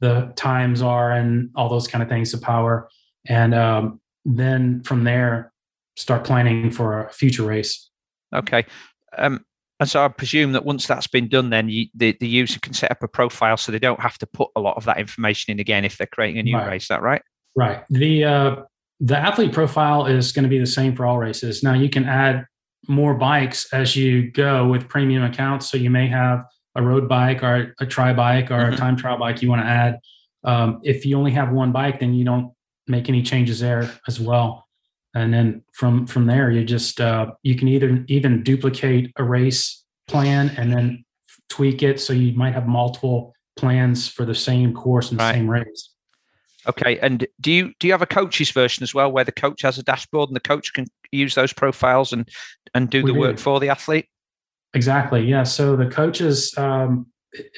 the 0.00 0.32
times 0.36 0.82
are 0.82 1.12
and 1.12 1.50
all 1.56 1.68
those 1.68 1.88
kind 1.88 2.02
of 2.02 2.08
things 2.08 2.30
to 2.30 2.38
power 2.38 2.88
and 3.26 3.54
um, 3.54 4.00
then 4.36 4.82
from 4.82 5.04
there 5.04 5.52
start 5.96 6.24
planning 6.24 6.70
for 6.70 7.06
a 7.06 7.12
future 7.12 7.44
race 7.44 7.90
okay 8.34 8.64
um, 9.16 9.44
and 9.80 9.88
so 9.88 10.04
i 10.04 10.08
presume 10.08 10.52
that 10.52 10.64
once 10.64 10.86
that's 10.86 11.06
been 11.06 11.28
done 11.28 11.50
then 11.50 11.68
you, 11.68 11.86
the, 11.94 12.16
the 12.20 12.28
user 12.28 12.60
can 12.60 12.72
set 12.72 12.90
up 12.90 13.02
a 13.02 13.08
profile 13.08 13.56
so 13.56 13.72
they 13.72 13.78
don't 13.78 14.00
have 14.00 14.18
to 14.18 14.26
put 14.26 14.48
a 14.56 14.60
lot 14.60 14.76
of 14.76 14.84
that 14.84 14.98
information 14.98 15.52
in 15.52 15.60
again 15.60 15.84
if 15.84 15.96
they're 15.96 16.06
creating 16.06 16.38
a 16.38 16.42
new 16.42 16.56
right. 16.56 16.68
race 16.68 16.82
is 16.82 16.88
that 16.88 17.02
right 17.02 17.22
right 17.56 17.84
the 17.90 18.24
uh, 18.24 18.56
the 19.00 19.16
athlete 19.16 19.52
profile 19.52 20.06
is 20.06 20.32
going 20.32 20.42
to 20.42 20.48
be 20.48 20.58
the 20.58 20.66
same 20.66 20.94
for 20.94 21.06
all 21.06 21.18
races. 21.18 21.62
Now 21.62 21.74
you 21.74 21.88
can 21.88 22.04
add 22.04 22.46
more 22.88 23.14
bikes 23.14 23.72
as 23.72 23.94
you 23.94 24.30
go 24.30 24.66
with 24.66 24.88
premium 24.88 25.22
accounts. 25.22 25.70
So 25.70 25.76
you 25.76 25.90
may 25.90 26.08
have 26.08 26.44
a 26.74 26.82
road 26.82 27.08
bike 27.08 27.42
or 27.42 27.74
a 27.80 27.86
tri 27.86 28.12
bike 28.12 28.50
or 28.50 28.58
mm-hmm. 28.58 28.74
a 28.74 28.76
time 28.76 28.96
trial 28.96 29.18
bike 29.18 29.42
you 29.42 29.48
want 29.48 29.62
to 29.62 29.66
add. 29.68 29.98
Um, 30.44 30.80
if 30.82 31.04
you 31.04 31.16
only 31.16 31.32
have 31.32 31.52
one 31.52 31.72
bike, 31.72 32.00
then 32.00 32.14
you 32.14 32.24
don't 32.24 32.52
make 32.88 33.08
any 33.08 33.22
changes 33.22 33.60
there 33.60 33.90
as 34.06 34.18
well. 34.20 34.66
And 35.14 35.32
then 35.32 35.62
from 35.72 36.06
from 36.06 36.26
there, 36.26 36.50
you 36.50 36.64
just 36.64 37.00
uh, 37.00 37.32
you 37.42 37.56
can 37.56 37.68
either 37.68 38.04
even 38.08 38.42
duplicate 38.42 39.12
a 39.16 39.24
race 39.24 39.84
plan 40.06 40.50
and 40.56 40.72
then 40.72 41.04
tweak 41.48 41.82
it 41.82 42.00
so 42.00 42.12
you 42.12 42.36
might 42.36 42.54
have 42.54 42.66
multiple 42.66 43.34
plans 43.56 44.08
for 44.08 44.24
the 44.24 44.34
same 44.34 44.74
course 44.74 45.10
and 45.10 45.18
right. 45.18 45.34
same 45.34 45.48
race. 45.48 45.90
Okay, 46.68 46.98
and 46.98 47.26
do 47.40 47.50
you 47.50 47.72
do 47.80 47.86
you 47.86 47.92
have 47.92 48.02
a 48.02 48.06
coach's 48.06 48.50
version 48.50 48.82
as 48.82 48.94
well, 48.94 49.10
where 49.10 49.24
the 49.24 49.32
coach 49.32 49.62
has 49.62 49.78
a 49.78 49.82
dashboard 49.82 50.28
and 50.28 50.36
the 50.36 50.40
coach 50.40 50.72
can 50.74 50.86
use 51.12 51.34
those 51.34 51.52
profiles 51.52 52.12
and 52.12 52.28
and 52.74 52.90
do 52.90 53.02
we 53.02 53.10
the 53.10 53.14
do. 53.14 53.20
work 53.20 53.38
for 53.38 53.58
the 53.60 53.70
athlete? 53.70 54.06
Exactly. 54.74 55.24
Yeah. 55.24 55.44
So 55.44 55.76
the 55.76 55.86
coaches, 55.86 56.52
um, 56.58 57.06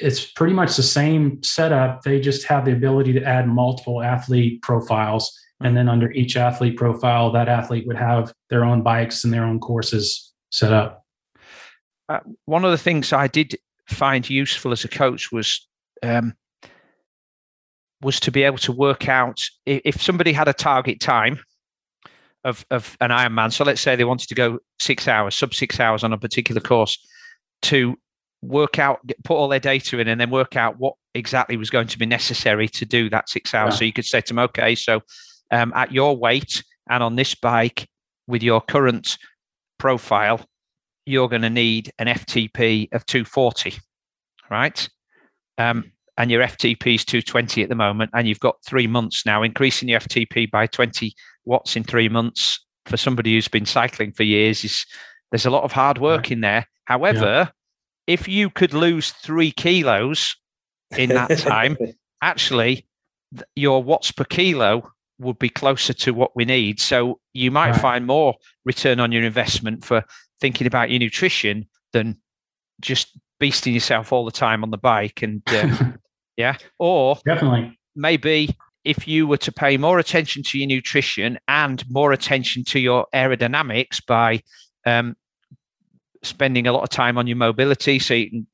it's 0.01 0.25
pretty 0.25 0.55
much 0.55 0.77
the 0.77 0.83
same 0.83 1.43
setup. 1.43 2.03
They 2.03 2.21
just 2.21 2.47
have 2.47 2.65
the 2.65 2.73
ability 2.73 3.13
to 3.15 3.23
add 3.23 3.49
multiple 3.49 4.03
athlete 4.03 4.63
profiles, 4.63 5.39
and 5.61 5.77
then 5.77 5.89
under 5.89 6.11
each 6.13 6.37
athlete 6.37 6.77
profile, 6.77 7.33
that 7.33 7.49
athlete 7.49 7.87
would 7.87 7.97
have 7.97 8.33
their 8.49 8.65
own 8.65 8.83
bikes 8.83 9.25
and 9.25 9.33
their 9.33 9.45
own 9.45 9.61
courses 9.61 10.33
set 10.51 10.73
up. 10.73 11.05
Uh, 12.09 12.21
one 12.47 12.65
of 12.65 12.71
the 12.71 12.79
things 12.79 13.13
I 13.13 13.29
did 13.29 13.57
find 13.87 14.29
useful 14.29 14.73
as 14.73 14.85
a 14.85 14.89
coach 14.89 15.31
was 15.31 15.67
um, 16.03 16.35
was 18.03 18.19
to 18.21 18.31
be 18.31 18.43
able 18.43 18.59
to 18.59 18.73
work 18.73 19.09
out 19.09 19.43
if 19.67 20.01
somebody 20.01 20.33
had 20.33 20.49
a 20.49 20.53
target 20.53 21.01
time 21.01 21.39
of, 22.45 22.65
of 22.71 22.97
an 23.01 23.11
Ironman. 23.11 23.53
So 23.53 23.65
let's 23.65 23.81
say 23.81 23.97
they 23.97 24.05
wanted 24.05 24.29
to 24.29 24.35
go 24.35 24.59
six 24.79 25.07
hours, 25.07 25.35
sub 25.35 25.55
six 25.55 25.79
hours 25.79 26.03
on 26.03 26.13
a 26.13 26.19
particular 26.19 26.61
course, 26.61 26.99
to 27.63 27.99
work 28.43 28.79
out, 28.79 29.01
put 29.25 29.35
all 29.35 29.49
their 29.49 29.61
data 29.61 29.99
in, 29.99 30.09
and 30.09 30.21
then 30.21 30.31
work 30.31 30.57
out 30.57 30.79
what 30.79 30.95
exactly 31.15 31.57
was 31.57 31.71
going 31.71 31.89
to 31.89 31.99
be 31.99 32.07
necessary 32.07 32.69
to 32.69 32.85
do 32.85 33.11
that 33.11 33.29
six 33.29 33.55
hours. 33.55 33.79
So 33.79 33.85
you 33.85 33.93
could 33.93 34.05
say 34.05 34.21
to 34.21 34.27
them, 34.29 34.39
okay, 34.39 34.75
so 34.75 35.03
um, 35.51 35.73
at 35.75 35.93
your 35.93 36.17
weight 36.17 36.63
and 36.89 37.03
on 37.03 37.17
this 37.17 37.35
bike 37.35 37.89
with 38.27 38.43
your 38.43 38.61
current 38.61 39.19
profile, 39.79 40.45
you're 41.07 41.29
going 41.29 41.43
to 41.43 41.51
need 41.51 41.93
an 41.99 42.07
FTP 42.07 42.89
of 42.93 43.05
240, 43.07 43.75
right? 44.51 44.89
Um, 45.59 45.93
and 46.17 46.31
your 46.31 46.43
FTP 46.43 46.95
is 46.95 47.05
220 47.05 47.63
at 47.63 47.69
the 47.69 47.75
moment, 47.75 48.11
and 48.15 48.29
you've 48.29 48.41
got 48.41 48.57
three 48.67 48.87
months 48.87 49.25
now, 49.25 49.43
increasing 49.43 49.89
your 49.89 50.01
FTP 50.01 50.51
by 50.51 50.67
20 50.67 51.15
watts 51.45 51.77
in 51.77 51.83
three 51.83 52.09
months 52.09 52.65
for 52.87 52.97
somebody 52.97 53.33
who's 53.33 53.49
been 53.49 53.67
cycling 53.67 54.13
for 54.13 54.23
years 54.23 54.65
is 54.65 54.85
there's 55.31 55.47
a 55.47 55.51
lot 55.51 55.65
of 55.65 55.73
hard 55.73 55.99
work 55.99 56.23
right. 56.23 56.33
in 56.33 56.41
there. 56.41 56.67
However, 56.85 57.25
yeah. 57.25 57.49
If 58.11 58.27
you 58.27 58.51
could 58.51 58.75
lose 58.75 59.13
three 59.13 59.53
kilos 59.53 60.37
in 60.97 61.11
that 61.11 61.39
time, 61.39 61.77
actually, 62.23 62.87
your 63.55 63.83
watts 63.83 64.11
per 64.11 64.25
kilo 64.25 64.91
would 65.21 65.39
be 65.39 65.49
closer 65.49 65.93
to 65.93 66.13
what 66.13 66.35
we 66.35 66.45
need. 66.45 66.81
So 66.81 67.21
you 67.35 67.53
might 67.53 67.71
right. 67.71 67.81
find 67.81 68.07
more 68.07 68.35
return 68.65 68.99
on 68.99 69.13
your 69.13 69.23
investment 69.23 69.85
for 69.85 70.03
thinking 70.41 70.67
about 70.67 70.91
your 70.91 70.99
nutrition 70.99 71.67
than 71.93 72.17
just 72.81 73.17
beasting 73.41 73.75
yourself 73.75 74.13
all 74.13 74.25
the 74.25 74.33
time 74.33 74.65
on 74.65 74.71
the 74.71 74.79
bike 74.79 75.23
and 75.23 75.43
uh, 75.49 75.93
Yeah. 76.37 76.57
Or 76.79 77.19
definitely 77.25 77.79
maybe 77.95 78.57
if 78.83 79.07
you 79.07 79.27
were 79.27 79.37
to 79.37 79.53
pay 79.53 79.77
more 79.77 79.99
attention 79.99 80.43
to 80.45 80.59
your 80.59 80.67
nutrition 80.67 81.39
and 81.47 81.85
more 81.91 82.13
attention 82.13 82.65
to 82.65 82.81
your 82.81 83.07
aerodynamics 83.15 84.05
by 84.05 84.43
um, 84.87 85.17
spending 86.23 86.67
a 86.67 86.73
lot 86.73 86.83
of 86.83 86.89
time 86.89 87.19
on 87.19 87.27
your 87.27 87.37
mobility 87.37 87.99
so 87.99 88.15
you 88.15 88.31
can 88.31 88.47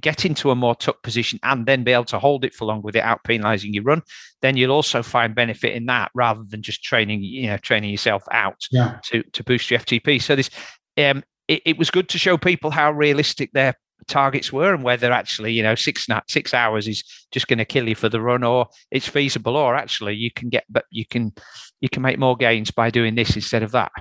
get 0.00 0.24
into 0.24 0.50
a 0.50 0.54
more 0.54 0.74
tuck 0.74 1.02
position 1.02 1.38
and 1.42 1.66
then 1.66 1.84
be 1.84 1.92
able 1.92 2.04
to 2.04 2.18
hold 2.18 2.44
it 2.44 2.54
for 2.54 2.64
long 2.64 2.80
without 2.82 3.22
penalizing 3.24 3.74
your 3.74 3.84
run 3.84 4.02
then 4.40 4.56
you'll 4.56 4.72
also 4.72 5.02
find 5.02 5.34
benefit 5.34 5.74
in 5.74 5.86
that 5.86 6.10
rather 6.14 6.42
than 6.48 6.62
just 6.62 6.82
training 6.82 7.22
you 7.22 7.46
know 7.46 7.58
training 7.58 7.90
yourself 7.90 8.24
out 8.32 8.56
yeah. 8.70 8.98
to 9.04 9.22
to 9.32 9.44
boost 9.44 9.70
your 9.70 9.80
ftp 9.80 10.20
so 10.20 10.34
this 10.34 10.50
um 10.96 11.22
it, 11.48 11.60
it 11.66 11.78
was 11.78 11.90
good 11.90 12.08
to 12.08 12.18
show 12.18 12.38
people 12.38 12.70
how 12.70 12.90
realistic 12.90 13.52
their 13.52 13.74
targets 14.08 14.52
were 14.52 14.74
and 14.74 14.82
whether 14.82 15.12
actually 15.12 15.52
you 15.52 15.62
know 15.62 15.74
six 15.74 16.06
six 16.26 16.54
hours 16.54 16.88
is 16.88 17.04
just 17.30 17.46
going 17.46 17.58
to 17.58 17.64
kill 17.64 17.88
you 17.88 17.94
for 17.94 18.08
the 18.08 18.20
run 18.20 18.42
or 18.42 18.66
it's 18.90 19.08
feasible 19.08 19.56
or 19.56 19.74
actually 19.74 20.14
you 20.14 20.30
can 20.30 20.48
get 20.48 20.64
but 20.68 20.84
you 20.90 21.06
can 21.06 21.32
you 21.80 21.88
can 21.88 22.02
make 22.02 22.18
more 22.18 22.36
gains 22.36 22.70
by 22.70 22.90
doing 22.90 23.14
this 23.14 23.36
instead 23.36 23.62
of 23.62 23.70
that 23.72 23.92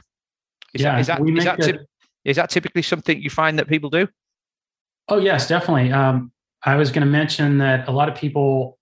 is 0.73 0.81
yeah, 0.81 0.93
that 0.93 1.01
is 1.01 1.07
that, 1.07 1.29
is 1.29 1.43
that, 1.43 1.59
typ- 1.59 1.85
is 2.23 2.35
that 2.35 2.49
typically 2.49 2.81
something 2.81 3.21
you 3.21 3.29
find 3.29 3.59
that 3.59 3.67
people 3.67 3.89
do? 3.89 4.07
Oh 5.07 5.17
yes 5.17 5.47
definitely. 5.47 5.91
Um, 5.91 6.31
i 6.63 6.75
was 6.75 6.91
going 6.91 7.01
to 7.01 7.11
mention 7.11 7.57
that 7.57 7.87
a 7.87 7.91
lot 7.91 8.07
of 8.07 8.15
people 8.15 8.77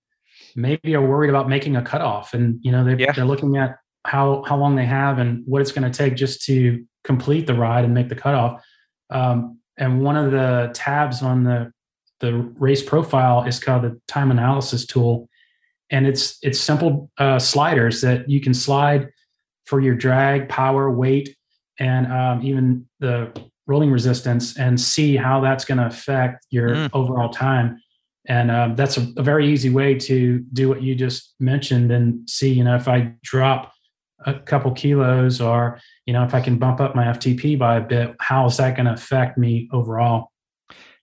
maybe 0.54 0.94
are 0.94 1.06
worried 1.06 1.30
about 1.30 1.48
making 1.48 1.76
a 1.76 1.82
cutoff 1.82 2.34
and 2.34 2.58
you 2.62 2.70
know 2.70 2.84
they, 2.84 2.94
yeah. 2.96 3.12
they're 3.12 3.24
looking 3.24 3.56
at 3.56 3.78
how 4.04 4.42
how 4.46 4.56
long 4.56 4.76
they 4.76 4.84
have 4.84 5.18
and 5.18 5.42
what 5.46 5.62
it's 5.62 5.72
going 5.72 5.90
to 5.90 5.96
take 5.96 6.16
just 6.16 6.42
to 6.42 6.84
complete 7.04 7.46
the 7.46 7.54
ride 7.54 7.84
and 7.84 7.94
make 7.94 8.08
the 8.08 8.14
cutoff. 8.14 8.62
Um, 9.10 9.58
and 9.76 10.02
one 10.02 10.16
of 10.16 10.30
the 10.30 10.70
tabs 10.74 11.22
on 11.22 11.44
the 11.44 11.72
the 12.20 12.34
race 12.58 12.82
profile 12.82 13.44
is 13.44 13.58
called 13.58 13.82
the 13.82 14.00
time 14.06 14.30
analysis 14.30 14.86
tool. 14.86 15.28
And 15.90 16.06
it's 16.06 16.38
it's 16.42 16.60
simple 16.60 17.10
uh, 17.18 17.38
sliders 17.38 18.00
that 18.02 18.28
you 18.28 18.40
can 18.40 18.54
slide 18.54 19.10
for 19.64 19.80
your 19.80 19.94
drag 19.94 20.48
power 20.48 20.90
weight 20.90 21.36
and 21.80 22.12
um, 22.12 22.42
even 22.42 22.86
the 23.00 23.32
rolling 23.66 23.90
resistance 23.90 24.56
and 24.58 24.80
see 24.80 25.16
how 25.16 25.40
that's 25.40 25.64
going 25.64 25.78
to 25.78 25.86
affect 25.86 26.46
your 26.50 26.70
mm. 26.70 26.90
overall 26.92 27.28
time 27.28 27.80
and 28.26 28.50
um, 28.50 28.76
that's 28.76 28.96
a, 28.98 29.06
a, 29.16 29.22
very 29.22 29.50
easy 29.50 29.70
way 29.70 29.94
to 29.94 30.40
do 30.52 30.68
what 30.68 30.82
you 30.82 30.94
just 30.94 31.34
mentioned 31.40 31.90
and 31.90 32.28
see 32.28 32.52
you 32.52 32.64
know 32.64 32.76
if 32.76 32.88
i 32.88 33.12
drop 33.22 33.72
a 34.26 34.34
couple 34.34 34.70
kilos 34.72 35.40
or 35.40 35.80
you 36.04 36.12
know 36.12 36.24
if 36.24 36.34
i 36.34 36.40
can 36.40 36.58
bump 36.58 36.80
up 36.80 36.94
my 36.94 37.04
ftp 37.06 37.58
by 37.58 37.76
a 37.76 37.80
bit 37.80 38.14
how 38.20 38.44
is 38.46 38.56
that 38.56 38.76
going 38.76 38.86
to 38.86 38.92
affect 38.92 39.38
me 39.38 39.68
overall 39.72 40.30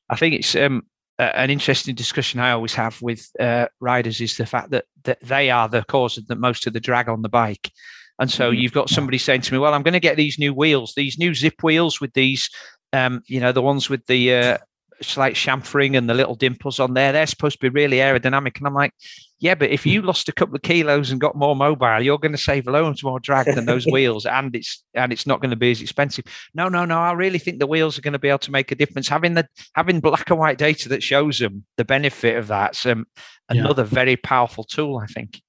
i 0.10 0.16
think 0.16 0.36
it's 0.36 0.56
um 0.56 0.84
an 1.20 1.50
interesting 1.50 1.96
discussion 1.96 2.40
I 2.40 2.52
always 2.52 2.74
have 2.76 3.02
with 3.02 3.28
uh, 3.40 3.68
riders 3.80 4.22
is 4.22 4.38
the 4.38 4.46
fact 4.46 4.70
that, 4.72 4.86
that 5.04 5.20
they 5.22 5.50
are 5.50 5.68
the 5.68 5.84
cause 5.84 6.18
of 6.18 6.28
the 6.28 6.36
most 6.36 6.68
of 6.68 6.74
the 6.74 6.80
drag 6.80 7.10
on 7.10 7.24
the 7.24 7.30
bike. 7.30 7.72
And 8.20 8.32
so 8.32 8.51
mm-hmm. 8.51 8.59
you've 8.59 8.74
got 8.74 8.89
somebody 8.89 9.18
saying 9.18 9.41
to 9.41 9.53
me, 9.53 9.59
"Well, 9.59 9.74
I'm 9.74 9.84
going 9.84 9.93
to 9.93 9.99
get 9.99 10.18
these 10.18 10.39
new 10.39 10.53
wheels, 10.53 10.93
these 10.95 11.18
new 11.18 11.32
Zipp 11.32 11.63
wheels 11.63 12.01
with 12.01 12.13
these, 12.13 12.49
um, 12.93 13.22
you 13.28 13.39
know, 13.39 13.51
the 13.51 13.61
ones 13.61 13.89
with 13.89 14.05
the 14.07 14.34
uh, 14.34 14.57
slight 15.01 15.36
chamfering 15.36 15.95
and 15.95 16.09
the 16.09 16.15
little 16.15 16.36
dimples 16.36 16.80
on 16.80 16.93
there. 16.93 17.11
They're 17.11 17.28
supposed 17.28 17.59
to 17.59 17.70
be 17.70 17.70
really 17.70 17.97
aerodynamic." 17.97 18.57
And 18.57 18.65
I'm 18.65 18.74
like, 18.74 18.93
"Yeah, 19.39 19.53
but 19.53 19.70
if 19.70 19.86
you 19.86 20.01
lost 20.01 20.30
a 20.30 20.34
couple 20.34 20.55
of 20.55 20.63
kilos 20.63 21.11
and 21.11 21.22
got 21.22 21.36
more 21.36 21.55
mobile, 21.55 22.01
you're 22.01 22.18
going 22.18 22.32
to 22.32 22.39
save 22.39 22.68
loads 22.68 23.03
more 23.03 23.20
drag 23.20 23.45
than 23.53 23.65
those 23.65 23.86
wheels, 23.91 24.26
and 24.26 24.55
it's 24.55 24.84
and 24.95 25.13
it's 25.13 25.28
not 25.28 25.39
going 25.39 25.51
to 25.51 25.55
be 25.55 25.72
as 25.72 25.82
expensive." 25.82 26.26
No, 26.55 26.70
no, 26.70 26.86
no. 26.86 26.97
I 26.97 27.11
really 27.11 27.39
think 27.39 27.59
the 27.59 27.68
wheels 27.68 27.99
are 27.99 28.01
going 28.01 28.13
to 28.13 28.20
be 28.20 28.30
able 28.30 28.39
to 28.39 28.51
make 28.51 28.72
a 28.72 28.76
difference. 28.76 29.07
Having 29.07 29.36
the 29.36 29.47
having 29.76 29.99
black 29.99 30.30
and 30.32 30.39
white 30.39 30.57
data 30.57 30.89
that 30.89 31.03
shows 31.03 31.38
them 31.38 31.65
the 31.78 31.86
benefit 31.86 32.36
of 32.36 32.47
that's 32.47 32.84
um, 32.88 33.05
another 33.47 33.84
yeah. 33.84 33.89
very 33.89 34.15
powerful 34.15 34.63
tool. 34.63 34.97
I 34.97 35.05
think. 35.05 35.39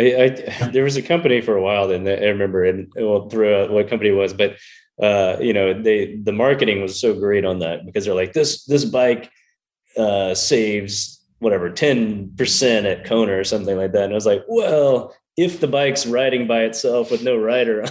I, 0.00 0.24
I, 0.24 0.68
there 0.72 0.84
was 0.84 0.96
a 0.96 1.02
company 1.02 1.40
for 1.40 1.56
a 1.56 1.62
while 1.62 1.88
that 1.88 2.06
I 2.06 2.26
remember, 2.26 2.64
and 2.64 2.92
well, 2.96 3.28
through 3.28 3.72
what 3.72 3.88
company 3.88 4.10
it 4.10 4.14
was, 4.14 4.32
but 4.32 4.56
uh, 5.02 5.36
you 5.40 5.52
know, 5.52 5.80
they 5.80 6.16
the 6.16 6.32
marketing 6.32 6.82
was 6.82 7.00
so 7.00 7.14
great 7.14 7.44
on 7.44 7.60
that 7.60 7.86
because 7.86 8.04
they're 8.04 8.14
like 8.14 8.32
this 8.32 8.64
this 8.64 8.84
bike 8.84 9.30
uh, 9.96 10.34
saves 10.34 11.24
whatever 11.38 11.70
ten 11.70 12.32
percent 12.36 12.86
at 12.86 13.04
Kona 13.04 13.32
or 13.32 13.44
something 13.44 13.76
like 13.76 13.92
that, 13.92 14.04
and 14.04 14.12
I 14.12 14.14
was 14.14 14.26
like, 14.26 14.42
well, 14.48 15.14
if 15.40 15.58
the 15.60 15.66
bike's 15.66 16.06
riding 16.06 16.46
by 16.46 16.62
itself 16.62 17.10
with 17.10 17.22
no 17.22 17.36
rider 17.36 17.84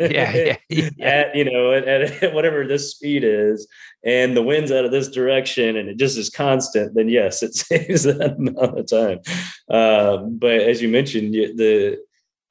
yeah, 0.00 0.34
yeah, 0.34 0.56
yeah, 0.68 0.90
at 1.00 1.36
you 1.36 1.44
know 1.44 1.72
at, 1.72 1.86
at, 1.86 2.34
whatever 2.34 2.66
this 2.66 2.90
speed 2.90 3.22
is 3.24 3.68
and 4.04 4.36
the 4.36 4.42
wind's 4.42 4.72
out 4.72 4.84
of 4.84 4.90
this 4.90 5.08
direction 5.08 5.76
and 5.76 5.88
it 5.88 5.96
just 5.96 6.18
is 6.18 6.28
constant 6.28 6.94
then 6.94 7.08
yes 7.08 7.42
it 7.42 7.54
saves 7.68 8.02
that 8.02 8.36
amount 8.36 8.78
of 8.78 8.86
time. 8.86 9.20
Um, 9.70 10.38
but 10.38 10.60
as 10.60 10.82
you 10.82 10.88
mentioned 10.88 11.34
the 11.34 11.98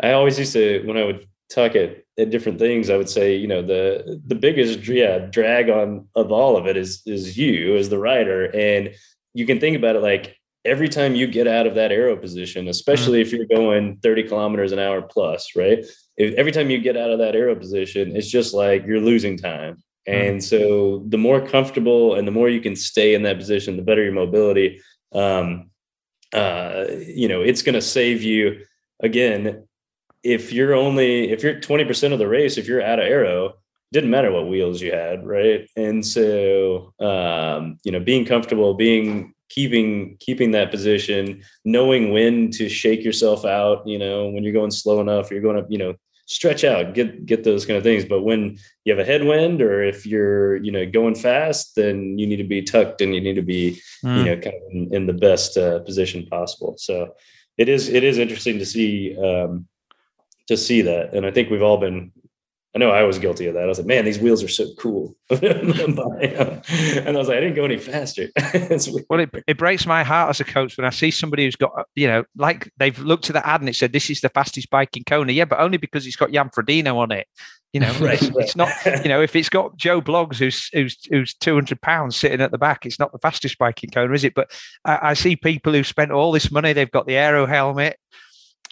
i 0.02 0.12
always 0.12 0.40
used 0.40 0.54
to 0.54 0.84
when 0.86 0.98
i 0.98 1.04
would 1.04 1.28
talk 1.50 1.76
at, 1.76 2.04
at 2.18 2.30
different 2.30 2.60
things 2.60 2.90
i 2.90 2.98
would 2.98 3.10
say 3.10 3.36
you 3.36 3.48
know 3.48 3.62
the 3.62 4.22
the 4.28 4.36
biggest 4.36 4.88
yeah 4.88 5.18
drag 5.20 5.70
on 5.70 6.08
of 6.16 6.32
all 6.32 6.56
of 6.56 6.68
it 6.68 6.78
is 6.78 7.02
is 7.06 7.38
you 7.38 7.76
as 7.76 7.90
the 7.90 8.00
rider. 8.00 8.46
And 8.56 8.94
you 9.34 9.46
can 9.46 9.60
think 9.60 9.78
about 9.78 9.96
it 9.96 10.02
like 10.02 10.37
every 10.68 10.90
time 10.90 11.16
you 11.16 11.28
get 11.28 11.48
out 11.48 11.66
of 11.66 11.76
that 11.76 11.92
aero 11.92 12.16
position, 12.16 12.68
especially 12.68 13.22
mm-hmm. 13.22 13.34
if 13.34 13.50
you're 13.50 13.60
going 13.60 13.98
30 13.98 14.24
kilometers 14.24 14.72
an 14.72 14.80
hour 14.80 15.02
plus, 15.02 15.56
right? 15.56 15.86
If, 16.18 16.34
every 16.36 16.52
time 16.52 16.70
you 16.70 16.80
get 16.80 16.98
out 16.98 17.12
of 17.12 17.20
that 17.20 17.36
aero 17.36 17.56
position, 17.56 18.16
it's 18.16 18.30
just 18.30 18.54
like 18.54 18.86
you're 18.86 19.00
losing 19.00 19.38
time. 19.38 19.84
Mm-hmm. 20.08 20.28
And 20.28 20.44
so 20.44 21.04
the 21.08 21.18
more 21.18 21.46
comfortable 21.46 22.16
and 22.16 22.28
the 22.28 22.32
more 22.32 22.50
you 22.50 22.62
can 22.62 22.76
stay 22.76 23.14
in 23.14 23.24
that 23.24 23.38
position, 23.38 23.78
the 23.78 23.84
better 23.84 24.04
your 24.04 24.14
mobility. 24.14 24.82
Um, 25.14 25.72
uh, 26.34 26.86
you 27.06 27.28
know, 27.28 27.42
it's 27.42 27.62
going 27.62 27.76
to 27.76 27.82
save 27.82 28.22
you 28.22 28.66
again. 29.02 29.68
If 30.24 30.52
you're 30.52 30.76
only, 30.76 31.32
if 31.32 31.44
you're 31.44 31.56
20% 31.56 32.14
of 32.14 32.20
the 32.20 32.28
race, 32.28 32.58
if 32.58 32.68
you're 32.68 32.82
out 32.82 33.00
of 33.00 33.06
aero, 33.06 33.54
didn't 33.94 34.10
matter 34.10 34.32
what 34.32 34.50
wheels 34.50 34.82
you 34.82 34.92
had, 34.92 35.26
right? 35.26 35.70
And 35.78 36.06
so, 36.06 36.94
um, 37.00 37.78
you 37.84 37.92
know, 37.92 38.02
being 38.02 38.26
comfortable, 38.26 38.74
being 38.74 39.34
keeping 39.50 40.18
keeping 40.20 40.52
that 40.52 40.72
position, 40.72 41.44
knowing 41.66 42.12
when 42.12 42.52
to 42.52 42.70
shake 42.70 43.04
yourself 43.04 43.46
out. 43.46 43.88
You 43.88 44.00
know, 44.00 44.30
when 44.30 44.44
you're 44.44 44.54
going 44.54 44.72
slow 44.72 45.02
enough, 45.02 45.32
you're 45.32 45.42
going 45.42 45.64
to 45.64 45.66
you 45.70 45.78
know 45.78 45.96
stretch 46.28 46.64
out, 46.64 46.94
get 46.94 47.26
get 47.26 47.44
those 47.44 47.66
kind 47.66 47.78
of 47.78 47.84
things. 47.84 48.06
But 48.06 48.22
when 48.22 48.58
you 48.84 48.94
have 48.96 49.00
a 49.00 49.10
headwind, 49.10 49.62
or 49.62 49.82
if 49.82 50.06
you're 50.06 50.58
you 50.58 50.72
know 50.72 50.86
going 50.86 51.16
fast, 51.16 51.76
then 51.76 52.20
you 52.20 52.28
need 52.28 52.38
to 52.38 52.44
be 52.44 52.62
tucked 52.62 53.02
and 53.02 53.16
you 53.16 53.22
need 53.22 53.36
to 53.36 53.42
be 53.42 53.82
mm. 54.04 54.18
you 54.18 54.26
know 54.26 54.42
kind 54.42 54.56
of 54.56 54.72
in, 54.72 54.94
in 54.94 55.06
the 55.08 55.14
best 55.14 55.58
uh, 55.58 55.80
position 55.80 56.26
possible. 56.28 56.76
So 56.78 57.16
it 57.58 57.70
is 57.70 57.90
it 57.90 58.04
is 58.04 58.18
interesting 58.18 58.60
to 58.60 58.66
see 58.66 59.18
um, 59.18 59.68
to 60.48 60.58
see 60.58 60.82
that, 60.82 61.14
and 61.14 61.26
I 61.26 61.32
think 61.32 61.50
we've 61.50 61.64
all 61.64 61.78
been 61.78 62.12
I 62.78 62.80
know 62.80 62.92
I 62.92 63.02
was 63.02 63.18
guilty 63.18 63.48
of 63.48 63.56
that. 63.56 63.64
I 63.64 63.66
was 63.66 63.80
like, 63.80 63.88
man, 63.88 64.06
these 64.06 64.20
wheels 64.20 64.44
are 64.44 64.48
so 64.48 64.68
cool. 64.78 65.16
and 65.32 66.00
I 66.00 67.12
was 67.12 67.28
like, 67.28 67.38
I 67.38 67.40
didn't 67.40 67.56
go 67.56 67.66
any 67.66 67.78
faster. 67.78 68.28
well, 69.10 69.20
it, 69.20 69.32
it 69.48 69.58
breaks 69.58 69.88
my 69.88 70.04
heart 70.04 70.30
as 70.30 70.40
a 70.40 70.44
coach 70.44 70.78
when 70.78 70.86
I 70.86 70.92
see 70.92 71.10
somebody 71.10 71.46
who's 71.46 71.56
got, 71.56 71.88
you 71.96 72.06
know, 72.06 72.24
like 72.36 72.72
they've 72.78 73.00
looked 73.00 73.32
at 73.32 73.34
the 73.34 73.48
ad 73.48 73.62
and 73.62 73.70
it 73.70 73.76
said, 73.76 73.94
this 73.94 74.12
is 74.12 74.22
the 74.22 74.30
fastest 74.30 74.70
bike 74.70 74.96
in 74.96 75.04
Kona. 75.06 75.32
Yeah, 75.32 75.46
but 75.46 75.60
only 75.60 75.80
because 75.80 76.06
it's 76.06 76.16
got 76.16 76.32
Jan 76.32 76.50
Frodeno 76.50 76.98
on 76.98 77.12
it. 77.12 77.26
You 77.74 77.80
know, 77.80 77.92
right, 77.94 78.14
it's, 78.22 78.30
right. 78.30 78.46
it's, 78.46 78.56
not, 78.56 78.70
you 79.04 79.10
know, 79.10 79.24
if 79.24 79.36
it's 79.36 79.50
got 79.50 79.76
Joe 79.76 80.00
Bloggs 80.00 80.38
who's 80.38 80.70
who's 80.72 81.04
who's 81.10 81.34
200 81.34 81.82
pounds 81.82 82.16
sitting 82.16 82.42
at 82.42 82.52
the 82.52 82.60
back, 82.60 82.86
it's 82.86 83.00
not 83.00 83.12
the 83.12 83.18
fastest 83.18 83.58
bike 83.58 83.84
in 83.84 83.90
Kona, 83.90 84.14
is 84.14 84.24
it? 84.24 84.36
But 84.36 84.52
I, 84.86 85.00
I 85.02 85.14
see 85.16 85.36
people 85.36 85.74
who've 85.74 85.88
spent 85.88 86.12
all 86.12 86.32
this 86.32 86.52
money, 86.52 86.74
they've 86.74 86.92
got 86.92 87.08
the 87.08 87.16
aero 87.16 87.48
helmet, 87.48 87.98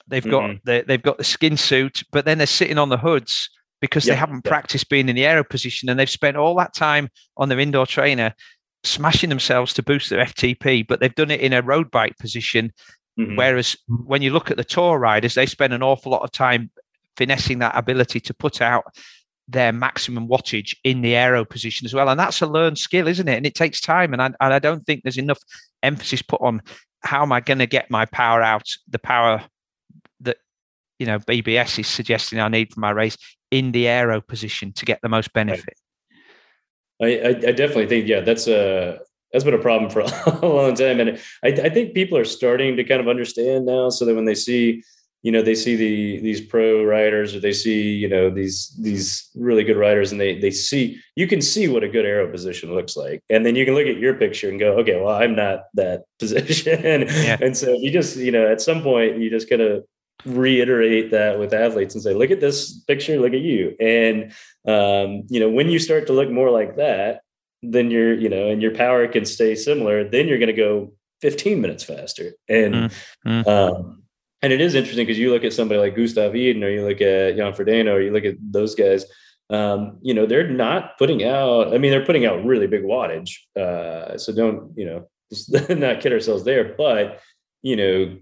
they've 0.07 0.23
got 0.23 0.43
mm-hmm. 0.43 0.57
the, 0.63 0.83
they've 0.87 1.01
got 1.01 1.17
the 1.17 1.23
skin 1.23 1.57
suit, 1.57 2.03
but 2.11 2.23
then 2.25 2.37
they're 2.37 2.45
sitting 2.45 2.77
on 2.77 2.89
the 2.89 2.97
hoods 2.97 3.49
because 3.85 4.05
they 4.05 4.15
haven't 4.15 4.43
practiced 4.43 4.89
being 4.89 5.09
in 5.09 5.15
the 5.15 5.25
aero 5.25 5.43
position 5.43 5.89
and 5.89 5.99
they've 5.99 6.09
spent 6.09 6.37
all 6.37 6.55
that 6.55 6.73
time 6.73 7.09
on 7.37 7.49
their 7.49 7.59
indoor 7.59 7.85
trainer 7.85 8.33
smashing 8.83 9.29
themselves 9.29 9.73
to 9.73 9.83
boost 9.83 10.09
their 10.09 10.23
FTP, 10.23 10.87
but 10.87 10.99
they've 10.99 11.15
done 11.15 11.31
it 11.31 11.41
in 11.41 11.53
a 11.53 11.61
road 11.61 11.91
bike 11.91 12.17
position. 12.17 12.71
Mm-hmm. 13.19 13.35
Whereas 13.35 13.75
when 13.87 14.21
you 14.21 14.31
look 14.31 14.51
at 14.51 14.57
the 14.57 14.63
tour 14.63 14.97
riders, 14.99 15.35
they 15.35 15.45
spend 15.45 15.73
an 15.73 15.83
awful 15.83 16.11
lot 16.11 16.23
of 16.23 16.31
time 16.31 16.69
finessing 17.17 17.59
that 17.59 17.77
ability 17.77 18.19
to 18.19 18.33
put 18.33 18.61
out 18.61 18.83
their 19.47 19.71
maximum 19.71 20.27
wattage 20.27 20.75
in 20.83 21.01
the 21.01 21.15
aero 21.15 21.45
position 21.45 21.85
as 21.85 21.93
well. 21.93 22.09
And 22.09 22.19
that's 22.19 22.41
a 22.41 22.47
learned 22.47 22.77
skill, 22.77 23.07
isn't 23.07 23.27
it? 23.27 23.37
And 23.37 23.45
it 23.45 23.55
takes 23.55 23.79
time. 23.79 24.13
And 24.13 24.21
I, 24.21 24.25
and 24.25 24.53
I 24.53 24.59
don't 24.59 24.85
think 24.85 25.03
there's 25.03 25.17
enough 25.17 25.39
emphasis 25.83 26.21
put 26.21 26.41
on 26.41 26.61
how 27.01 27.21
am 27.21 27.31
I 27.31 27.39
going 27.39 27.59
to 27.59 27.67
get 27.67 27.91
my 27.91 28.05
power 28.05 28.41
out, 28.41 28.67
the 28.89 28.99
power 28.99 29.43
that, 30.21 30.37
you 30.97 31.05
know, 31.05 31.19
BBS 31.19 31.79
is 31.79 31.87
suggesting 31.87 32.39
I 32.39 32.47
need 32.47 32.73
for 32.73 32.79
my 32.79 32.89
race 32.89 33.17
in 33.55 33.71
the 33.71 33.87
aero 33.87 34.19
position 34.19 34.73
to 34.73 34.83
get 34.83 35.01
the 35.01 35.07
most 35.07 35.31
benefit. 35.31 35.79
I, 37.01 37.05
I, 37.05 37.27
I 37.29 37.51
definitely 37.51 37.87
think, 37.87 38.07
yeah, 38.07 38.19
that's 38.19 38.47
a 38.47 38.99
that's 39.31 39.45
been 39.45 39.53
a 39.53 39.59
problem 39.59 39.89
for 39.95 40.01
a 40.01 40.47
long 40.47 40.75
time, 40.75 40.99
and 40.99 41.17
I, 41.43 41.47
I 41.47 41.69
think 41.69 41.93
people 41.93 42.17
are 42.17 42.25
starting 42.25 42.75
to 42.75 42.83
kind 42.83 42.99
of 42.99 43.07
understand 43.07 43.65
now, 43.65 43.89
so 43.89 44.05
that 44.05 44.15
when 44.15 44.25
they 44.25 44.35
see 44.35 44.83
you 45.25 45.31
know 45.31 45.41
they 45.41 45.55
see 45.55 45.75
the 45.75 46.19
these 46.19 46.39
pro 46.39 46.83
riders 46.83 47.33
or 47.33 47.39
they 47.39 47.51
see 47.51 47.93
you 47.93 48.07
know 48.07 48.29
these 48.29 48.77
these 48.79 49.31
really 49.33 49.63
good 49.63 49.75
riders 49.75 50.11
and 50.11 50.21
they 50.21 50.37
they 50.37 50.51
see 50.51 51.01
you 51.15 51.25
can 51.25 51.41
see 51.41 51.67
what 51.67 51.83
a 51.83 51.89
good 51.89 52.05
aero 52.05 52.29
position 52.31 52.75
looks 52.75 52.95
like 52.95 53.19
and 53.31 53.43
then 53.43 53.55
you 53.55 53.65
can 53.65 53.73
look 53.73 53.87
at 53.87 53.97
your 53.97 54.13
picture 54.13 54.49
and 54.49 54.59
go 54.59 54.73
okay 54.77 55.01
well 55.01 55.15
i'm 55.15 55.35
not 55.35 55.61
that 55.73 56.03
position 56.19 57.07
yeah. 57.07 57.37
and 57.41 57.57
so 57.57 57.73
you 57.73 57.89
just 57.89 58.17
you 58.17 58.31
know 58.31 58.45
at 58.45 58.61
some 58.61 58.83
point 58.83 59.17
you 59.17 59.31
just 59.31 59.49
kind 59.49 59.63
of 59.63 59.83
reiterate 60.25 61.11
that 61.11 61.39
with 61.39 61.53
athletes 61.53 61.93
and 61.93 62.03
say, 62.03 62.13
look 62.13 62.31
at 62.31 62.39
this 62.39 62.79
picture, 62.81 63.19
look 63.19 63.33
at 63.33 63.41
you. 63.41 63.75
And, 63.79 64.33
um, 64.67 65.23
you 65.29 65.39
know, 65.39 65.49
when 65.49 65.69
you 65.69 65.79
start 65.79 66.07
to 66.07 66.13
look 66.13 66.29
more 66.29 66.49
like 66.49 66.77
that, 66.77 67.21
then 67.61 67.91
you're, 67.91 68.13
you 68.13 68.29
know, 68.29 68.49
and 68.49 68.61
your 68.61 68.73
power 68.75 69.07
can 69.07 69.25
stay 69.25 69.55
similar, 69.55 70.07
then 70.07 70.27
you're 70.27 70.39
going 70.39 70.47
to 70.47 70.53
go 70.53 70.93
15 71.21 71.61
minutes 71.61 71.83
faster. 71.83 72.33
And, 72.49 72.91
mm-hmm. 73.25 73.47
um, 73.47 74.03
and 74.41 74.53
it 74.53 74.61
is 74.61 74.75
interesting 74.75 75.05
because 75.05 75.19
you 75.19 75.31
look 75.31 75.43
at 75.43 75.53
somebody 75.53 75.79
like 75.79 75.95
Gustav 75.95 76.35
Iden 76.35 76.63
or 76.63 76.69
you 76.69 76.85
look 76.85 77.01
at 77.01 77.35
Jan 77.35 77.53
Frodeno 77.53 77.93
or 77.93 78.01
you 78.01 78.11
look 78.11 78.25
at 78.25 78.35
those 78.39 78.75
guys, 78.75 79.05
um, 79.49 79.99
you 80.01 80.13
know, 80.13 80.25
they're 80.25 80.49
not 80.49 80.97
putting 80.97 81.23
out, 81.23 81.73
I 81.73 81.77
mean, 81.77 81.91
they're 81.91 82.05
putting 82.05 82.25
out 82.25 82.45
really 82.45 82.67
big 82.67 82.83
wattage. 82.83 83.37
Uh, 83.55 84.17
so 84.17 84.33
don't, 84.33 84.71
you 84.77 84.85
know, 84.85 85.07
not 85.75 86.01
kid 86.01 86.13
ourselves 86.13 86.43
there, 86.43 86.75
but, 86.77 87.21
you 87.61 87.75
know, 87.75 88.17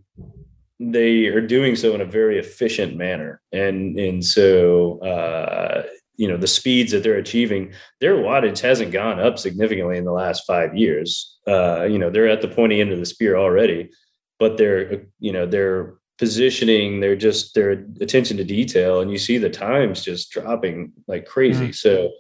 they 0.80 1.28
are 1.28 1.42
doing 1.42 1.76
so 1.76 1.94
in 1.94 2.02
a 2.02 2.06
very 2.06 2.40
efficient 2.40 2.96
manner 2.96 3.42
and 3.52 3.98
and 3.98 4.26
so 4.26 5.00
uh, 5.00 5.84
you 6.16 6.28
know 6.28 6.38
the 6.38 6.48
speeds 6.48 6.92
that 6.92 7.04
they're 7.04 7.18
achieving 7.18 7.72
their 8.02 8.16
wattage 8.16 8.60
hasn't 8.60 8.92
gone 8.92 9.20
up 9.20 9.38
significantly 9.40 9.98
in 9.98 10.06
the 10.06 10.12
last 10.12 10.46
five 10.46 10.76
years 10.76 11.38
uh, 11.48 11.84
you 11.84 11.98
know 11.98 12.10
they're 12.10 12.28
at 12.30 12.42
the 12.42 12.48
pointy 12.48 12.82
end 12.82 12.92
of 12.92 13.00
the 13.00 13.06
spear 13.06 13.38
already 13.38 13.90
but 14.40 14.58
they're 14.58 15.06
you 15.20 15.32
know 15.32 15.46
they're 15.46 15.96
positioning 16.18 17.00
they're 17.00 17.16
just 17.16 17.56
their 17.56 17.72
attention 18.02 18.38
to 18.38 18.44
detail 18.44 19.02
and 19.02 19.12
you 19.12 19.18
see 19.18 19.38
the 19.38 19.50
times 19.50 20.04
just 20.04 20.32
dropping 20.32 20.92
like 21.08 21.26
crazy 21.26 21.66
mm-hmm. 21.66 21.72
so 21.72 22.12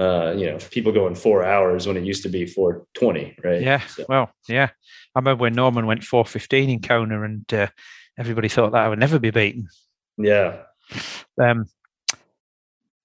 uh, 0.00 0.32
you 0.36 0.46
know, 0.46 0.56
people 0.70 0.92
going 0.92 1.14
four 1.14 1.44
hours 1.44 1.86
when 1.86 1.96
it 1.96 2.04
used 2.04 2.22
to 2.22 2.28
be 2.30 2.46
420, 2.46 3.36
right? 3.44 3.60
Yeah. 3.60 3.80
So. 3.80 4.06
Well, 4.08 4.30
yeah. 4.48 4.70
I 5.14 5.18
remember 5.18 5.42
when 5.42 5.54
Normann 5.54 5.86
went 5.86 6.04
415 6.04 6.70
in 6.70 6.80
Kona 6.80 7.22
and 7.22 7.52
uh, 7.52 7.66
everybody 8.18 8.48
thought 8.48 8.72
that 8.72 8.84
I 8.84 8.88
would 8.88 8.98
never 8.98 9.18
be 9.18 9.30
beaten. 9.30 9.68
Yeah. 10.16 10.58
Um, 11.40 11.66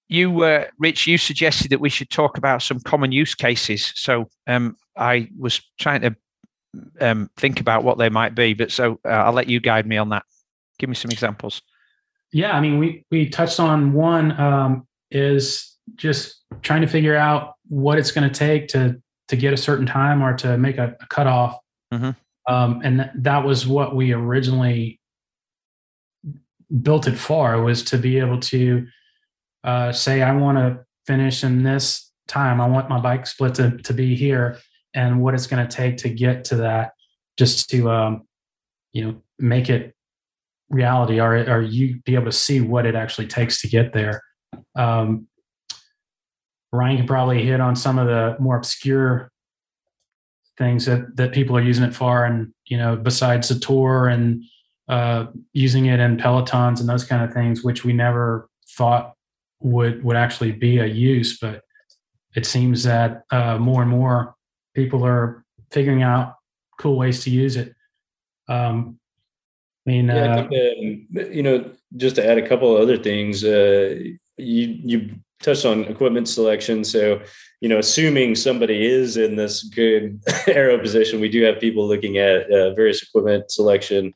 you, 0.07 0.43
uh, 0.43 0.65
Rich, 0.77 1.07
you 1.07 1.17
suggested 1.17 1.71
that 1.71 1.79
we 1.79 1.89
should 1.89 2.09
talk 2.09 2.37
about 2.37 2.61
some 2.61 2.79
common 2.79 3.11
use 3.11 3.33
cases. 3.33 3.91
So 3.95 4.29
um, 4.45 4.77
I 4.95 5.29
was 5.37 5.61
trying 5.79 6.01
to 6.01 6.15
um, 7.01 7.29
think 7.37 7.59
about 7.59 7.83
what 7.83 7.97
they 7.97 8.09
might 8.09 8.35
be, 8.35 8.53
but 8.53 8.71
so 8.71 8.99
uh, 9.05 9.09
I'll 9.09 9.33
let 9.33 9.49
you 9.49 9.59
guide 9.59 9.87
me 9.87 9.97
on 9.97 10.09
that. 10.09 10.23
Give 10.77 10.89
me 10.89 10.95
some 10.95 11.11
examples. 11.11 11.61
Yeah, 12.31 12.51
I 12.51 12.59
mean, 12.59 12.79
we 12.79 13.05
we 13.11 13.29
touched 13.29 13.59
on 13.59 13.93
one 13.93 14.37
um, 14.39 14.87
is 15.09 15.77
just 15.95 16.43
trying 16.61 16.81
to 16.81 16.87
figure 16.87 17.15
out 17.15 17.53
what 17.67 17.97
it's 17.97 18.11
going 18.11 18.29
to 18.29 18.33
take 18.33 18.67
to 18.69 19.01
to 19.29 19.35
get 19.35 19.53
a 19.53 19.57
certain 19.57 19.85
time 19.85 20.21
or 20.21 20.35
to 20.37 20.57
make 20.57 20.77
a, 20.77 20.95
a 20.99 21.07
cutoff. 21.07 21.57
Mm-hmm. 21.93 22.53
Um, 22.53 22.81
and 22.83 22.99
th- 22.99 23.11
that 23.15 23.45
was 23.45 23.65
what 23.65 23.95
we 23.95 24.13
originally 24.13 24.99
built 26.81 27.07
it 27.07 27.17
for 27.17 27.61
was 27.61 27.83
to 27.83 27.97
be 27.97 28.19
able 28.19 28.39
to 28.39 28.88
uh, 29.63 29.91
say, 29.91 30.21
I 30.21 30.36
want 30.36 30.57
to 30.57 30.86
finish 31.07 31.43
in 31.43 31.63
this 31.63 32.11
time. 32.27 32.59
I 32.61 32.67
want 32.67 32.89
my 32.89 32.99
bike 32.99 33.27
split 33.27 33.55
to, 33.55 33.77
to 33.77 33.93
be 33.93 34.15
here 34.15 34.57
and 34.93 35.21
what 35.21 35.33
it's 35.33 35.47
going 35.47 35.65
to 35.65 35.75
take 35.75 35.97
to 35.97 36.09
get 36.09 36.45
to 36.45 36.57
that 36.57 36.91
just 37.38 37.69
to, 37.71 37.89
um, 37.89 38.27
you 38.93 39.03
know, 39.03 39.21
make 39.38 39.69
it 39.69 39.93
reality 40.69 41.19
or, 41.19 41.36
or 41.51 41.61
you 41.61 41.99
be 42.05 42.15
able 42.15 42.25
to 42.25 42.31
see 42.31 42.61
what 42.61 42.86
it 42.86 42.95
actually 42.95 43.27
takes 43.27 43.61
to 43.61 43.67
get 43.67 43.93
there. 43.93 44.21
Um, 44.75 45.27
Ryan 46.71 46.97
can 46.97 47.07
probably 47.07 47.43
hit 47.43 47.59
on 47.59 47.75
some 47.75 47.99
of 47.99 48.07
the 48.07 48.36
more 48.39 48.57
obscure 48.57 49.31
things 50.57 50.85
that, 50.85 51.15
that 51.15 51.33
people 51.33 51.57
are 51.57 51.61
using 51.61 51.83
it 51.83 51.95
for. 51.95 52.25
And, 52.25 52.53
you 52.65 52.77
know, 52.77 52.95
besides 52.95 53.49
the 53.49 53.59
tour 53.59 54.07
and 54.07 54.43
uh, 54.87 55.27
using 55.53 55.87
it 55.87 55.99
in 55.99 56.17
pelotons 56.17 56.79
and 56.79 56.87
those 56.87 57.03
kind 57.03 57.23
of 57.23 57.33
things, 57.33 57.63
which 57.63 57.83
we 57.83 57.93
never 57.93 58.49
thought 58.69 59.13
would, 59.59 60.03
would 60.03 60.15
actually 60.15 60.51
be 60.51 60.79
a 60.79 60.85
use, 60.85 61.39
but 61.39 61.61
it 62.35 62.45
seems 62.45 62.83
that 62.83 63.23
uh, 63.31 63.57
more 63.57 63.81
and 63.81 63.91
more 63.91 64.35
people 64.73 65.05
are 65.05 65.43
figuring 65.71 66.03
out 66.03 66.35
cool 66.79 66.97
ways 66.97 67.23
to 67.23 67.29
use 67.29 67.55
it. 67.55 67.73
Um, 68.47 68.99
I 69.87 69.91
mean, 69.91 70.07
yeah, 70.07 70.35
uh, 70.35 70.43
I 70.43 70.47
think, 70.47 71.07
um, 71.17 71.33
you 71.33 71.43
know, 71.43 71.71
just 71.95 72.15
to 72.15 72.27
add 72.27 72.37
a 72.37 72.47
couple 72.47 72.75
of 72.75 72.81
other 72.81 72.97
things, 72.97 73.43
uh, 73.43 73.95
you 74.37 74.79
you 74.83 75.09
touched 75.41 75.65
on 75.65 75.85
equipment 75.85 76.27
selection. 76.27 76.83
So, 76.83 77.21
you 77.66 77.70
know, 77.70 77.80
assuming 77.80 78.36
somebody 78.36 78.86
is 78.86 79.18
in 79.18 79.38
this 79.38 79.63
good 79.63 80.22
aero 80.47 80.78
position, 80.78 81.20
we 81.20 81.30
do 81.30 81.41
have 81.45 81.59
people 81.59 81.88
looking 81.88 82.20
at 82.20 82.47
uh, 82.51 82.76
various 82.76 83.01
equipment 83.01 83.49
selection. 83.49 84.13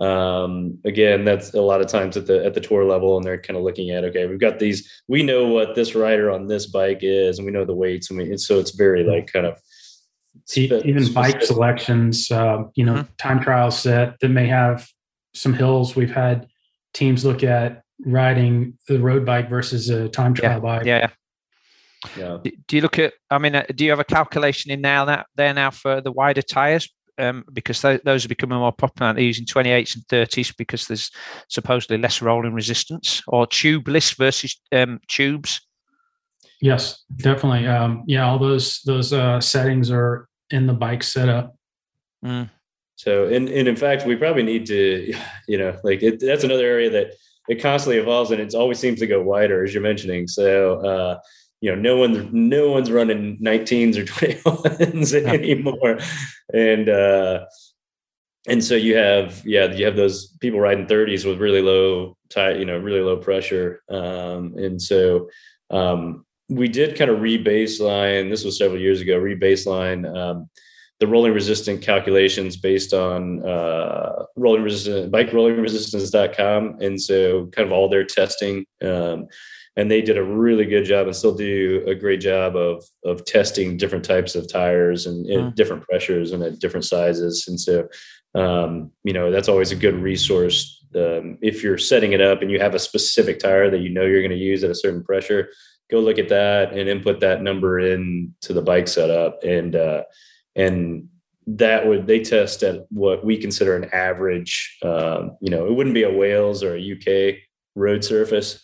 Um, 0.00 0.78
again, 0.84 1.24
that's 1.24 1.52
a 1.52 1.60
lot 1.60 1.80
of 1.80 1.88
times 1.88 2.16
at 2.16 2.28
the 2.28 2.46
at 2.46 2.54
the 2.54 2.60
tour 2.60 2.84
level, 2.84 3.16
and 3.16 3.26
they're 3.26 3.42
kind 3.42 3.56
of 3.56 3.64
looking 3.64 3.90
at 3.90 4.04
okay, 4.04 4.28
we've 4.28 4.38
got 4.38 4.60
these. 4.60 4.88
We 5.08 5.24
know 5.24 5.48
what 5.48 5.74
this 5.74 5.96
rider 5.96 6.30
on 6.30 6.46
this 6.46 6.66
bike 6.66 7.00
is, 7.02 7.38
and 7.38 7.44
we 7.44 7.50
know 7.50 7.64
the 7.64 7.74
weights, 7.74 8.08
and, 8.08 8.20
we, 8.20 8.26
and 8.26 8.40
so 8.40 8.60
it's 8.60 8.70
very 8.70 9.02
like 9.02 9.32
kind 9.32 9.46
of 9.46 9.58
spe- 10.44 10.84
even 10.84 11.12
bike 11.12 11.42
selections. 11.42 12.30
Uh, 12.30 12.66
you 12.76 12.84
know, 12.84 12.94
mm-hmm. 12.94 13.12
time 13.18 13.40
trial 13.40 13.72
set 13.72 14.20
that 14.20 14.28
may 14.28 14.46
have 14.46 14.88
some 15.34 15.54
hills. 15.54 15.96
We've 15.96 16.14
had 16.14 16.46
teams 16.94 17.24
look 17.24 17.42
at 17.42 17.82
riding 18.06 18.78
the 18.86 19.00
road 19.00 19.26
bike 19.26 19.50
versus 19.50 19.90
a 19.90 20.08
time 20.08 20.34
trial 20.34 20.52
yeah, 20.52 20.60
bike. 20.60 20.86
Yeah. 20.86 21.10
Yeah. 22.16 22.38
Do 22.42 22.76
you 22.76 22.82
look 22.82 22.98
at? 22.98 23.14
I 23.30 23.38
mean, 23.38 23.54
uh, 23.54 23.64
do 23.74 23.84
you 23.84 23.90
have 23.90 24.00
a 24.00 24.04
calculation 24.04 24.70
in 24.70 24.80
now 24.80 25.04
that 25.04 25.26
there 25.36 25.54
now 25.54 25.70
for 25.70 26.00
the 26.00 26.12
wider 26.12 26.42
tires? 26.42 26.88
Um, 27.18 27.44
because 27.52 27.80
th- 27.82 28.00
those 28.04 28.24
are 28.24 28.28
becoming 28.28 28.58
more 28.58 28.72
popular. 28.72 29.12
They're 29.12 29.22
using 29.22 29.44
28s 29.44 29.94
and 29.94 30.04
30s 30.06 30.56
because 30.56 30.86
there's 30.86 31.10
supposedly 31.48 31.98
less 31.98 32.22
rolling 32.22 32.54
resistance, 32.54 33.22
or 33.28 33.46
tubeless 33.46 34.16
versus 34.16 34.58
um, 34.72 34.98
tubes. 35.08 35.60
Yes, 36.60 37.02
definitely. 37.16 37.66
Um, 37.66 38.04
yeah, 38.06 38.26
all 38.26 38.38
those 38.38 38.80
those 38.86 39.12
uh, 39.12 39.40
settings 39.40 39.90
are 39.90 40.28
in 40.50 40.66
the 40.66 40.72
bike 40.72 41.02
setup. 41.02 41.54
Mm. 42.24 42.50
So, 42.96 43.26
and, 43.26 43.48
and 43.48 43.66
in 43.66 43.74
fact, 43.74 44.06
we 44.06 44.14
probably 44.14 44.44
need 44.44 44.66
to, 44.66 45.12
you 45.48 45.58
know, 45.58 45.76
like 45.82 46.02
it, 46.02 46.20
that's 46.20 46.44
another 46.44 46.66
area 46.66 46.90
that 46.90 47.14
it 47.48 47.60
constantly 47.60 47.98
evolves 48.00 48.30
and 48.30 48.40
it 48.40 48.54
always 48.54 48.78
seems 48.78 49.00
to 49.00 49.06
go 49.06 49.20
wider, 49.20 49.64
as 49.64 49.74
you're 49.74 49.82
mentioning. 49.82 50.28
So, 50.28 50.76
uh, 50.86 51.18
you 51.62 51.70
know, 51.70 51.80
no 51.80 51.96
one's 51.96 52.32
no 52.32 52.72
one's 52.72 52.90
running 52.90 53.38
19s 53.38 53.96
or 53.96 54.04
21s 54.04 55.14
anymore, 55.26 55.98
and 56.52 56.88
uh, 56.88 57.44
and 58.48 58.62
so 58.62 58.74
you 58.74 58.96
have 58.96 59.40
yeah 59.46 59.72
you 59.72 59.84
have 59.84 59.94
those 59.94 60.36
people 60.40 60.58
riding 60.58 60.86
30s 60.86 61.24
with 61.24 61.40
really 61.40 61.62
low 61.62 62.16
tight 62.30 62.58
you 62.58 62.64
know, 62.64 62.78
really 62.78 63.00
low 63.00 63.16
pressure, 63.16 63.80
um, 63.88 64.54
and 64.56 64.82
so 64.82 65.30
um, 65.70 66.26
we 66.48 66.66
did 66.66 66.98
kind 66.98 67.12
of 67.12 67.20
re-baseline. 67.20 68.28
This 68.28 68.44
was 68.44 68.58
several 68.58 68.80
years 68.80 69.00
ago. 69.00 69.16
Re-baseline. 69.16 70.04
Um, 70.14 70.50
the 70.98 71.06
rolling 71.06 71.32
resistant 71.32 71.82
calculations 71.82 72.56
based 72.56 72.92
on 72.92 73.44
uh, 73.44 74.24
rolling 74.36 74.62
resistant 74.62 75.10
bike 75.10 75.32
rolling 75.32 75.60
resistance.com 75.60 76.76
and 76.80 77.00
so 77.00 77.46
kind 77.46 77.66
of 77.66 77.72
all 77.72 77.88
their 77.88 78.04
testing 78.04 78.64
um, 78.84 79.26
and 79.76 79.90
they 79.90 80.02
did 80.02 80.18
a 80.18 80.22
really 80.22 80.66
good 80.66 80.84
job 80.84 81.06
and 81.06 81.16
still 81.16 81.34
do 81.34 81.82
a 81.86 81.94
great 81.94 82.20
job 82.20 82.56
of 82.56 82.84
of 83.04 83.24
testing 83.24 83.76
different 83.76 84.04
types 84.04 84.34
of 84.34 84.50
tires 84.50 85.06
and, 85.06 85.26
and 85.26 85.52
mm. 85.52 85.54
different 85.54 85.82
pressures 85.84 86.32
and 86.32 86.42
at 86.42 86.58
different 86.58 86.84
sizes. 86.84 87.46
And 87.48 87.58
so 87.58 87.88
um, 88.34 88.90
you 89.04 89.12
know 89.12 89.30
that's 89.30 89.48
always 89.48 89.72
a 89.72 89.76
good 89.76 89.96
resource. 89.96 90.78
Um, 90.94 91.38
if 91.40 91.62
you're 91.62 91.78
setting 91.78 92.12
it 92.12 92.20
up 92.20 92.42
and 92.42 92.50
you 92.50 92.60
have 92.60 92.74
a 92.74 92.78
specific 92.78 93.38
tire 93.38 93.70
that 93.70 93.80
you 93.80 93.88
know 93.88 94.04
you're 94.04 94.20
going 94.20 94.30
to 94.30 94.36
use 94.36 94.62
at 94.62 94.70
a 94.70 94.74
certain 94.74 95.02
pressure 95.02 95.48
go 95.90 96.00
look 96.00 96.18
at 96.18 96.28
that 96.30 96.72
and 96.72 96.88
input 96.88 97.20
that 97.20 97.42
number 97.42 97.78
in 97.78 98.34
to 98.40 98.52
the 98.52 98.62
bike 98.62 98.88
setup. 98.88 99.44
And 99.44 99.76
uh, 99.76 100.02
and 100.56 101.08
that 101.46 101.86
would 101.86 102.06
they 102.06 102.20
test 102.20 102.62
at 102.62 102.86
what 102.90 103.24
we 103.24 103.36
consider 103.36 103.76
an 103.76 103.90
average 103.92 104.78
um, 104.82 105.36
you 105.40 105.50
know 105.50 105.66
it 105.66 105.72
wouldn't 105.72 105.94
be 105.94 106.04
a 106.04 106.12
wales 106.12 106.62
or 106.62 106.76
a 106.76 106.92
uk 106.92 107.36
road 107.74 108.04
surface 108.04 108.62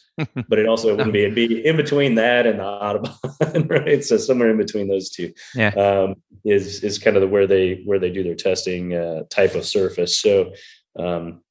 but 0.48 0.58
it 0.58 0.66
also 0.66 0.90
wouldn't 0.94 1.12
be 1.12 1.22
it'd 1.22 1.34
be 1.34 1.64
in 1.64 1.76
between 1.76 2.16
that 2.16 2.46
and 2.46 2.58
the 2.58 2.64
autobahn 2.64 3.70
right 3.86 4.04
so 4.04 4.16
somewhere 4.16 4.50
in 4.50 4.56
between 4.56 4.88
those 4.88 5.10
two 5.10 5.32
yeah 5.54 5.68
um, 5.70 6.14
is 6.44 6.82
is 6.82 6.98
kind 6.98 7.16
of 7.16 7.22
the 7.22 7.28
where 7.28 7.46
they 7.46 7.82
where 7.84 7.98
they 7.98 8.10
do 8.10 8.22
their 8.22 8.34
testing 8.34 8.94
uh, 8.94 9.22
type 9.30 9.54
of 9.54 9.64
surface 9.64 10.18
so 10.18 10.52
um, 10.98 11.42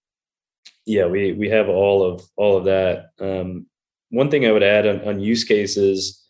yeah 0.86 1.05
we 1.05 1.32
we 1.34 1.49
have 1.49 1.70
all 1.70 2.03
of 2.03 2.22
all 2.36 2.58
of 2.58 2.66
that 2.66 3.10
um, 3.20 3.66
one 4.10 4.30
thing 4.30 4.45
i 4.45 4.51
would 4.51 4.64
add 4.64 4.86
on, 4.86 5.01
on 5.08 5.20
use 5.20 5.43
cases 5.43 6.24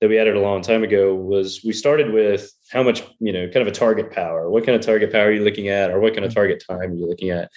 that 0.00 0.08
we 0.08 0.18
added 0.18 0.36
a 0.36 0.40
long 0.40 0.60
time 0.60 0.82
ago 0.82 1.14
was 1.14 1.62
we 1.64 1.72
started 1.72 2.12
with 2.12 2.52
how 2.70 2.82
much, 2.82 3.02
you 3.20 3.32
know, 3.32 3.46
kind 3.46 3.66
of 3.66 3.68
a 3.68 3.70
target 3.70 4.10
power. 4.10 4.50
What 4.50 4.66
kind 4.66 4.76
of 4.76 4.84
target 4.84 5.10
power 5.10 5.28
are 5.28 5.32
you 5.32 5.42
looking 5.42 5.68
at, 5.68 5.90
or 5.90 5.98
what 5.98 6.12
kind 6.12 6.26
of 6.26 6.30
mm-hmm. 6.32 6.40
target 6.40 6.64
time 6.68 6.90
are 6.90 6.94
you 6.94 7.08
looking 7.08 7.30
at? 7.30 7.50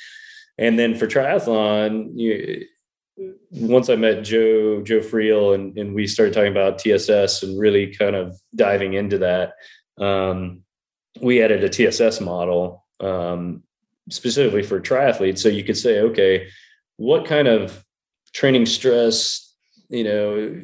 And 0.58 0.80
then 0.80 0.96
for 0.96 1.08
triathlon, 1.08 2.12
you, 2.16 2.66
once 3.52 3.90
I 3.90 3.96
met 3.96 4.24
Joe 4.24 4.82
Joe 4.82 5.00
Friel 5.00 5.56
and, 5.56 5.78
and 5.78 5.94
we 5.94 6.08
started 6.08 6.34
talking 6.34 6.52
about 6.52 6.80
TSS 6.80 7.44
and 7.44 7.60
really 7.60 7.94
kind 7.96 8.16
of 8.16 8.40
diving 8.56 8.94
into 8.94 9.18
that, 9.20 9.54
um, 9.98 10.62
we 11.22 11.42
added 11.42 11.64
a 11.64 11.70
TSS 11.70 12.22
model 12.22 12.86
um, 13.00 13.64
specifically 14.10 14.64
for 14.64 14.80
triathletes. 14.80 15.40
So 15.40 15.50
you 15.50 15.64
could 15.64 15.78
say, 15.78 16.00
okay, 16.02 16.48
what 16.98 17.26
kind 17.26 17.48
of 17.48 17.84
training 18.34 18.66
stress, 18.66 19.56
you 19.90 20.04
know, 20.04 20.62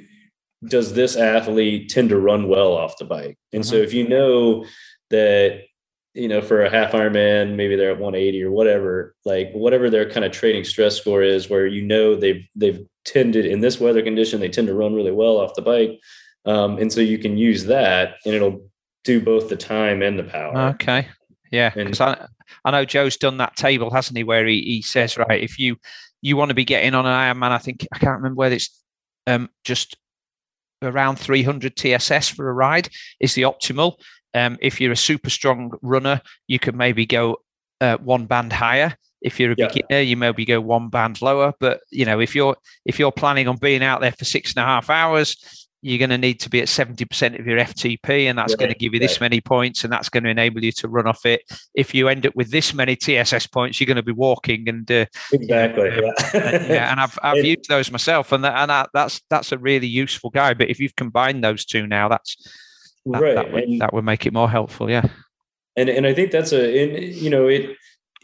does 0.66 0.94
this 0.94 1.16
athlete 1.16 1.90
tend 1.90 2.10
to 2.10 2.20
run 2.20 2.48
well 2.48 2.74
off 2.74 2.98
the 2.98 3.06
bike? 3.06 3.38
And 3.52 3.64
mm-hmm. 3.64 3.70
so 3.70 3.78
if 3.78 3.94
you 3.94 4.08
know 4.08 4.66
that, 5.10 5.62
you 6.14 6.28
know, 6.28 6.42
for 6.42 6.64
a 6.64 6.70
half 6.70 6.92
Ironman, 6.92 7.56
maybe 7.56 7.76
they're 7.76 7.92
at 7.92 8.00
180 8.00 8.44
or 8.44 8.52
whatever, 8.52 9.16
like 9.26 9.52
whatever 9.54 9.90
their 9.90 10.10
kind 10.10 10.26
of 10.26 10.32
training 10.32 10.64
stress 10.64 10.96
score 10.98 11.24
is, 11.24 11.50
where 11.50 11.66
you 11.66 11.82
know 11.82 12.16
they've 12.16 12.48
they've 12.56 12.86
tended 13.06 13.46
in 13.46 13.62
this 13.62 13.80
weather 13.80 14.02
condition, 14.02 14.40
they 14.40 14.50
tend 14.50 14.68
to 14.68 14.76
run 14.76 14.94
really 14.94 15.12
well 15.12 15.38
off 15.38 15.56
the 15.56 15.62
bike. 15.62 16.00
Um, 16.46 16.78
and 16.78 16.92
so 16.92 17.02
you 17.02 17.18
can 17.18 17.38
use 17.38 17.66
that 17.66 18.16
and 18.26 18.36
it'll 18.36 18.70
do 19.04 19.22
both 19.22 19.50
the 19.50 19.56
time 19.56 20.02
and 20.02 20.20
the 20.20 20.24
power. 20.24 20.58
Okay. 20.76 21.08
Yeah. 21.52 21.70
Because 21.70 22.02
I, 22.02 22.28
I 22.66 22.72
know 22.72 22.86
Joe's 22.86 23.18
done 23.18 23.38
that 23.38 23.56
table, 23.56 23.92
hasn't 23.92 24.18
he, 24.18 24.24
where 24.24 24.46
he, 24.46 24.62
he 24.62 24.82
says, 24.82 25.18
right, 25.18 25.42
if 25.42 25.60
you 25.60 25.78
you 26.22 26.38
want 26.38 26.50
to 26.50 26.56
be 26.56 26.66
getting 26.66 26.94
on 26.94 27.06
an 27.06 27.12
Ironman, 27.12 27.52
I 27.52 27.58
think 27.58 27.86
I 27.94 28.00
can't 28.00 28.18
remember 28.18 28.38
whether 28.38 28.56
it's 28.56 28.82
um, 29.28 29.50
just 29.64 29.98
around 30.82 31.18
300 31.18 31.76
TSS 31.76 32.30
for 32.30 32.50
a 32.50 32.54
ride 32.54 32.90
is 33.20 33.36
the 33.36 33.44
optimal. 33.44 33.96
Um, 34.34 34.58
if 34.62 34.82
you're 34.82 34.92
a 34.92 34.98
super 34.98 35.30
strong 35.30 35.72
runner, 35.82 36.22
you 36.48 36.60
could 36.60 36.76
maybe 36.76 37.06
go 37.06 37.38
uh, 37.82 37.98
one 37.98 38.26
band 38.26 38.54
higher. 38.54 38.96
If 39.22 39.40
you're 39.40 39.54
a 39.54 39.56
yeah. 39.58 39.68
beginner, 39.68 40.02
you 40.02 40.18
maybe 40.18 40.46
go 40.46 40.60
one 40.60 40.90
band 40.90 41.22
lower. 41.22 41.54
But 41.60 41.82
you 41.92 42.06
know, 42.06 42.20
if 42.20 42.36
you're 42.36 42.58
if 42.86 43.00
you're 43.00 43.12
planning 43.12 43.48
on 43.48 43.58
being 43.58 43.84
out 43.84 44.02
there 44.02 44.12
for 44.12 44.26
six 44.26 44.54
and 44.54 44.64
a 44.64 44.66
half 44.66 44.90
hours, 44.90 45.68
you're 45.84 46.00
going 46.00 46.10
to 46.10 46.18
need 46.18 46.40
to 46.40 46.50
be 46.50 46.62
at 46.62 46.70
70% 46.70 47.38
of 47.38 47.46
your 47.46 47.60
FTP, 47.60 48.30
and 48.30 48.38
that's 48.38 48.56
going 48.56 48.72
to 48.72 48.78
give 48.78 48.94
you 48.94 49.02
this 49.02 49.20
many 49.20 49.42
points, 49.42 49.84
and 49.84 49.92
that's 49.92 50.08
going 50.08 50.24
to 50.24 50.30
enable 50.30 50.64
you 50.64 50.72
to 50.72 50.88
run 50.88 51.08
off 51.08 51.26
it. 51.26 51.42
If 51.76 51.94
you 51.94 52.08
end 52.08 52.26
up 52.26 52.34
with 52.38 52.52
this 52.52 52.74
many 52.74 52.96
TSS 52.96 53.48
points, 53.48 53.80
you're 53.80 53.88
going 53.88 53.98
to 53.98 54.02
be 54.02 54.14
walking 54.14 54.70
and 54.70 54.90
uh, 54.90 55.06
exactly, 55.34 55.90
uh, 55.90 56.12
yeah. 56.34 56.68
yeah. 56.68 56.92
And 56.92 57.02
I've 57.02 57.20
I've 57.22 57.44
used 57.46 57.68
those 57.68 57.92
myself, 57.92 58.32
and 58.32 58.46
that, 58.46 58.56
and 58.56 58.70
that, 58.70 58.92
that's 58.94 59.22
that's 59.30 59.52
a 59.52 59.58
really 59.58 59.88
useful 59.88 60.30
guide. 60.30 60.58
But 60.58 60.70
if 60.70 60.80
you've 60.80 60.96
combined 60.96 61.44
those 61.44 61.66
two 61.66 61.86
now, 61.86 62.08
that's 62.08 62.38
that, 63.06 63.22
right. 63.22 63.36
That 63.36 63.52
would, 63.52 63.80
that 63.80 63.94
would 63.94 64.06
make 64.06 64.26
it 64.26 64.34
more 64.34 64.50
helpful. 64.50 64.90
Yeah, 64.90 65.08
and 65.76 65.90
and 65.90 66.06
I 66.06 66.14
think 66.14 66.32
that's 66.32 66.52
a 66.52 66.84
in, 66.84 67.14
you 67.24 67.30
know 67.30 67.48
it 67.48 67.78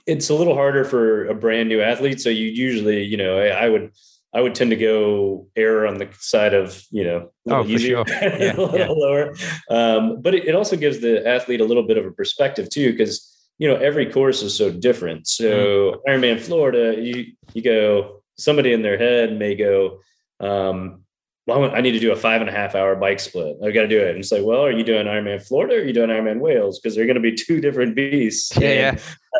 it's 0.07 0.29
a 0.29 0.33
little 0.33 0.55
harder 0.55 0.85
for 0.85 1.27
a 1.27 1.35
brand 1.35 1.69
new 1.69 1.81
athlete. 1.81 2.21
So 2.21 2.29
you 2.29 2.47
usually 2.47 3.03
you 3.03 3.17
know 3.17 3.39
I, 3.39 3.65
I 3.65 3.69
would 3.69 3.91
I 4.33 4.41
would 4.41 4.53
tend 4.53 4.69
to 4.69 4.75
go 4.75 5.47
error 5.55 5.87
on 5.87 5.97
the 5.97 6.07
side 6.19 6.53
of 6.53 6.83
you 6.91 7.03
know 7.03 7.31
oh, 7.49 7.65
easier, 7.65 8.05
sure. 8.05 8.05
yeah, 8.21 8.55
a 8.55 8.61
little 8.61 8.77
yeah. 8.77 8.87
lower. 8.89 9.33
Um, 9.69 10.21
but 10.21 10.35
it, 10.35 10.47
it, 10.47 10.55
also 10.55 10.75
gives 10.75 10.99
the 10.99 11.27
athlete 11.27 11.61
a 11.61 11.65
little 11.65 11.83
bit 11.83 11.97
of 11.97 12.05
a 12.05 12.11
perspective 12.11 12.69
too, 12.69 12.91
because 12.91 13.49
you 13.57 13.67
know 13.67 13.75
every 13.75 14.11
course 14.11 14.43
is 14.43 14.55
so 14.55 14.69
different. 14.69 15.27
So 15.27 15.45
mm. 15.45 15.97
Ironman 16.07 16.39
Florida, 16.39 17.01
you 17.01 17.33
you 17.53 17.63
go 17.63 18.21
somebody 18.37 18.71
in 18.71 18.83
their 18.83 18.97
head 18.97 19.37
may 19.37 19.55
go, 19.55 19.99
um, 20.39 21.03
well, 21.49 21.75
I 21.75 21.81
need 21.81 21.91
to 21.91 21.99
do 21.99 22.11
a 22.11 22.15
five 22.15 22.41
and 22.41 22.49
a 22.49 22.53
half 22.53 22.75
hour 22.75 22.95
bike 22.95 23.19
split. 23.19 23.57
I've 23.63 23.73
got 23.73 23.81
to 23.81 23.87
do 23.87 23.99
it. 23.99 24.11
And 24.11 24.19
it's 24.19 24.31
like, 24.31 24.43
well, 24.43 24.65
are 24.65 24.71
you 24.71 24.83
doing 24.83 25.05
Ironman 25.05 25.45
Florida 25.45 25.75
or 25.75 25.79
are 25.79 25.83
you 25.83 25.93
doing 25.93 26.09
Ironman 26.09 26.39
Wales? 26.39 26.79
Because 26.79 26.95
they're 26.95 27.05
going 27.05 27.15
to 27.15 27.21
be 27.21 27.35
two 27.35 27.59
different 27.59 27.95
beasts. 27.95 28.55
Yeah, 28.57 28.73
yeah. 28.73 28.91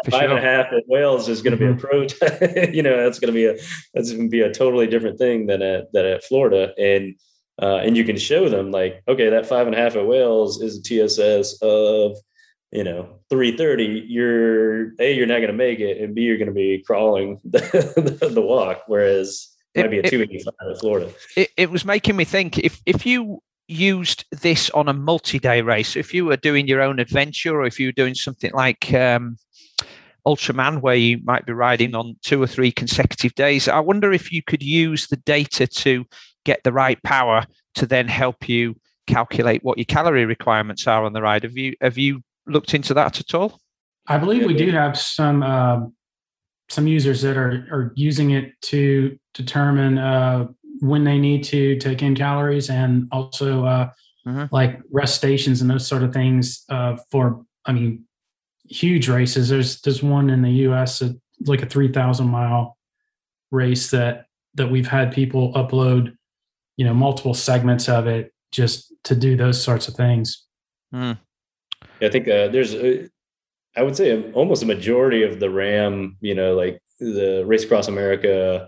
Five 0.10 0.22
sure. 0.22 0.30
and 0.30 0.39
a 0.39 0.41
half 0.41 0.68
at 0.74 0.84
Wales 0.88 1.30
is 1.30 1.41
going 1.41 1.57
to 1.57 1.57
be 1.57 1.66
a 1.66 1.74
mm-hmm. 1.74 2.57
pro. 2.57 2.70
you 2.74 2.84
know, 2.84 3.03
that's 3.03 3.20
going 3.20 3.34
to 3.34 3.38
be 3.38 3.45
a 3.45 3.55
that's 3.93 4.12
going 4.12 4.28
to 4.28 4.30
be 4.30 4.41
a 4.41 4.53
totally 4.53 4.88
different 4.88 5.18
thing 5.18 5.47
than 5.47 5.62
at 5.62 5.91
than 5.93 6.05
at 6.05 6.24
Florida. 6.24 6.74
And 6.78 7.16
uh, 7.62 7.78
and 7.78 7.97
you 7.97 8.03
can 8.03 8.18
show 8.18 8.49
them 8.49 8.72
like, 8.72 9.03
okay, 9.07 9.30
that 9.30 9.45
five 9.45 9.68
and 9.68 9.76
a 9.76 9.80
half 9.80 9.95
at 9.95 10.05
Wales 10.05 10.62
is 10.62 10.78
a 10.78 10.82
TSS 10.82 11.62
of 11.62 12.18
you 12.72 12.84
know 12.84 13.20
330 13.30 14.05
you're 14.07 14.93
a 14.99 15.14
you're 15.14 15.26
not 15.26 15.38
going 15.38 15.47
to 15.47 15.53
make 15.53 15.80
it 15.80 15.99
and 16.01 16.14
b 16.14 16.22
you're 16.22 16.38
going 16.38 16.47
to 16.47 16.53
be 16.53 16.84
crawling 16.86 17.39
the, 17.43 18.30
the 18.32 18.41
walk 18.41 18.84
whereas 18.86 19.49
it 19.74 19.82
might 19.82 19.92
be 19.92 20.00
a 20.00 20.10
285 20.10 20.54
in 20.70 20.76
Florida. 20.76 21.12
It, 21.36 21.50
it 21.58 21.70
was 21.70 21.86
making 21.86 22.16
me 22.16 22.26
think 22.26 22.58
if 22.58 22.82
if 22.86 23.06
you 23.06 23.42
used 23.68 24.26
this 24.32 24.70
on 24.72 24.90
a 24.90 24.94
multi-day 24.94 25.62
race, 25.62 25.96
if 25.96 26.14
you 26.14 26.26
were 26.26 26.38
doing 26.38 26.68
your 26.68 26.82
own 26.82 27.00
adventure, 27.00 27.56
or 27.56 27.66
if 27.66 27.80
you 27.80 27.88
were 27.88 27.94
doing 27.94 28.16
something 28.16 28.52
like 28.54 28.92
um, 28.94 29.38
Ultraman, 30.26 30.82
where 30.82 30.96
you 30.96 31.20
might 31.24 31.46
be 31.46 31.54
riding 31.54 31.94
on 31.94 32.16
two 32.24 32.42
or 32.42 32.48
three 32.48 32.72
consecutive 32.72 33.36
days, 33.36 33.68
I 33.68 33.80
wonder 33.80 34.12
if 34.12 34.32
you 34.32 34.42
could 34.42 34.64
use 34.64 35.08
the 35.08 35.18
data 35.18 35.68
to 35.68 36.06
get 36.46 36.64
the 36.64 36.74
right 36.74 37.02
power 37.04 37.46
to 37.76 37.86
then 37.86 38.08
help 38.08 38.50
you 38.50 38.76
calculate 39.06 39.64
what 39.64 39.78
your 39.78 39.86
calorie 39.86 40.26
requirements 40.26 40.88
are 40.88 41.06
on 41.06 41.14
the 41.14 41.22
ride. 41.22 41.44
Have 41.44 41.58
you 41.58 41.76
have 41.82 41.98
you 41.98 42.22
looked 42.48 42.74
into 42.74 42.94
that 42.96 43.20
at 43.20 43.34
all? 43.34 43.60
I 44.08 44.18
believe 44.18 44.46
we 44.46 44.56
do 44.56 44.72
have 44.72 44.98
some 44.98 45.44
um, 45.44 45.94
some 46.70 46.88
users 46.88 47.22
that 47.22 47.38
are 47.38 47.68
are 47.72 47.94
using 47.96 48.32
it 48.32 48.54
to 48.62 49.18
determine 49.34 49.98
uh, 49.98 50.48
when 50.80 51.04
they 51.04 51.18
need 51.18 51.44
to 51.46 51.78
take 51.78 52.02
in 52.02 52.16
calories 52.16 52.70
and 52.70 53.08
also 53.12 53.66
uh, 53.66 53.90
mm-hmm. 54.26 54.46
like 54.52 54.80
rest 54.92 55.16
stations 55.16 55.62
and 55.62 55.70
those 55.70 55.88
sort 55.88 56.04
of 56.04 56.14
things 56.14 56.64
uh, 56.70 56.98
for 57.12 57.44
I 57.66 57.74
mean 57.74 58.06
huge 58.66 59.10
races. 59.10 59.50
There's 59.50 59.82
there's 59.82 60.04
one 60.04 60.30
in 60.30 60.42
the 60.42 60.52
U.S. 60.68 61.02
like 61.46 61.62
a 61.62 61.66
three 61.66 61.92
thousand 61.92 62.28
mile 62.28 62.78
race 63.52 63.90
that 63.92 64.26
that 64.56 64.70
we've 64.70 64.88
had 64.88 65.12
people 65.12 65.54
upload 65.54 66.16
you 66.78 66.86
know 66.86 66.94
multiple 66.94 67.34
segments 67.34 67.90
of 67.90 68.08
it 68.08 68.34
just 68.52 68.94
to 69.04 69.16
do 69.16 69.36
those 69.36 69.62
sorts 69.62 69.88
of 69.88 69.96
things. 69.96 70.46
Mm. 70.94 71.18
Yeah, 72.00 72.08
I 72.08 72.12
think 72.12 72.28
uh, 72.28 72.48
there's 72.48 72.74
uh, 72.74 73.08
I 73.80 73.82
would 73.82 73.96
say 73.96 74.30
almost 74.34 74.62
a 74.62 74.66
majority 74.66 75.24
of 75.24 75.40
the 75.40 75.50
RAAM, 75.50 76.18
you 76.20 76.36
know, 76.36 76.54
like 76.54 76.82
the 77.00 77.46
Race 77.48 77.64
Across 77.64 77.88
America, 77.88 78.68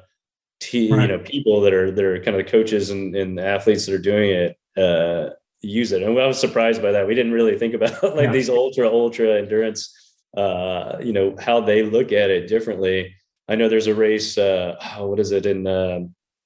t- 0.61 0.89
right. 0.89 1.01
you 1.01 1.07
know, 1.09 1.19
people 1.19 1.59
that 1.61 1.73
are 1.73 1.91
that 1.91 2.05
are 2.05 2.23
kind 2.23 2.37
of 2.37 2.45
the 2.45 2.49
coaches 2.49 2.91
and, 2.91 3.13
and 3.13 3.37
athletes 3.37 3.85
that 3.85 3.93
are 3.93 3.97
doing 3.97 4.29
it 4.29 4.57
uh, 4.81 5.31
use 5.59 5.91
it. 5.91 6.01
And 6.01 6.17
I 6.17 6.27
was 6.27 6.39
surprised 6.39 6.81
by 6.81 6.93
that. 6.93 7.07
We 7.07 7.13
didn't 7.13 7.33
really 7.33 7.57
think 7.57 7.73
about 7.79 8.01
like 8.01 8.27
yeah. 8.27 8.31
these 8.31 8.49
ultra 8.49 8.87
ultra 8.87 9.37
endurance, 9.37 9.93
uh, 10.37 10.95
you 11.01 11.11
know, 11.11 11.35
how 11.37 11.59
they 11.59 11.83
look 11.83 12.13
at 12.13 12.29
it 12.29 12.47
differently. 12.47 13.13
I 13.49 13.55
know 13.55 13.67
there's 13.67 13.87
a 13.87 13.95
race. 13.95 14.37
Uh, 14.37 14.77
oh, 14.95 15.07
what 15.07 15.19
is 15.19 15.31
it 15.31 15.45
in 15.45 15.67
uh, 15.67 15.99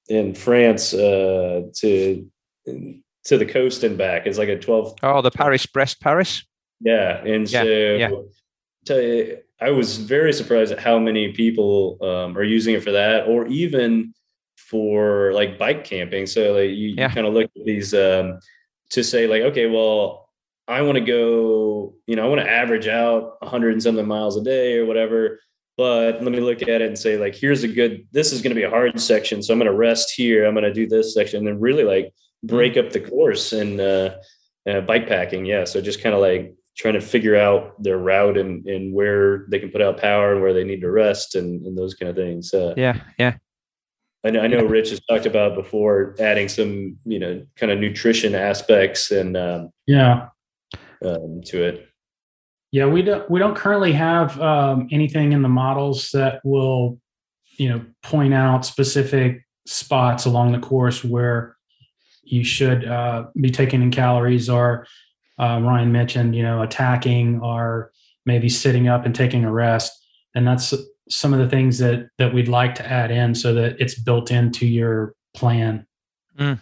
in 0.08 0.34
France 0.34 0.92
uh, 0.92 1.62
to 1.72 2.28
to 2.66 3.38
the 3.38 3.46
coast 3.46 3.84
and 3.84 3.96
back? 3.96 4.26
It's 4.26 4.38
like 4.38 4.48
a 4.48 4.58
twelve. 4.58 4.96
Oh, 5.04 5.22
the 5.22 5.30
Paris 5.30 5.66
Brest 5.66 6.00
Paris. 6.00 6.42
Yeah, 6.80 7.18
and 7.24 7.48
yeah, 7.48 7.62
so 7.62 7.68
yeah 7.68 8.10
tell 8.86 9.00
you, 9.00 9.38
I 9.60 9.70
was 9.70 9.98
very 9.98 10.32
surprised 10.32 10.72
at 10.72 10.78
how 10.78 10.98
many 10.98 11.32
people 11.32 11.98
um, 12.02 12.36
are 12.36 12.44
using 12.44 12.74
it 12.74 12.82
for 12.82 12.92
that, 12.92 13.26
or 13.26 13.46
even 13.46 14.14
for 14.56 15.32
like 15.32 15.58
bike 15.58 15.84
camping. 15.84 16.26
So 16.26 16.52
like 16.52 16.70
you, 16.70 16.94
yeah. 16.96 17.08
you 17.08 17.14
kind 17.14 17.26
of 17.26 17.34
look 17.34 17.50
at 17.56 17.64
these 17.64 17.94
um, 17.94 18.38
to 18.90 19.02
say 19.02 19.26
like, 19.26 19.42
okay, 19.42 19.66
well, 19.66 20.28
I 20.68 20.82
want 20.82 20.96
to 20.96 21.04
go, 21.04 21.94
you 22.06 22.16
know, 22.16 22.24
I 22.24 22.28
want 22.28 22.40
to 22.40 22.50
average 22.50 22.88
out 22.88 23.40
100 23.40 23.72
and 23.72 23.82
something 23.82 24.06
miles 24.06 24.36
a 24.36 24.42
day 24.42 24.78
or 24.78 24.86
whatever. 24.86 25.40
But 25.76 26.22
let 26.22 26.32
me 26.32 26.40
look 26.40 26.62
at 26.62 26.68
it 26.68 26.82
and 26.82 26.98
say 26.98 27.18
like, 27.18 27.34
here's 27.34 27.62
a 27.62 27.68
good. 27.68 28.06
This 28.10 28.32
is 28.32 28.40
going 28.40 28.50
to 28.50 28.56
be 28.56 28.62
a 28.62 28.70
hard 28.70 28.98
section, 28.98 29.42
so 29.42 29.52
I'm 29.52 29.58
going 29.58 29.70
to 29.70 29.76
rest 29.76 30.14
here. 30.16 30.46
I'm 30.46 30.54
going 30.54 30.64
to 30.64 30.72
do 30.72 30.88
this 30.88 31.12
section, 31.12 31.38
and 31.38 31.46
then 31.46 31.60
really 31.60 31.84
like 31.84 32.14
break 32.42 32.74
mm-hmm. 32.74 32.86
up 32.86 32.92
the 32.92 33.00
course 33.00 33.52
and 33.52 33.78
uh, 33.78 34.14
uh, 34.66 34.80
bike 34.80 35.06
packing. 35.06 35.44
Yeah, 35.44 35.64
so 35.64 35.82
just 35.82 36.02
kind 36.02 36.14
of 36.14 36.22
like 36.22 36.54
trying 36.76 36.94
to 36.94 37.00
figure 37.00 37.36
out 37.36 37.82
their 37.82 37.98
route 37.98 38.36
and, 38.36 38.66
and 38.66 38.92
where 38.92 39.46
they 39.50 39.58
can 39.58 39.70
put 39.70 39.80
out 39.80 39.96
power 39.98 40.32
and 40.32 40.42
where 40.42 40.52
they 40.52 40.64
need 40.64 40.80
to 40.82 40.90
rest 40.90 41.34
and, 41.34 41.64
and 41.64 41.76
those 41.76 41.94
kind 41.94 42.10
of 42.10 42.16
things. 42.16 42.52
Uh, 42.52 42.74
yeah, 42.76 43.00
yeah. 43.18 43.36
I 44.24 44.30
know, 44.30 44.40
I 44.40 44.46
know 44.46 44.64
Rich 44.64 44.90
has 44.90 45.00
talked 45.08 45.26
about 45.26 45.54
before 45.54 46.16
adding 46.18 46.48
some, 46.48 46.98
you 47.04 47.18
know, 47.18 47.46
kind 47.56 47.70
of 47.70 47.78
nutrition 47.78 48.34
aspects 48.34 49.10
and 49.10 49.36
um, 49.36 49.70
yeah, 49.86 50.28
um, 51.04 51.40
to 51.46 51.62
it. 51.62 51.88
Yeah, 52.72 52.86
we 52.86 53.02
don't 53.02 53.30
we 53.30 53.38
don't 53.38 53.54
currently 53.54 53.92
have 53.92 54.38
um, 54.40 54.88
anything 54.90 55.32
in 55.32 55.42
the 55.42 55.48
models 55.48 56.10
that 56.12 56.40
will, 56.44 56.98
you 57.56 57.68
know, 57.68 57.84
point 58.02 58.34
out 58.34 58.66
specific 58.66 59.46
spots 59.66 60.24
along 60.26 60.52
the 60.52 60.58
course 60.58 61.04
where 61.04 61.56
you 62.24 62.42
should 62.42 62.84
uh, 62.84 63.26
be 63.40 63.50
taking 63.50 63.80
in 63.80 63.92
calories 63.92 64.50
or 64.50 64.86
uh, 65.38 65.60
Ryan 65.62 65.92
mentioned, 65.92 66.34
you 66.34 66.42
know, 66.42 66.62
attacking 66.62 67.40
or 67.40 67.92
maybe 68.24 68.48
sitting 68.48 68.88
up 68.88 69.04
and 69.04 69.14
taking 69.14 69.44
a 69.44 69.52
rest. 69.52 69.92
And 70.34 70.46
that's 70.46 70.74
some 71.08 71.32
of 71.32 71.38
the 71.38 71.48
things 71.48 71.78
that 71.78 72.08
that 72.18 72.34
we'd 72.34 72.48
like 72.48 72.74
to 72.76 72.86
add 72.86 73.10
in 73.10 73.34
so 73.34 73.54
that 73.54 73.76
it's 73.78 73.98
built 73.98 74.30
into 74.30 74.66
your 74.66 75.14
plan. 75.34 75.86
Mm. 76.38 76.58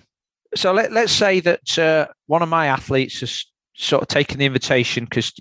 So 0.54 0.72
let, 0.72 0.92
let's 0.92 1.12
say 1.12 1.40
that 1.40 1.78
uh, 1.78 2.06
one 2.26 2.42
of 2.42 2.48
my 2.48 2.66
athletes 2.66 3.20
has 3.20 3.44
sort 3.74 4.02
of 4.02 4.08
taken 4.08 4.38
the 4.38 4.46
invitation 4.46 5.04
because 5.04 5.32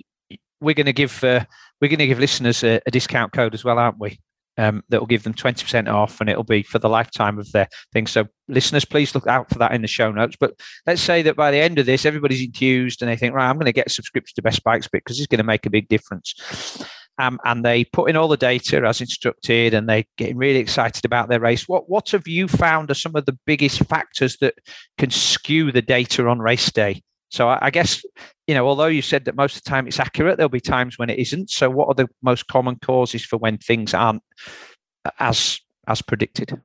we're 0.59 0.73
going 0.73 0.88
to 0.88 0.93
give 0.93 1.23
uh, 1.23 1.45
we're 1.81 1.89
going 1.89 1.99
to 1.99 2.07
give 2.07 2.19
listeners 2.19 2.63
a, 2.63 2.79
a, 2.86 2.91
discount 2.91 3.34
code 3.34 3.53
as 3.53 3.63
well, 3.63 3.77
aren't 3.77 3.99
we? 3.99 4.19
Um, 4.56 4.84
that 4.89 4.99
will 4.99 5.08
give 5.08 5.24
them 5.24 5.34
20% 5.34 5.91
off 5.91 6.22
and 6.22 6.30
it'll 6.30 6.43
be 6.43 6.62
for 6.62 6.78
the 6.78 6.88
lifetime 6.88 7.39
of 7.39 7.51
their 7.54 7.68
thing. 7.91 8.06
So, 8.06 8.28
listeners, 8.47 8.86
please 8.86 9.16
look 9.16 9.26
out 9.26 9.49
for 9.49 9.58
that 9.58 9.72
in 9.72 9.82
the 9.82 9.88
show 9.88 10.12
notes. 10.12 10.36
But 10.39 10.54
let's 10.86 11.01
say 11.01 11.24
that 11.24 11.36
by 11.36 11.49
the 11.49 11.58
end 11.58 11.80
of 11.80 11.88
this, 11.88 12.06
everybody's 12.06 12.43
enthused 12.43 13.01
and 13.01 13.10
they 13.10 13.16
think, 13.16 13.34
right, 13.34 13.49
I'm 13.49 13.56
going 13.56 13.66
to 13.66 13.72
get 13.72 13.88
a 13.88 13.89
subscription 13.89 14.36
to 14.36 14.43
Best 14.43 14.64
Bike 14.64 14.84
Split 14.84 15.04
because 15.04 15.20
it's 15.20 15.26
going 15.26 15.39
to 15.39 15.43
make 15.43 15.66
a 15.66 15.72
big 15.72 15.88
difference. 15.88 16.36
Um, 17.20 17.39
and 17.45 17.64
they 17.64 17.86
put 17.86 18.10
in 18.10 18.16
all 18.16 18.28
the 18.28 18.38
data 18.38 18.84
as 18.86 19.01
instructed 19.01 19.74
and 19.74 19.88
they're 19.88 20.06
getting 20.18 20.38
really 20.38 20.60
excited 20.60 21.06
about 21.06 21.30
their 21.30 21.39
race. 21.39 21.68
What, 21.68 21.89
what 21.89 22.10
have 22.10 22.28
you 22.28 22.47
found 22.47 22.89
are 22.89 22.95
some 22.95 23.16
of 23.16 23.26
the 23.26 23.38
biggest 23.45 23.80
factors 23.86 24.38
that 24.38 24.56
can 24.97 25.12
skew 25.12 25.72
the 25.72 25.82
data 25.82 26.28
on 26.28 26.39
race 26.39 26.72
day? 26.72 27.04
So 27.34 27.49
I, 27.49 27.57
I 27.63 27.71
guess, 27.71 28.05
you 28.45 28.53
know, 28.53 28.67
although 28.67 28.86
you 28.86 29.01
said 29.01 29.25
that 29.25 29.36
most 29.36 29.57
of 29.57 29.63
the 29.63 29.69
time 29.69 29.88
it's 29.88 29.99
accurate, 29.99 30.38
there'll 30.38 30.49
be 30.49 30.59
times 30.59 30.99
when 30.99 31.09
it 31.09 31.17
isn't. 31.17 31.49
So 31.49 31.67
what 31.67 31.88
are 31.88 31.95
the 31.95 32.07
most 32.21 32.45
common 32.47 32.75
causes 32.75 33.25
for 33.25 33.38
when 33.38 33.57
things 33.57 33.95
aren't 33.95 34.21
as 35.19 35.59
as 35.88 36.03
predicted? 36.03 36.61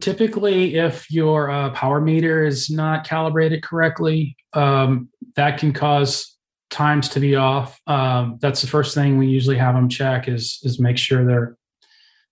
Typically, 0.00 0.76
if 0.76 1.10
your 1.10 1.50
uh, 1.50 1.70
power 1.70 2.02
meter 2.02 2.44
is 2.44 2.68
not 2.68 3.04
calibrated 3.04 3.62
correctly, 3.62 4.36
um, 4.52 5.08
that 5.36 5.58
can 5.58 5.72
cause 5.72 6.36
times 6.70 7.08
to 7.08 7.20
be 7.20 7.34
off. 7.34 7.80
Um, 7.86 8.38
that's 8.42 8.60
the 8.60 8.68
first 8.68 8.94
thing 8.94 9.16
we 9.16 9.26
usually 9.26 9.56
have 9.56 9.74
them 9.74 9.88
check 9.88 10.28
is 10.28 10.60
is 10.64 10.78
make 10.78 10.98
sure 10.98 11.24
their 11.24 11.56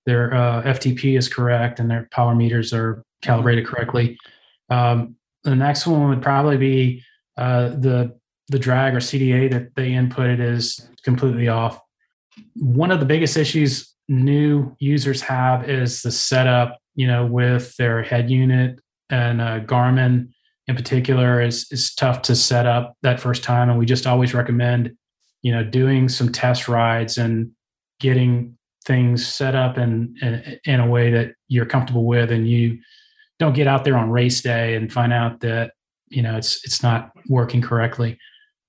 their 0.04 0.34
uh, 0.34 0.62
FTP 0.62 1.16
is 1.16 1.26
correct 1.26 1.80
and 1.80 1.90
their 1.90 2.06
power 2.12 2.34
meters 2.34 2.74
are 2.74 3.02
calibrated 3.22 3.66
correctly. 3.66 4.18
Um, 4.68 5.16
the 5.42 5.56
next 5.56 5.86
one 5.86 6.10
would 6.10 6.22
probably 6.22 6.58
be 6.58 7.02
uh, 7.36 7.68
the 7.70 8.16
the 8.48 8.58
drag 8.58 8.94
or 8.94 8.98
CDA 8.98 9.50
that 9.50 9.74
they 9.74 9.90
inputted 9.90 10.40
is 10.40 10.88
completely 11.02 11.48
off. 11.48 11.80
One 12.54 12.92
of 12.92 13.00
the 13.00 13.06
biggest 13.06 13.36
issues 13.36 13.92
new 14.08 14.76
users 14.78 15.20
have 15.22 15.68
is 15.68 16.02
the 16.02 16.12
setup, 16.12 16.78
you 16.94 17.08
know, 17.08 17.26
with 17.26 17.76
their 17.76 18.02
head 18.02 18.30
unit 18.30 18.78
and 19.10 19.40
uh, 19.40 19.60
Garmin 19.60 20.28
in 20.68 20.74
particular 20.74 21.40
is 21.40 21.66
is 21.70 21.94
tough 21.94 22.22
to 22.22 22.34
set 22.34 22.66
up 22.66 22.96
that 23.02 23.20
first 23.20 23.42
time, 23.42 23.70
and 23.70 23.78
we 23.78 23.86
just 23.86 24.06
always 24.06 24.34
recommend, 24.34 24.92
you 25.42 25.52
know, 25.52 25.64
doing 25.64 26.08
some 26.08 26.32
test 26.32 26.68
rides 26.68 27.18
and 27.18 27.50
getting 28.00 28.56
things 28.84 29.26
set 29.26 29.54
up 29.54 29.78
in, 29.78 30.14
in, 30.22 30.58
in 30.64 30.80
a 30.80 30.86
way 30.86 31.10
that 31.10 31.34
you're 31.48 31.66
comfortable 31.66 32.04
with, 32.04 32.30
and 32.30 32.48
you 32.48 32.78
don't 33.38 33.54
get 33.54 33.66
out 33.66 33.84
there 33.84 33.96
on 33.96 34.10
race 34.10 34.40
day 34.40 34.74
and 34.74 34.92
find 34.92 35.12
out 35.12 35.40
that 35.40 35.72
you 36.08 36.22
know 36.22 36.36
it's 36.36 36.64
it's 36.64 36.82
not 36.82 37.12
working 37.28 37.62
correctly. 37.62 38.18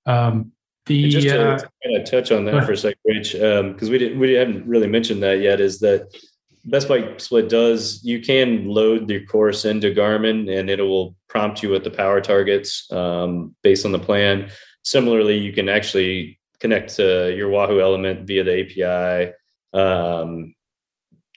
Um, 0.06 0.52
the 0.86 1.08
just 1.08 1.28
to, 1.28 1.52
uh, 1.52 1.58
kind 1.58 1.96
of 1.96 2.10
touch 2.10 2.32
on 2.32 2.44
that 2.46 2.64
for 2.64 2.72
a 2.72 2.76
second, 2.76 2.98
Rich, 3.04 3.32
because 3.32 3.88
um, 3.88 3.90
we 3.90 3.98
didn't 3.98 4.18
we 4.18 4.32
haven't 4.32 4.66
really 4.66 4.86
mentioned 4.86 5.22
that 5.22 5.40
yet. 5.40 5.60
Is 5.60 5.78
that 5.80 6.08
Best 6.64 6.88
Bike 6.88 7.20
Split 7.20 7.48
does 7.48 8.02
you 8.04 8.20
can 8.20 8.66
load 8.66 9.06
the 9.06 9.24
course 9.26 9.64
into 9.64 9.94
Garmin 9.94 10.58
and 10.58 10.68
it 10.68 10.80
will 10.80 11.14
prompt 11.28 11.62
you 11.62 11.70
with 11.70 11.84
the 11.84 11.90
power 11.90 12.20
targets 12.20 12.90
um, 12.92 13.54
based 13.62 13.84
on 13.86 13.92
the 13.92 13.98
plan. 13.98 14.50
Similarly, 14.82 15.38
you 15.38 15.52
can 15.52 15.68
actually 15.68 16.38
connect 16.60 16.96
to 16.96 17.34
your 17.34 17.48
Wahoo 17.50 17.78
ELEMNT 17.78 18.26
via 18.26 18.44
the 18.44 18.60
API 18.62 19.32
um, 19.78 20.54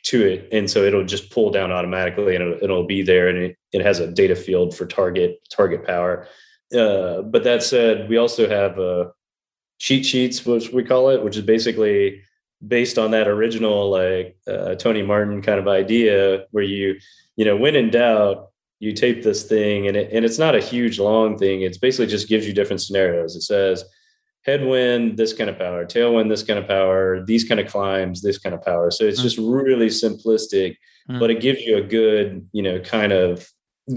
to 0.04 0.26
it, 0.26 0.48
and 0.52 0.70
so 0.70 0.84
it'll 0.84 1.06
just 1.06 1.30
pull 1.30 1.52
down 1.52 1.72
automatically, 1.72 2.36
and 2.36 2.44
it'll, 2.44 2.64
it'll 2.64 2.86
be 2.86 3.02
there, 3.02 3.28
and 3.28 3.38
it, 3.38 3.58
it, 3.72 3.82
has 3.82 4.00
a 4.00 4.12
data 4.12 4.36
field 4.36 4.76
for 4.76 4.86
target 4.86 5.40
target 5.50 5.86
power. 5.86 6.28
Uh, 6.76 7.22
but 7.22 7.44
that 7.44 7.62
said, 7.64 8.10
we 8.10 8.18
also 8.18 8.50
have 8.50 8.80
uh, 8.80 9.06
cheat 9.80 10.06
sheets, 10.06 10.46
which 10.46 10.70
we 10.70 10.84
call 10.84 11.10
it, 11.10 11.24
which 11.24 11.38
is 11.38 11.44
basically 11.44 12.22
based 12.66 12.98
on 12.98 13.12
that 13.12 13.28
original 13.28 13.90
like 13.90 14.38
uh, 14.48 14.76
Tony 14.76 15.02
Martin 15.02 15.42
kind 15.42 15.60
of 15.60 15.68
idea, 15.68 16.46
where 16.52 16.64
you 16.64 17.00
you 17.36 17.46
know 17.46 17.58
when 17.58 17.76
in 17.76 17.90
doubt 17.90 18.50
you 18.80 18.94
tape 18.94 19.22
this 19.22 19.44
thing 19.44 19.88
and 19.88 19.96
it, 19.96 20.12
and 20.12 20.26
it's 20.26 20.40
not 20.40 20.56
a 20.56 20.60
huge 20.60 21.00
long 21.00 21.38
thing. 21.38 21.62
It's 21.62 21.78
basically 21.78 22.08
just 22.08 22.28
gives 22.28 22.48
you 22.48 22.54
different 22.54 22.82
scenarios. 22.82 23.36
It 23.36 23.44
says 23.44 23.84
headwind, 24.44 25.18
this 25.18 25.34
kind 25.34 25.50
of 25.50 25.58
power, 25.58 25.86
tailwind, 25.86 26.30
this 26.30 26.44
kind 26.44 26.58
of 26.58 26.68
power, 26.68 27.24
these 27.26 27.44
kind 27.44 27.60
of 27.60 27.68
climbs, 27.68 28.22
this 28.22 28.38
kind 28.38 28.56
of 28.56 28.62
power. 28.64 28.90
So 28.92 29.04
it's 29.06 29.20
mm. 29.20 29.24
just 29.24 29.38
really 29.38 29.88
simplistic, 29.88 30.78
mm. 31.10 31.20
but 31.20 31.30
it 31.30 31.42
gives 31.42 31.62
you 31.62 31.78
a 31.78 31.82
good, 31.82 32.48
you 32.52 32.64
know, 32.64 32.80
kind 32.80 33.12
of 33.12 33.48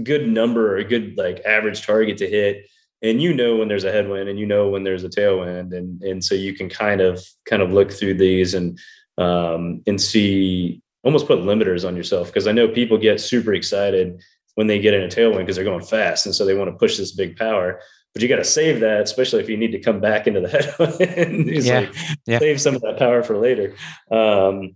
good 0.03 0.27
number, 0.27 0.77
a 0.77 0.83
good 0.83 1.17
like 1.17 1.43
average 1.45 1.85
target 1.85 2.17
to 2.19 2.29
hit. 2.29 2.67
And 3.01 3.21
you 3.21 3.33
know 3.33 3.57
when 3.57 3.67
there's 3.67 3.83
a 3.83 3.91
headwind 3.91 4.29
and 4.29 4.39
you 4.39 4.45
know 4.45 4.69
when 4.69 4.83
there's 4.83 5.03
a 5.03 5.09
tailwind. 5.09 5.75
And 5.75 6.01
and 6.01 6.23
so 6.23 6.35
you 6.35 6.53
can 6.53 6.69
kind 6.69 7.01
of 7.01 7.23
kind 7.45 7.61
of 7.61 7.71
look 7.71 7.91
through 7.91 8.15
these 8.15 8.53
and 8.53 8.79
um 9.17 9.81
and 9.85 10.01
see 10.01 10.81
almost 11.03 11.27
put 11.27 11.39
limiters 11.39 11.87
on 11.87 11.95
yourself. 11.95 12.33
Cause 12.33 12.47
I 12.47 12.51
know 12.51 12.67
people 12.67 12.97
get 12.97 13.21
super 13.21 13.53
excited 13.53 14.19
when 14.55 14.67
they 14.67 14.79
get 14.79 14.93
in 14.93 15.03
a 15.03 15.07
tailwind 15.07 15.39
because 15.39 15.55
they're 15.55 15.65
going 15.65 15.83
fast. 15.83 16.25
And 16.25 16.33
so 16.33 16.45
they 16.45 16.55
want 16.55 16.71
to 16.71 16.77
push 16.77 16.97
this 16.97 17.11
big 17.11 17.35
power. 17.37 17.79
But 18.15 18.21
you 18.21 18.29
got 18.29 18.37
to 18.37 18.45
save 18.45 18.79
that, 18.79 19.01
especially 19.01 19.43
if 19.43 19.49
you 19.49 19.57
need 19.57 19.73
to 19.73 19.79
come 19.79 19.99
back 19.99 20.25
into 20.25 20.39
the 20.39 20.47
headwind. 20.97 21.49
yeah. 21.49 21.79
Like, 21.81 21.95
yeah. 22.25 22.39
save 22.39 22.61
some 22.61 22.73
of 22.73 22.81
that 22.81 22.97
power 22.97 23.21
for 23.21 23.37
later. 23.37 23.75
Um, 24.09 24.75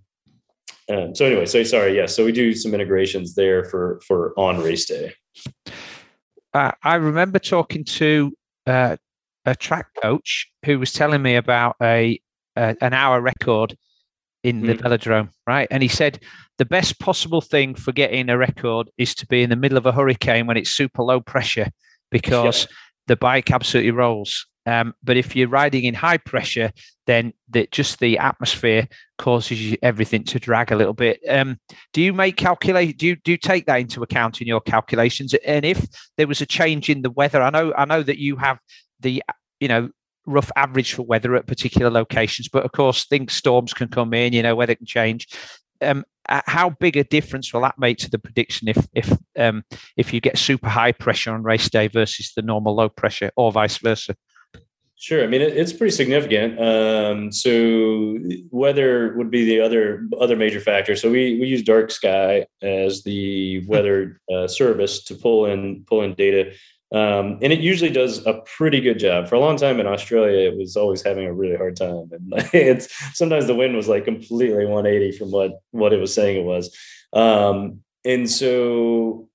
um, 0.90 1.16
so 1.16 1.26
anyway, 1.26 1.46
so 1.46 1.64
sorry, 1.64 1.96
yeah. 1.96 2.06
So 2.06 2.26
we 2.26 2.34
do 2.34 2.54
some 2.54 2.74
integrations 2.74 3.36
there 3.36 3.64
for 3.64 4.02
for 4.06 4.34
on 4.38 4.62
race 4.62 4.86
day. 4.86 5.14
Uh, 6.54 6.72
I 6.84 6.96
remember 6.96 7.40
talking 7.40 7.86
to 7.86 8.34
uh, 8.68 8.98
a 9.46 9.56
track 9.56 9.88
coach 10.02 10.52
who 10.66 10.78
was 10.78 10.92
telling 10.92 11.22
me 11.22 11.36
about 11.36 11.78
a, 11.82 12.20
a 12.58 12.76
an 12.82 12.94
hour 12.94 13.22
record 13.22 13.78
in 14.44 14.62
the 14.62 14.74
mm. 14.74 14.82
velodrome, 14.82 15.30
right? 15.48 15.68
And 15.72 15.84
he 15.84 15.90
said 15.90 16.20
the 16.58 16.66
best 16.66 17.00
possible 17.00 17.42
thing 17.42 17.76
for 17.76 17.92
getting 17.92 18.30
a 18.30 18.38
record 18.38 18.90
is 18.98 19.14
to 19.16 19.28
be 19.28 19.44
in 19.44 19.50
the 19.50 19.56
middle 19.56 19.78
of 19.78 19.86
a 19.86 19.92
hurricane 19.92 20.48
when 20.48 20.58
it's 20.58 20.72
super 20.72 21.04
low 21.04 21.20
pressure 21.20 21.70
because 22.12 22.64
yeah. 22.64 22.76
The 23.10 23.18
bike 23.18 23.52
absolutely 23.52 23.92
rolls. 23.92 24.46
Um, 24.66 24.94
but 25.04 25.18
if 25.18 25.36
you're 25.36 25.50
riding 25.50 25.86
in 25.86 25.96
high 25.96 26.18
pressure, 26.18 26.72
then 27.08 27.34
the, 27.50 27.68
just 27.72 28.00
the 28.00 28.20
atmosphere 28.20 28.88
causes 29.18 29.76
everything 29.82 30.24
to 30.26 30.40
drag 30.40 30.72
a 30.72 30.76
little 30.76 30.94
bit. 30.94 31.20
Um, 31.28 31.60
do 31.92 32.04
you 32.04 32.14
make 32.14 32.38
calculate? 32.38 33.00
Do 33.00 33.08
you 33.08 33.16
do 33.16 33.32
you 33.32 33.38
take 33.38 33.66
that 33.66 33.80
into 33.80 34.04
account 34.04 34.42
in 34.42 34.48
your 34.48 34.62
calculations? 34.62 35.34
And 35.46 35.66
if 35.66 35.88
there 36.18 36.28
was 36.28 36.40
a 36.40 36.46
change 36.46 36.88
in 36.88 37.02
the 37.02 37.10
weather, 37.10 37.42
I 37.42 37.50
know 37.50 37.74
I 37.76 37.86
know 37.86 38.04
that 38.04 38.20
you 38.20 38.36
have 38.36 38.60
the 39.00 39.24
you 39.60 39.68
know 39.68 39.90
rough 40.28 40.52
average 40.56 40.94
for 40.94 41.02
weather 41.02 41.36
at 41.36 41.48
particular 41.48 41.90
locations. 41.90 42.48
But 42.48 42.64
of 42.64 42.72
course, 42.72 43.06
things 43.06 43.34
storms 43.34 43.74
can 43.74 43.88
come 43.88 44.14
in. 44.14 44.34
You 44.34 44.44
know, 44.44 44.56
weather 44.56 44.76
can 44.76 44.86
change. 44.86 45.30
Um, 45.82 46.06
how 46.30 46.72
big 46.72 46.98
a 46.98 47.04
difference 47.04 47.54
will 47.54 47.62
that 47.62 47.80
make 47.80 47.98
to 48.00 48.10
the 48.10 48.20
prediction 48.20 48.68
if 48.68 48.88
if 48.94 49.12
um, 49.38 49.64
if 49.98 50.14
you 50.14 50.22
get 50.22 50.38
super 50.38 50.70
high 50.70 50.92
pressure 50.92 51.32
on 51.32 51.44
race 51.44 51.70
day 51.70 51.88
versus 51.88 52.34
the 52.36 52.42
normal 52.42 52.76
low 52.76 52.90
pressure, 52.90 53.32
or 53.36 53.52
vice 53.52 53.78
versa? 53.78 54.16
Sure. 55.02 55.24
I 55.24 55.28
mean, 55.28 55.42
it, 55.42 55.56
it's 55.56 55.72
pretty 55.72 55.96
significant. 55.96 56.60
Um, 56.60 57.32
so 57.32 58.18
weather 58.52 59.14
would 59.16 59.32
be 59.32 59.46
the 59.46 59.62
other 59.62 60.06
other 60.20 60.36
major 60.36 60.60
factor. 60.60 60.96
So 60.96 61.10
we 61.10 61.40
we 61.40 61.48
use 61.48 61.64
Dark 61.64 61.90
Sky 61.90 62.46
as 62.62 63.04
the 63.04 63.66
weather 63.66 64.20
uh, 64.32 64.48
service 64.48 65.04
to 65.06 65.16
pull 65.16 65.46
in 65.46 65.86
pull 65.88 66.02
in 66.02 66.16
data 66.16 66.52
um, 66.92 67.38
and 67.42 67.54
it 67.54 67.60
usually 67.60 67.92
does 67.92 68.26
a 68.26 68.42
pretty 68.58 68.82
good 68.82 68.98
job. 68.98 69.28
For 69.28 69.36
a 69.36 69.40
long 69.40 69.58
time 69.58 69.80
in 69.80 69.86
Australia, 69.86 70.50
it 70.50 70.58
was 70.58 70.76
always 70.76 71.04
having 71.04 71.26
a 71.26 71.34
really 71.34 71.56
hard 71.56 71.76
time, 71.76 72.10
and 72.12 72.34
it's 72.54 72.90
sometimes 73.16 73.46
the 73.46 73.56
wind 73.56 73.76
was 73.76 73.88
like 73.88 74.06
completely 74.06 74.66
180 74.66 75.18
from 75.18 75.32
what 75.32 75.62
what 75.72 75.94
it 75.94 76.00
was 76.00 76.14
saying 76.14 76.38
it 76.38 76.46
was. 76.46 76.76
Um, 77.14 77.82
and 78.06 78.30
so 78.30 79.30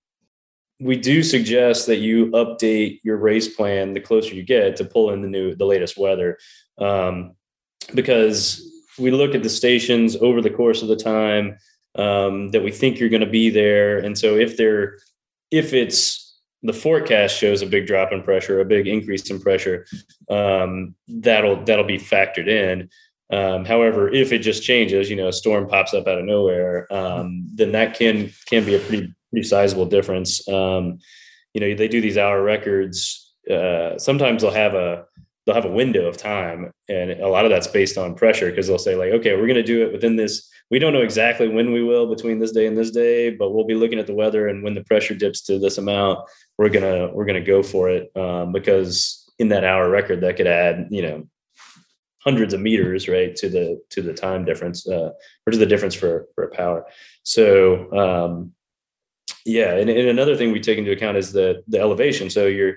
we 0.81 0.97
do 0.97 1.23
suggest 1.23 1.87
that 1.87 1.99
you 1.99 2.27
update 2.33 3.01
your 3.05 3.19
race 3.19 3.55
plan 3.55 3.95
the 3.95 4.01
closer 4.01 4.35
you 4.35 4.43
get 4.43 4.77
to 4.77 4.85
pull 4.85 5.11
in 5.11 5.23
the 5.23 5.29
new 5.29 5.55
the 5.55 5.67
latest 5.67 5.97
weather, 5.97 6.39
um, 6.79 7.37
because 7.95 8.69
we 8.99 9.13
look 9.13 9.37
at 9.37 9.45
the 9.45 9.49
stations 9.49 10.17
over 10.17 10.41
the 10.41 10.51
course 10.51 10.83
of 10.83 10.89
the 10.89 10.97
time 10.97 11.57
um, 11.95 12.51
that 12.51 12.65
we 12.65 12.73
think 12.73 12.99
you're 12.99 13.09
going 13.09 13.21
to 13.21 13.31
be 13.31 13.49
there, 13.49 13.99
and 13.99 14.19
so 14.19 14.35
if 14.35 14.57
they're 14.57 14.99
if 15.53 15.73
it's 15.73 16.24
the 16.65 16.73
forecast 16.73 17.39
shows 17.39 17.63
a 17.63 17.67
big 17.67 17.87
drop 17.87 18.11
in 18.11 18.23
pressure, 18.23 18.61
a 18.61 18.65
big 18.65 18.89
increase 18.89 19.31
in 19.31 19.39
pressure, 19.41 19.87
um, 20.31 20.95
that'll 21.07 21.63
that'll 21.65 21.85
be 21.85 21.99
factored 21.99 22.49
in. 22.49 22.89
Um, 23.31 23.65
however, 23.65 24.13
if 24.13 24.33
it 24.33 24.39
just 24.39 24.63
changes, 24.63 25.11
you 25.11 25.17
know, 25.17 25.29
a 25.29 25.33
storm 25.33 25.69
pops 25.69 25.95
up 25.95 26.07
out 26.07 26.19
of 26.19 26.25
nowhere, 26.25 26.93
um, 26.93 27.47
then 27.55 27.73
that 27.73 27.95
can 27.95 28.33
can 28.47 28.65
be 28.65 28.75
a 28.75 28.81
pretty 28.81 29.13
pretty 29.31 29.47
sizable 29.47 29.87
difference. 29.87 30.47
Um, 30.49 30.99
you 31.53 31.61
know, 31.61 31.75
they 31.75 31.89
do 31.89 32.01
these 32.01 32.19
hour 32.19 32.43
records. 32.43 33.35
Uh, 33.49 33.99
sometimes 33.99 34.43
they'll 34.43 34.51
have 34.51 34.75
a 34.75 35.05
they'll 35.45 35.55
have 35.55 35.65
a 35.65 35.73
window 35.73 36.07
of 36.07 36.17
time, 36.17 36.73
and 36.89 37.11
a 37.11 37.29
lot 37.29 37.45
of 37.45 37.51
that's 37.51 37.67
based 37.67 37.99
on 37.99 38.15
pressure 38.15 38.51
because 38.51 38.67
they'll 38.67 38.79
say 38.79 38.97
like, 38.97 39.13
okay, 39.13 39.35
we're 39.35 39.47
going 39.47 39.55
to 39.55 39.63
do 39.63 39.87
it 39.87 39.93
within 39.93 40.17
this 40.17 40.51
we 40.71 40.79
don't 40.79 40.93
know 40.93 41.03
exactly 41.03 41.49
when 41.49 41.73
we 41.73 41.83
will 41.83 42.07
between 42.07 42.39
this 42.39 42.53
day 42.53 42.67
and 42.67 42.77
this 42.77 42.91
day, 42.91 43.31
but 43.31 43.51
we'll 43.53 43.67
be 43.67 43.75
looking 43.75 43.99
at 43.99 44.07
the 44.07 44.15
weather 44.15 44.49
and 44.49 44.63
when 44.63 44.75
the 44.75 44.85
pressure 44.85 45.15
dips 45.15 45.43
to 45.43 45.59
this 45.59 45.79
amount, 45.79 46.21
we're 46.59 46.69
gonna 46.69 47.11
we're 47.13 47.27
gonna 47.27 47.41
go 47.41 47.63
for 47.63 47.91
it 47.91 48.11
um, 48.17 48.53
because 48.53 49.31
in 49.39 49.49
that 49.49 49.65
hour 49.65 49.91
record 49.91 50.21
that 50.21 50.37
could 50.37 50.47
add 50.47 50.89
you 50.91 51.03
know 51.03 51.25
hundreds 52.21 52.55
of 52.55 52.61
meters 52.61 53.09
right 53.09 53.37
to 53.37 53.49
the 53.49 53.81
to 53.91 54.01
the 54.01 54.15
time 54.15 54.45
difference 54.45 54.89
uh, 54.89 55.11
or 55.47 55.51
to 55.51 55.59
the 55.59 55.67
difference 55.67 55.95
for 55.95 56.27
for 56.35 56.49
power. 56.49 56.87
So 57.23 57.93
um, 57.93 58.53
yeah, 59.45 59.77
and, 59.77 59.91
and 59.91 60.09
another 60.09 60.37
thing 60.37 60.53
we 60.53 60.61
take 60.61 60.79
into 60.79 60.93
account 60.93 61.19
is 61.19 61.33
the 61.33 61.63
the 61.69 61.79
elevation. 61.79 62.31
So 62.31 62.47
you're 62.47 62.77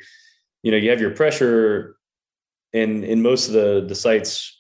you 0.62 0.72
know 0.72 0.78
you 0.78 0.90
have 0.90 1.02
your 1.02 1.12
pressure 1.12 1.97
and 2.78 3.04
in 3.04 3.22
most 3.22 3.48
of 3.48 3.54
the 3.54 3.86
the 3.88 3.96
sites 3.96 4.54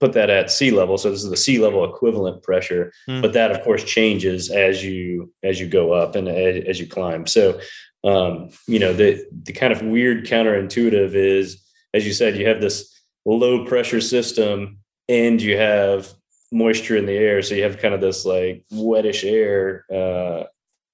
put 0.00 0.12
that 0.12 0.30
at 0.30 0.50
sea 0.50 0.70
level. 0.70 0.98
So 0.98 1.10
this 1.10 1.22
is 1.22 1.30
the 1.30 1.36
sea 1.36 1.58
level 1.58 1.84
equivalent 1.84 2.42
pressure, 2.42 2.92
mm. 3.08 3.22
but 3.22 3.32
that 3.32 3.50
of 3.50 3.62
course 3.62 3.84
changes 3.84 4.50
as 4.50 4.84
you 4.84 5.32
as 5.42 5.60
you 5.60 5.66
go 5.66 5.92
up 5.92 6.14
and 6.14 6.28
as 6.28 6.78
you 6.80 6.86
climb. 6.86 7.26
So 7.26 7.58
um, 8.02 8.50
you 8.66 8.78
know 8.78 8.92
the 8.92 9.24
the 9.44 9.52
kind 9.52 9.72
of 9.72 9.82
weird 9.82 10.26
counterintuitive 10.26 11.14
is, 11.14 11.62
as 11.94 12.06
you 12.06 12.12
said, 12.12 12.36
you 12.36 12.46
have 12.46 12.60
this 12.60 12.90
low 13.24 13.64
pressure 13.64 14.00
system 14.00 14.78
and 15.08 15.40
you 15.40 15.56
have 15.56 16.12
moisture 16.52 16.96
in 16.96 17.06
the 17.06 17.16
air, 17.16 17.42
so 17.42 17.54
you 17.54 17.62
have 17.62 17.78
kind 17.78 17.94
of 17.94 18.00
this 18.00 18.24
like 18.24 18.64
wettish 18.72 19.24
air. 19.24 19.84
Uh, 19.92 20.44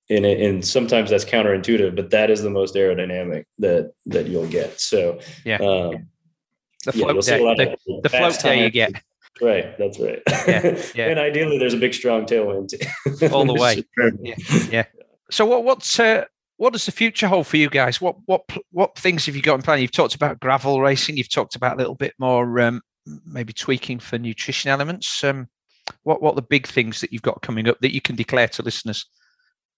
and, 0.08 0.26
and 0.26 0.66
sometimes 0.66 1.08
that's 1.08 1.24
counterintuitive, 1.24 1.94
but 1.94 2.10
that 2.10 2.30
is 2.30 2.42
the 2.42 2.50
most 2.50 2.74
aerodynamic 2.74 3.44
that 3.58 3.92
that 4.06 4.26
you'll 4.26 4.48
get. 4.48 4.80
So 4.80 5.20
yeah, 5.44 5.58
um, 5.58 6.08
the 6.84 6.92
float 6.92 7.26
yeah, 7.28 7.54
day, 7.54 7.76
the, 7.86 8.00
the 8.02 8.08
float 8.08 8.38
day 8.40 8.64
you 8.64 8.70
get. 8.70 8.92
Right, 9.40 9.76
that's 9.78 9.98
right. 9.98 10.20
Yeah, 10.26 10.82
yeah. 10.94 11.06
and 11.10 11.18
ideally, 11.18 11.58
there's 11.58 11.74
a 11.74 11.78
big 11.78 11.94
strong 11.94 12.26
tailwind 12.26 12.74
all 13.32 13.44
the 13.44 13.54
way. 13.54 13.84
yeah, 14.22 14.34
yeah. 14.70 14.84
So 15.30 15.46
what 15.46 15.64
what's 15.64 15.98
uh, 15.98 16.24
what 16.56 16.72
does 16.72 16.86
the 16.86 16.92
future 16.92 17.26
hold 17.26 17.46
for 17.46 17.56
you 17.56 17.70
guys? 17.70 18.00
What 18.00 18.16
what 18.26 18.42
what 18.72 18.96
things 18.98 19.26
have 19.26 19.36
you 19.36 19.42
got 19.42 19.54
in 19.54 19.62
plan? 19.62 19.80
You've 19.80 19.92
talked 19.92 20.14
about 20.14 20.40
gravel 20.40 20.80
racing. 20.80 21.16
You've 21.16 21.30
talked 21.30 21.56
about 21.56 21.74
a 21.74 21.78
little 21.78 21.94
bit 21.94 22.14
more 22.18 22.60
um, 22.60 22.82
maybe 23.24 23.52
tweaking 23.52 23.98
for 23.98 24.18
nutrition 24.18 24.70
elements. 24.70 25.24
Um, 25.24 25.48
what 26.02 26.20
what 26.20 26.32
are 26.32 26.36
the 26.36 26.42
big 26.42 26.66
things 26.66 27.00
that 27.00 27.12
you've 27.12 27.22
got 27.22 27.42
coming 27.42 27.68
up 27.68 27.78
that 27.80 27.94
you 27.94 28.00
can 28.00 28.16
declare 28.16 28.48
to 28.48 28.62
listeners? 28.62 29.06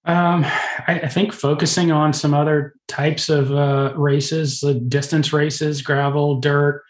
Um, 0.05 0.45
I, 0.89 1.01
I, 1.05 1.09
think 1.09 1.33
focusing 1.33 1.93
on 1.93 2.13
some 2.13 2.35
other 2.35 2.75
types 2.89 3.29
of 3.29 3.53
uh, 3.53 3.93
races, 3.97 4.59
the 4.59 4.75
distance 4.75 5.33
races, 5.33 5.81
gravel, 5.81 6.41
dirt, 6.41 6.83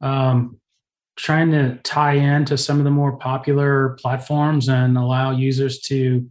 um, 0.00 0.58
trying 1.16 1.50
to 1.50 1.76
tie 1.82 2.14
into 2.14 2.56
some 2.56 2.78
of 2.78 2.84
the 2.84 2.90
more 2.90 3.16
popular 3.16 3.96
platforms 4.00 4.68
and 4.68 4.96
allow 4.96 5.30
users 5.30 5.80
to 5.80 6.26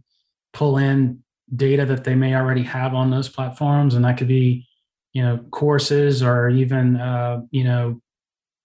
pull 0.52 0.78
in 0.78 1.22
data 1.54 1.84
that 1.84 2.04
they 2.04 2.14
may 2.14 2.34
already 2.34 2.62
have 2.62 2.94
on 2.94 3.10
those 3.10 3.28
platforms 3.28 3.94
and 3.94 4.04
that 4.04 4.16
could 4.16 4.28
be 4.28 4.66
you 5.12 5.22
know 5.22 5.38
courses 5.50 6.22
or 6.22 6.48
even 6.48 6.96
uh, 6.96 7.40
you 7.50 7.64
know 7.64 8.00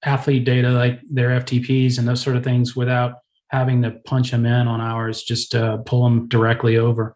athlete 0.04 0.46
data 0.46 0.70
like 0.70 1.00
their 1.10 1.30
ftps 1.42 1.98
and 1.98 2.08
those 2.08 2.22
sort 2.22 2.36
of 2.36 2.44
things 2.44 2.76
without 2.76 3.16
having 3.50 3.82
to 3.84 3.92
punch 3.92 4.32
them 4.32 4.46
in 4.46 4.68
on 4.68 4.82
ours, 4.82 5.24
just 5.24 5.56
uh, 5.56 5.78
pull 5.78 6.04
them 6.04 6.28
directly 6.28 6.78
over. 6.78 7.16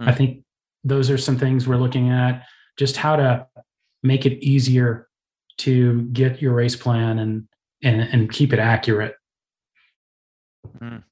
Mm. 0.00 0.08
I 0.08 0.12
think 0.12 0.44
those 0.82 1.10
are 1.10 1.18
some 1.18 1.38
things 1.38 1.66
we're 1.66 1.76
looking 1.76 2.10
at, 2.10 2.44
just 2.78 2.96
how 2.96 3.16
to 3.16 3.46
make 4.02 4.26
it 4.26 4.42
easier 4.44 5.08
to 5.58 6.02
get 6.12 6.42
your 6.42 6.54
race 6.54 6.76
plan 6.76 7.18
and 7.18 7.48
and, 7.82 8.00
and 8.00 8.32
keep 8.32 8.52
it 8.52 8.58
accurate. 8.58 9.14
Mm. 10.78 11.02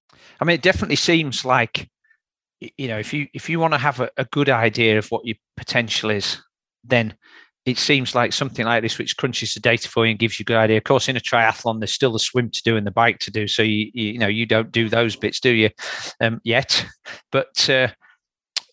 I 0.40 0.45
mean, 0.45 0.55
it 0.55 0.62
definitely 0.62 0.97
seems 0.97 1.45
like 1.45 1.88
you 2.61 2.88
know 2.88 2.99
if 2.99 3.12
you 3.12 3.28
if 3.34 3.49
you 3.49 3.61
want 3.61 3.74
to 3.74 3.78
have 3.78 4.01
a, 4.01 4.11
a 4.16 4.24
good 4.26 4.49
idea 4.49 4.99
of 4.99 5.09
what 5.09 5.24
your 5.24 5.36
potential 5.57 6.11
is, 6.11 6.38
then 6.84 7.14
it 7.64 7.78
seems 7.78 8.14
like 8.14 8.32
something 8.32 8.66
like 8.66 8.82
this, 8.82 8.99
which 8.99 9.16
crunches 9.16 9.55
the 9.55 9.61
data 9.61 9.88
for 9.88 10.05
you 10.05 10.11
and 10.11 10.18
gives 10.18 10.38
you 10.38 10.43
a 10.43 10.47
good 10.47 10.57
idea. 10.57 10.78
Of 10.78 10.84
course, 10.84 11.09
in 11.09 11.16
a 11.16 11.20
triathlon, 11.20 11.78
there's 11.78 11.95
still 11.95 12.12
the 12.12 12.18
swim 12.18 12.51
to 12.51 12.62
do 12.64 12.76
and 12.76 12.86
the 12.86 12.90
bike 12.90 13.20
to 13.20 13.30
do. 13.30 13.47
So 13.47 13.62
you 13.62 13.90
you, 13.95 14.18
know 14.18 14.26
you 14.26 14.47
don't 14.47 14.72
do 14.72 14.88
those 14.88 15.14
bits, 15.14 15.38
do 15.38 15.51
you? 15.51 15.70
Um, 16.20 16.40
yet, 16.45 16.84
but 17.32 17.68
uh, 17.70 17.88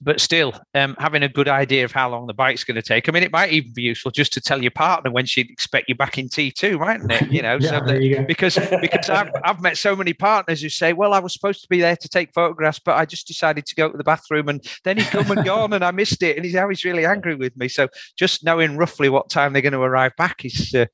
but 0.01 0.21
still, 0.21 0.53
um, 0.75 0.95
having 0.97 1.23
a 1.23 1.29
good 1.29 1.49
idea 1.49 1.83
of 1.83 1.91
how 1.91 2.09
long 2.09 2.25
the 2.27 2.33
bike's 2.33 2.63
going 2.63 2.75
to 2.75 2.81
take. 2.81 3.09
I 3.09 3.11
mean, 3.11 3.23
it 3.23 3.31
might 3.31 3.51
even 3.51 3.73
be 3.73 3.81
useful 3.81 4.11
just 4.11 4.31
to 4.33 4.41
tell 4.41 4.61
your 4.61 4.71
partner 4.71 5.11
when 5.11 5.25
she'd 5.25 5.49
expect 5.49 5.89
you 5.89 5.95
back 5.95 6.17
in 6.17 6.29
T 6.29 6.51
two, 6.51 6.79
mightn't 6.79 7.11
it? 7.11 7.29
You 7.29 7.41
know, 7.41 7.57
yeah, 7.61 7.69
so 7.69 7.85
that, 7.85 8.01
you 8.01 8.23
because 8.27 8.57
because 8.81 9.09
I've 9.09 9.31
I've 9.43 9.61
met 9.61 9.77
so 9.77 9.95
many 9.95 10.13
partners 10.13 10.61
who 10.61 10.69
say, 10.69 10.93
"Well, 10.93 11.13
I 11.13 11.19
was 11.19 11.33
supposed 11.33 11.61
to 11.61 11.67
be 11.69 11.81
there 11.81 11.97
to 11.97 12.07
take 12.07 12.33
photographs, 12.33 12.79
but 12.79 12.95
I 12.95 13.05
just 13.05 13.27
decided 13.27 13.65
to 13.65 13.75
go 13.75 13.89
to 13.89 13.97
the 13.97 14.03
bathroom, 14.03 14.47
and 14.47 14.65
then 14.85 14.97
he 14.97 15.03
come 15.03 15.29
and 15.31 15.45
gone, 15.45 15.73
and 15.73 15.83
I 15.83 15.91
missed 15.91 16.23
it, 16.23 16.37
and 16.37 16.45
he's 16.45 16.55
always 16.55 16.85
really 16.85 17.05
angry 17.05 17.35
with 17.35 17.57
me." 17.57 17.67
So 17.67 17.89
just 18.17 18.43
knowing 18.43 18.77
roughly 18.77 19.09
what 19.09 19.29
time 19.29 19.51
they're 19.51 19.61
going 19.61 19.73
to 19.73 19.81
arrive 19.81 20.15
back 20.17 20.45
is 20.45 20.73
uh, 20.73 20.85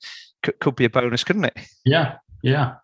could, 0.41 0.59
could 0.59 0.75
be 0.75 0.85
a 0.85 0.89
bonus, 0.89 1.23
couldn't 1.23 1.45
it? 1.45 1.57
Yeah, 1.85 2.15
yeah. 2.41 2.75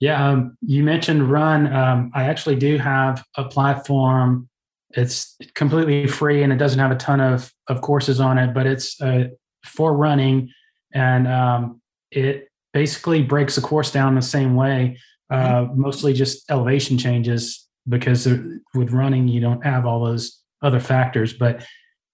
Yeah, 0.00 0.30
um, 0.30 0.58
you 0.60 0.82
mentioned 0.82 1.30
Run. 1.30 1.72
Um, 1.72 2.10
I 2.12 2.24
actually 2.24 2.56
do 2.56 2.76
have 2.76 3.24
a 3.36 3.44
platform 3.44 4.48
it's 4.94 5.36
completely 5.54 6.06
free 6.06 6.42
and 6.42 6.52
it 6.52 6.56
doesn't 6.56 6.78
have 6.78 6.90
a 6.90 6.96
ton 6.96 7.20
of, 7.20 7.52
of 7.68 7.80
courses 7.80 8.20
on 8.20 8.38
it, 8.38 8.54
but 8.54 8.66
it's 8.66 9.00
uh, 9.00 9.24
for 9.64 9.94
running 9.96 10.50
and 10.92 11.26
um, 11.26 11.80
it 12.10 12.48
basically 12.72 13.22
breaks 13.22 13.54
the 13.54 13.60
course 13.60 13.90
down 13.90 14.14
the 14.14 14.22
same 14.22 14.54
way, 14.54 14.98
uh, 15.30 15.36
mm-hmm. 15.36 15.80
mostly 15.80 16.12
just 16.12 16.50
elevation 16.50 16.98
changes 16.98 17.68
because 17.88 18.26
with 18.74 18.92
running 18.92 19.28
you 19.28 19.40
don't 19.40 19.64
have 19.64 19.86
all 19.86 20.04
those 20.04 20.40
other 20.62 20.80
factors. 20.80 21.32
But 21.32 21.66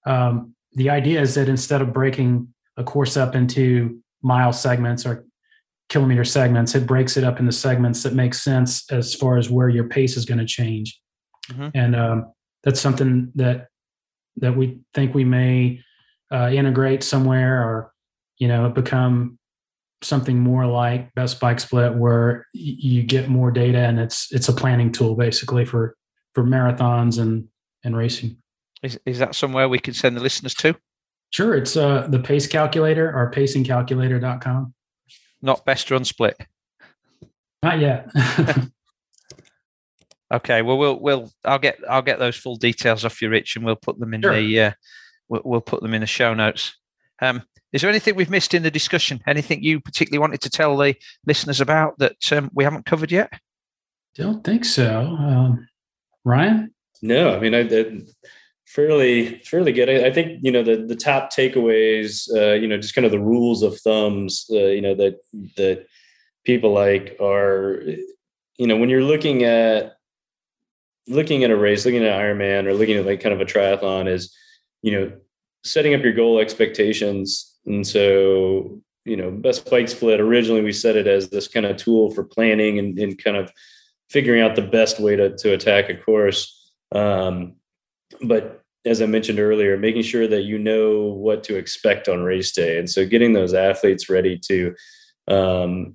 um, 0.06 0.54
the 0.72 0.90
idea 0.90 1.20
is 1.20 1.34
that 1.34 1.48
instead 1.48 1.82
of 1.82 1.92
breaking 1.92 2.52
a 2.76 2.84
course 2.84 3.16
up 3.16 3.34
into 3.34 4.00
mile 4.22 4.52
segments 4.52 5.04
or 5.04 5.26
kilometer 5.88 6.24
segments, 6.24 6.74
it 6.74 6.86
breaks 6.86 7.16
it 7.16 7.24
up 7.24 7.40
into 7.40 7.52
segments 7.52 8.02
that 8.02 8.14
make 8.14 8.34
sense 8.34 8.90
as 8.90 9.14
far 9.14 9.36
as 9.36 9.50
where 9.50 9.68
your 9.68 9.88
pace 9.88 10.16
is 10.16 10.24
going 10.24 10.38
to 10.38 10.46
change. 10.46 11.00
Mm-hmm. 11.50 11.68
And 11.74 11.96
um, 11.96 12.32
that's 12.64 12.80
something 12.80 13.32
that 13.34 13.68
that 14.36 14.56
we 14.56 14.80
think 14.94 15.14
we 15.14 15.24
may 15.24 15.80
uh, 16.32 16.50
integrate 16.52 17.02
somewhere 17.02 17.62
or 17.62 17.92
you 18.38 18.48
know 18.48 18.68
become 18.68 19.38
something 20.00 20.38
more 20.38 20.64
like 20.66 21.12
best 21.14 21.40
bike 21.40 21.58
split 21.58 21.94
where 21.94 22.46
you 22.52 23.02
get 23.02 23.28
more 23.28 23.50
data 23.50 23.78
and 23.78 23.98
it's 23.98 24.30
it's 24.30 24.48
a 24.48 24.52
planning 24.52 24.92
tool 24.92 25.16
basically 25.16 25.64
for 25.64 25.96
for 26.34 26.44
marathons 26.44 27.20
and 27.20 27.48
and 27.84 27.96
racing. 27.96 28.36
Is, 28.82 28.98
is 29.04 29.18
that 29.18 29.34
somewhere 29.34 29.68
we 29.68 29.80
can 29.80 29.94
send 29.94 30.16
the 30.16 30.20
listeners 30.20 30.54
to? 30.54 30.76
Sure. 31.30 31.54
It's 31.56 31.76
uh 31.76 32.06
the 32.08 32.20
pace 32.20 32.46
calculator 32.46 33.12
or 33.14 33.30
pacingcalculator.com 33.30 34.74
not 35.42 35.64
best 35.64 35.90
run 35.90 36.04
split. 36.04 36.36
Not 37.62 37.80
yet 37.80 38.10
Okay, 40.32 40.60
well, 40.60 40.76
we'll 40.76 41.00
we'll 41.00 41.32
I'll 41.44 41.58
get 41.58 41.78
I'll 41.88 42.02
get 42.02 42.18
those 42.18 42.36
full 42.36 42.56
details 42.56 43.04
off 43.04 43.22
you, 43.22 43.30
Rich, 43.30 43.56
and 43.56 43.64
we'll 43.64 43.76
put 43.76 43.98
them 43.98 44.12
in 44.12 44.22
sure. 44.22 44.34
the 44.34 44.60
uh, 44.60 44.70
we'll, 45.28 45.42
we'll 45.44 45.60
put 45.60 45.82
them 45.82 45.94
in 45.94 46.00
the 46.02 46.06
show 46.06 46.34
notes. 46.34 46.76
Um, 47.20 47.42
is 47.72 47.82
there 47.82 47.90
anything 47.90 48.14
we've 48.14 48.30
missed 48.30 48.54
in 48.54 48.62
the 48.62 48.70
discussion? 48.70 49.20
Anything 49.26 49.62
you 49.62 49.80
particularly 49.80 50.20
wanted 50.20 50.40
to 50.42 50.50
tell 50.50 50.76
the 50.76 50.94
listeners 51.26 51.60
about 51.60 51.98
that 51.98 52.32
um, 52.32 52.50
we 52.54 52.64
haven't 52.64 52.86
covered 52.86 53.10
yet? 53.10 53.32
Don't 54.14 54.42
think 54.44 54.64
so. 54.64 55.16
Um, 55.18 55.68
Ryan? 56.24 56.74
No, 57.02 57.34
I 57.34 57.40
mean, 57.40 57.54
I 57.54 57.62
did 57.62 58.08
fairly 58.66 59.38
fairly 59.40 59.72
good. 59.72 59.88
I, 59.88 60.08
I, 60.08 60.12
think 60.12 60.40
you 60.42 60.52
know 60.52 60.62
the 60.62 60.84
the 60.86 60.96
top 60.96 61.32
takeaways. 61.32 62.28
Uh, 62.34 62.54
you 62.54 62.68
know, 62.68 62.76
just 62.76 62.94
kind 62.94 63.04
of 63.04 63.12
the 63.12 63.20
rules 63.20 63.62
of 63.62 63.80
thumbs. 63.80 64.46
Uh, 64.50 64.66
you 64.66 64.82
know 64.82 64.94
that 64.94 65.20
that 65.56 65.86
people 66.44 66.72
like 66.72 67.16
are. 67.20 67.82
You 68.56 68.66
know, 68.66 68.76
when 68.76 68.88
you're 68.88 69.04
looking 69.04 69.44
at 69.44 69.97
looking 71.08 71.44
at 71.44 71.50
a 71.50 71.56
race, 71.56 71.84
looking 71.84 72.04
at 72.04 72.20
Ironman 72.20 72.66
or 72.66 72.74
looking 72.74 72.96
at 72.96 73.06
like 73.06 73.22
kind 73.22 73.34
of 73.34 73.40
a 73.40 73.44
triathlon 73.44 74.08
is, 74.08 74.34
you 74.82 74.92
know, 74.92 75.12
setting 75.64 75.94
up 75.94 76.02
your 76.02 76.12
goal 76.12 76.38
expectations. 76.38 77.56
And 77.66 77.86
so, 77.86 78.80
you 79.04 79.16
know, 79.16 79.30
best 79.30 79.68
bike 79.70 79.88
split, 79.88 80.20
originally 80.20 80.62
we 80.62 80.72
set 80.72 80.96
it 80.96 81.06
as 81.06 81.30
this 81.30 81.48
kind 81.48 81.66
of 81.66 81.76
tool 81.76 82.10
for 82.10 82.24
planning 82.24 82.78
and, 82.78 82.98
and 82.98 83.22
kind 83.22 83.36
of 83.36 83.50
figuring 84.10 84.42
out 84.42 84.54
the 84.54 84.62
best 84.62 85.00
way 85.00 85.16
to, 85.16 85.36
to 85.36 85.52
attack 85.52 85.88
a 85.88 85.96
course. 85.96 86.72
Um, 86.94 87.54
but 88.22 88.62
as 88.84 89.02
I 89.02 89.06
mentioned 89.06 89.40
earlier, 89.40 89.76
making 89.76 90.02
sure 90.02 90.26
that 90.28 90.42
you 90.42 90.58
know 90.58 91.06
what 91.06 91.42
to 91.44 91.56
expect 91.56 92.08
on 92.08 92.22
race 92.22 92.52
day. 92.52 92.78
And 92.78 92.88
so 92.88 93.06
getting 93.06 93.32
those 93.32 93.54
athletes 93.54 94.08
ready 94.08 94.38
to, 94.46 94.74
um, 95.26 95.94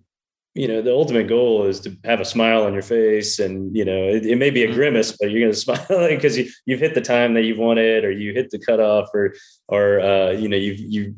you 0.55 0.67
know 0.67 0.81
the 0.81 0.91
ultimate 0.91 1.27
goal 1.27 1.65
is 1.65 1.79
to 1.79 1.95
have 2.03 2.19
a 2.19 2.25
smile 2.25 2.63
on 2.63 2.73
your 2.73 2.83
face 2.83 3.39
and 3.39 3.75
you 3.75 3.83
know 3.83 4.07
it, 4.07 4.25
it 4.25 4.37
may 4.37 4.49
be 4.49 4.63
a 4.63 4.67
mm-hmm. 4.67 4.75
grimace 4.75 5.15
but 5.19 5.31
you're 5.31 5.41
going 5.41 5.51
to 5.51 5.57
smile 5.57 5.85
because 6.09 6.37
you, 6.37 6.49
you've 6.65 6.79
hit 6.79 6.93
the 6.93 7.01
time 7.01 7.33
that 7.33 7.43
you've 7.43 7.57
wanted 7.57 8.03
or 8.03 8.11
you 8.11 8.33
hit 8.33 8.49
the 8.51 8.59
cutoff 8.59 9.09
or 9.13 9.33
or 9.67 9.99
uh, 9.99 10.31
you 10.31 10.47
know 10.47 10.57
you 10.57 10.73
you 10.73 11.15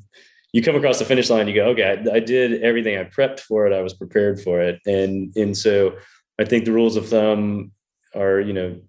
you 0.53 0.61
come 0.61 0.75
across 0.75 0.99
the 0.99 1.05
finish 1.05 1.29
line 1.29 1.47
you 1.47 1.53
go 1.53 1.65
okay 1.65 1.83
I, 1.83 2.15
I, 2.15 2.19
did 2.19 2.63
everything 2.63 2.97
i 2.97 3.03
prepped 3.03 3.41
for 3.41 3.67
it 3.67 3.73
i 3.73 3.81
was 3.81 3.93
prepared 3.93 4.39
for 4.41 4.61
it 4.61 4.79
and 4.85 5.35
and 5.35 5.57
so 5.57 5.97
i 6.39 6.45
think 6.45 6.63
the 6.63 6.71
rules 6.71 6.95
of 6.95 7.09
thumb 7.09 7.71
are 8.15 8.39
you 8.39 8.53
know 8.53 8.79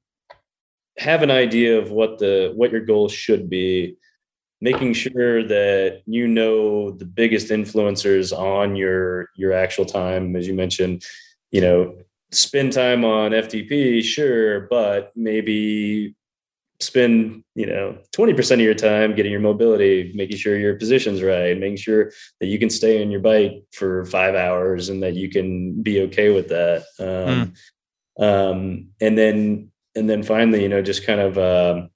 have 0.98 1.22
an 1.22 1.30
idea 1.30 1.78
of 1.78 1.90
what 1.90 2.18
the 2.18 2.52
what 2.54 2.70
your 2.70 2.82
goal 2.82 3.08
should 3.08 3.50
be 3.50 3.96
making 4.60 4.92
sure 4.94 5.42
that 5.42 6.02
you 6.06 6.26
know 6.26 6.90
the 6.90 7.04
biggest 7.04 7.48
influencers 7.48 8.36
on 8.36 8.76
your 8.76 9.28
your 9.36 9.52
actual 9.52 9.84
time 9.84 10.34
as 10.36 10.46
you 10.46 10.54
mentioned 10.54 11.04
you 11.50 11.60
know 11.60 11.94
spend 12.32 12.72
time 12.72 13.04
on 13.04 13.32
ftp 13.32 14.02
sure 14.02 14.60
but 14.62 15.12
maybe 15.14 16.14
spend 16.80 17.42
you 17.54 17.66
know 17.66 17.96
20% 18.14 18.52
of 18.52 18.60
your 18.60 18.74
time 18.74 19.14
getting 19.14 19.32
your 19.32 19.40
mobility 19.40 20.12
making 20.14 20.36
sure 20.36 20.58
your 20.58 20.74
position's 20.74 21.22
right 21.22 21.58
making 21.58 21.76
sure 21.76 22.12
that 22.40 22.46
you 22.46 22.58
can 22.58 22.68
stay 22.68 23.02
on 23.02 23.10
your 23.10 23.20
bike 23.20 23.62
for 23.72 24.04
five 24.06 24.34
hours 24.34 24.88
and 24.88 25.02
that 25.02 25.14
you 25.14 25.30
can 25.30 25.82
be 25.82 26.02
okay 26.02 26.30
with 26.30 26.48
that 26.48 26.84
um, 27.00 27.54
mm. 28.18 28.22
um, 28.22 28.88
and 29.00 29.16
then 29.16 29.70
and 29.94 30.08
then 30.10 30.22
finally 30.22 30.62
you 30.62 30.68
know 30.68 30.82
just 30.82 31.06
kind 31.06 31.20
of 31.20 31.38
um, 31.38 31.88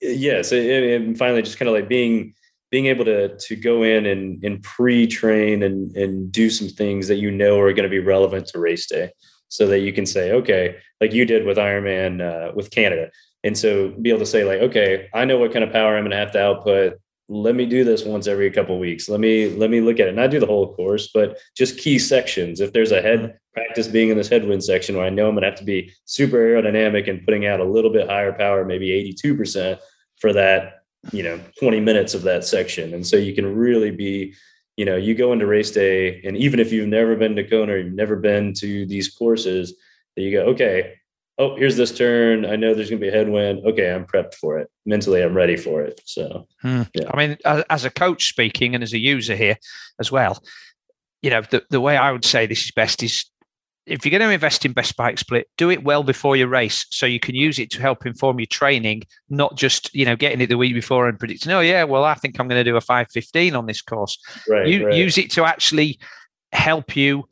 yes 0.00 0.52
and 0.52 1.16
finally 1.16 1.42
just 1.42 1.58
kind 1.58 1.68
of 1.68 1.74
like 1.74 1.88
being 1.88 2.34
being 2.70 2.86
able 2.86 3.04
to 3.04 3.36
to 3.38 3.56
go 3.56 3.82
in 3.82 4.06
and 4.06 4.42
and 4.44 4.62
pre-train 4.62 5.62
and 5.62 5.96
and 5.96 6.32
do 6.32 6.50
some 6.50 6.68
things 6.68 7.08
that 7.08 7.16
you 7.16 7.30
know 7.30 7.58
are 7.58 7.72
going 7.72 7.84
to 7.84 7.88
be 7.88 7.98
relevant 7.98 8.46
to 8.46 8.58
race 8.58 8.86
day 8.86 9.10
so 9.48 9.66
that 9.66 9.80
you 9.80 9.92
can 9.92 10.06
say 10.06 10.32
okay 10.32 10.76
like 11.00 11.12
you 11.12 11.24
did 11.24 11.46
with 11.46 11.56
ironman 11.56 12.20
uh, 12.20 12.52
with 12.54 12.70
canada. 12.70 13.10
And 13.44 13.56
so 13.56 13.90
be 13.90 14.10
able 14.10 14.18
to 14.20 14.26
say 14.26 14.44
like 14.44 14.60
okay 14.60 15.08
i 15.14 15.24
know 15.24 15.38
what 15.38 15.52
kind 15.52 15.64
of 15.64 15.72
power 15.72 15.96
i'm 15.96 16.02
going 16.02 16.10
to 16.10 16.16
have 16.16 16.32
to 16.32 16.42
output 16.42 16.94
let 17.28 17.56
me 17.56 17.66
do 17.66 17.82
this 17.82 18.04
once 18.04 18.28
every 18.28 18.50
couple 18.50 18.78
weeks. 18.78 19.08
Let 19.08 19.20
me 19.20 19.48
let 19.48 19.70
me 19.70 19.80
look 19.80 19.98
at 19.98 20.06
it. 20.06 20.14
Not 20.14 20.30
do 20.30 20.40
the 20.40 20.46
whole 20.46 20.74
course 20.74 21.08
but 21.12 21.38
just 21.56 21.78
key 21.78 21.98
sections. 21.98 22.60
If 22.60 22.72
there's 22.72 22.92
a 22.92 23.02
head 23.02 23.20
mm-hmm. 23.20 23.36
practice 23.52 23.88
being 23.88 24.10
in 24.10 24.16
this 24.16 24.28
headwind 24.28 24.62
section 24.62 24.96
where 24.96 25.06
i 25.06 25.10
know 25.10 25.28
i'm 25.28 25.34
going 25.34 25.42
to 25.42 25.48
have 25.48 25.58
to 25.58 25.64
be 25.64 25.92
super 26.04 26.36
aerodynamic 26.36 27.08
and 27.08 27.24
putting 27.24 27.46
out 27.46 27.60
a 27.60 27.64
little 27.64 27.90
bit 27.90 28.08
higher 28.08 28.32
power 28.32 28.64
maybe 28.64 28.88
82% 29.24 29.78
for 30.20 30.32
that 30.32 30.82
you 31.12 31.22
know 31.22 31.40
20 31.58 31.80
minutes 31.80 32.14
of 32.14 32.22
that 32.22 32.44
section. 32.44 32.94
And 32.94 33.06
so 33.06 33.16
you 33.16 33.34
can 33.34 33.54
really 33.54 33.90
be 33.90 34.34
you 34.76 34.84
know 34.84 34.96
you 34.96 35.14
go 35.14 35.32
into 35.32 35.46
race 35.46 35.70
day 35.70 36.20
and 36.24 36.36
even 36.36 36.60
if 36.60 36.70
you've 36.70 36.88
never 36.88 37.16
been 37.16 37.34
to 37.36 37.44
kona 37.44 37.72
or 37.72 37.78
you've 37.78 37.94
never 37.94 38.16
been 38.16 38.52
to 38.54 38.86
these 38.86 39.08
courses 39.08 39.74
that 40.14 40.22
you 40.22 40.30
go 40.30 40.44
okay 40.44 40.94
oh, 41.38 41.56
here's 41.56 41.76
this 41.76 41.92
turn. 41.92 42.44
I 42.44 42.56
know 42.56 42.74
there's 42.74 42.90
going 42.90 43.00
to 43.00 43.04
be 43.04 43.08
a 43.08 43.16
headwind. 43.16 43.66
Okay, 43.66 43.92
I'm 43.92 44.06
prepped 44.06 44.34
for 44.34 44.58
it. 44.58 44.70
Mentally, 44.84 45.22
I'm 45.22 45.34
ready 45.34 45.56
for 45.56 45.82
it. 45.82 46.00
So, 46.04 46.46
hmm. 46.62 46.82
yeah. 46.94 47.10
I 47.10 47.16
mean, 47.16 47.36
as 47.44 47.84
a 47.84 47.90
coach 47.90 48.28
speaking 48.28 48.74
and 48.74 48.82
as 48.82 48.92
a 48.92 48.98
user 48.98 49.36
here 49.36 49.56
as 50.00 50.10
well, 50.10 50.42
you 51.22 51.30
know, 51.30 51.42
the, 51.42 51.64
the 51.70 51.80
way 51.80 51.96
I 51.96 52.12
would 52.12 52.24
say 52.24 52.46
this 52.46 52.64
is 52.64 52.70
best 52.70 53.02
is 53.02 53.24
if 53.86 54.04
you're 54.04 54.18
going 54.18 54.28
to 54.28 54.34
invest 54.34 54.64
in 54.64 54.72
best 54.72 54.96
bike 54.96 55.18
split, 55.18 55.48
do 55.56 55.70
it 55.70 55.84
well 55.84 56.02
before 56.02 56.34
your 56.34 56.48
race 56.48 56.86
so 56.90 57.06
you 57.06 57.20
can 57.20 57.36
use 57.36 57.58
it 57.58 57.70
to 57.70 57.80
help 57.80 58.04
inform 58.04 58.40
your 58.40 58.46
training, 58.46 59.02
not 59.28 59.56
just, 59.56 59.94
you 59.94 60.04
know, 60.04 60.16
getting 60.16 60.40
it 60.40 60.48
the 60.48 60.58
week 60.58 60.74
before 60.74 61.08
and 61.08 61.18
predicting, 61.18 61.52
oh, 61.52 61.60
yeah, 61.60 61.84
well, 61.84 62.02
I 62.02 62.14
think 62.14 62.38
I'm 62.38 62.48
going 62.48 62.58
to 62.58 62.68
do 62.68 62.76
a 62.76 62.80
515 62.80 63.54
on 63.54 63.66
this 63.66 63.82
course. 63.82 64.18
Right, 64.48 64.66
you, 64.66 64.86
right. 64.86 64.94
Use 64.94 65.18
it 65.18 65.30
to 65.32 65.44
actually 65.44 66.00
help 66.52 66.96
you 66.96 67.28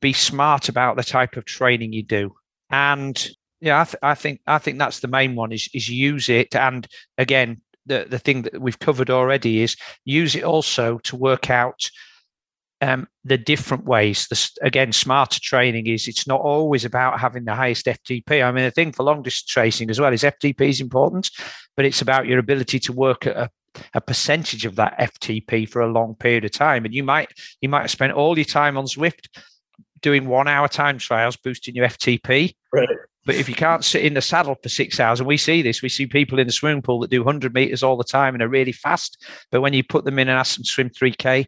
be 0.00 0.12
smart 0.12 0.68
about 0.68 0.96
the 0.96 1.02
type 1.02 1.36
of 1.36 1.44
training 1.44 1.92
you 1.92 2.02
do 2.04 2.32
And 2.72 3.30
yeah, 3.60 3.82
I, 3.82 3.84
th- 3.84 3.96
I 4.02 4.14
think 4.14 4.40
I 4.46 4.58
think 4.58 4.78
that's 4.78 5.00
the 5.00 5.08
main 5.08 5.36
one 5.36 5.52
is 5.52 5.68
is 5.72 5.88
use 5.88 6.28
it. 6.28 6.56
And 6.56 6.86
again, 7.18 7.60
the 7.86 8.06
the 8.08 8.18
thing 8.18 8.42
that 8.42 8.60
we've 8.60 8.78
covered 8.78 9.10
already 9.10 9.62
is 9.62 9.76
use 10.04 10.34
it 10.34 10.42
also 10.42 10.98
to 11.04 11.16
work 11.16 11.50
out 11.50 11.88
um, 12.80 13.06
the 13.24 13.38
different 13.38 13.84
ways. 13.84 14.26
The, 14.26 14.66
again, 14.66 14.92
smarter 14.92 15.38
training 15.40 15.86
is 15.86 16.08
it's 16.08 16.26
not 16.26 16.40
always 16.40 16.84
about 16.84 17.20
having 17.20 17.44
the 17.44 17.54
highest 17.54 17.86
FTP. 17.86 18.44
I 18.44 18.50
mean, 18.50 18.64
the 18.64 18.72
thing 18.72 18.90
for 18.90 19.04
long 19.04 19.22
distance 19.22 19.46
tracing 19.48 19.88
as 19.88 20.00
well 20.00 20.12
is 20.12 20.24
FTP 20.24 20.60
is 20.62 20.80
important, 20.80 21.30
but 21.76 21.84
it's 21.84 22.02
about 22.02 22.26
your 22.26 22.40
ability 22.40 22.80
to 22.80 22.92
work 22.92 23.26
at 23.26 23.36
a, 23.36 23.50
a 23.94 24.00
percentage 24.00 24.66
of 24.66 24.74
that 24.76 24.98
FTP 24.98 25.68
for 25.68 25.82
a 25.82 25.92
long 25.92 26.16
period 26.16 26.44
of 26.44 26.50
time. 26.50 26.84
And 26.84 26.92
you 26.92 27.04
might 27.04 27.30
you 27.60 27.68
might 27.68 27.82
have 27.82 27.90
spent 27.92 28.14
all 28.14 28.36
your 28.36 28.44
time 28.44 28.76
on 28.76 28.86
Zwift 28.86 29.28
doing 30.02 30.26
one 30.26 30.48
hour 30.48 30.68
time 30.68 30.98
trials, 30.98 31.36
boosting 31.36 31.74
your 31.74 31.86
FTP. 31.86 32.54
Right. 32.72 32.88
But 33.24 33.36
if 33.36 33.48
you 33.48 33.54
can't 33.54 33.84
sit 33.84 34.04
in 34.04 34.14
the 34.14 34.20
saddle 34.20 34.56
for 34.60 34.68
six 34.68 34.98
hours, 34.98 35.20
and 35.20 35.28
we 35.28 35.36
see 35.36 35.62
this, 35.62 35.80
we 35.80 35.88
see 35.88 36.06
people 36.06 36.40
in 36.40 36.46
the 36.46 36.52
swimming 36.52 36.82
pool 36.82 37.00
that 37.00 37.10
do 37.10 37.22
100 37.22 37.54
meters 37.54 37.82
all 37.82 37.96
the 37.96 38.02
time 38.02 38.34
and 38.34 38.42
are 38.42 38.48
really 38.48 38.72
fast. 38.72 39.24
But 39.52 39.60
when 39.60 39.72
you 39.72 39.84
put 39.84 40.04
them 40.04 40.18
in 40.18 40.28
and 40.28 40.38
ask 40.38 40.56
them 40.56 40.64
to 40.64 40.70
swim 40.70 40.90
3K, 40.90 41.46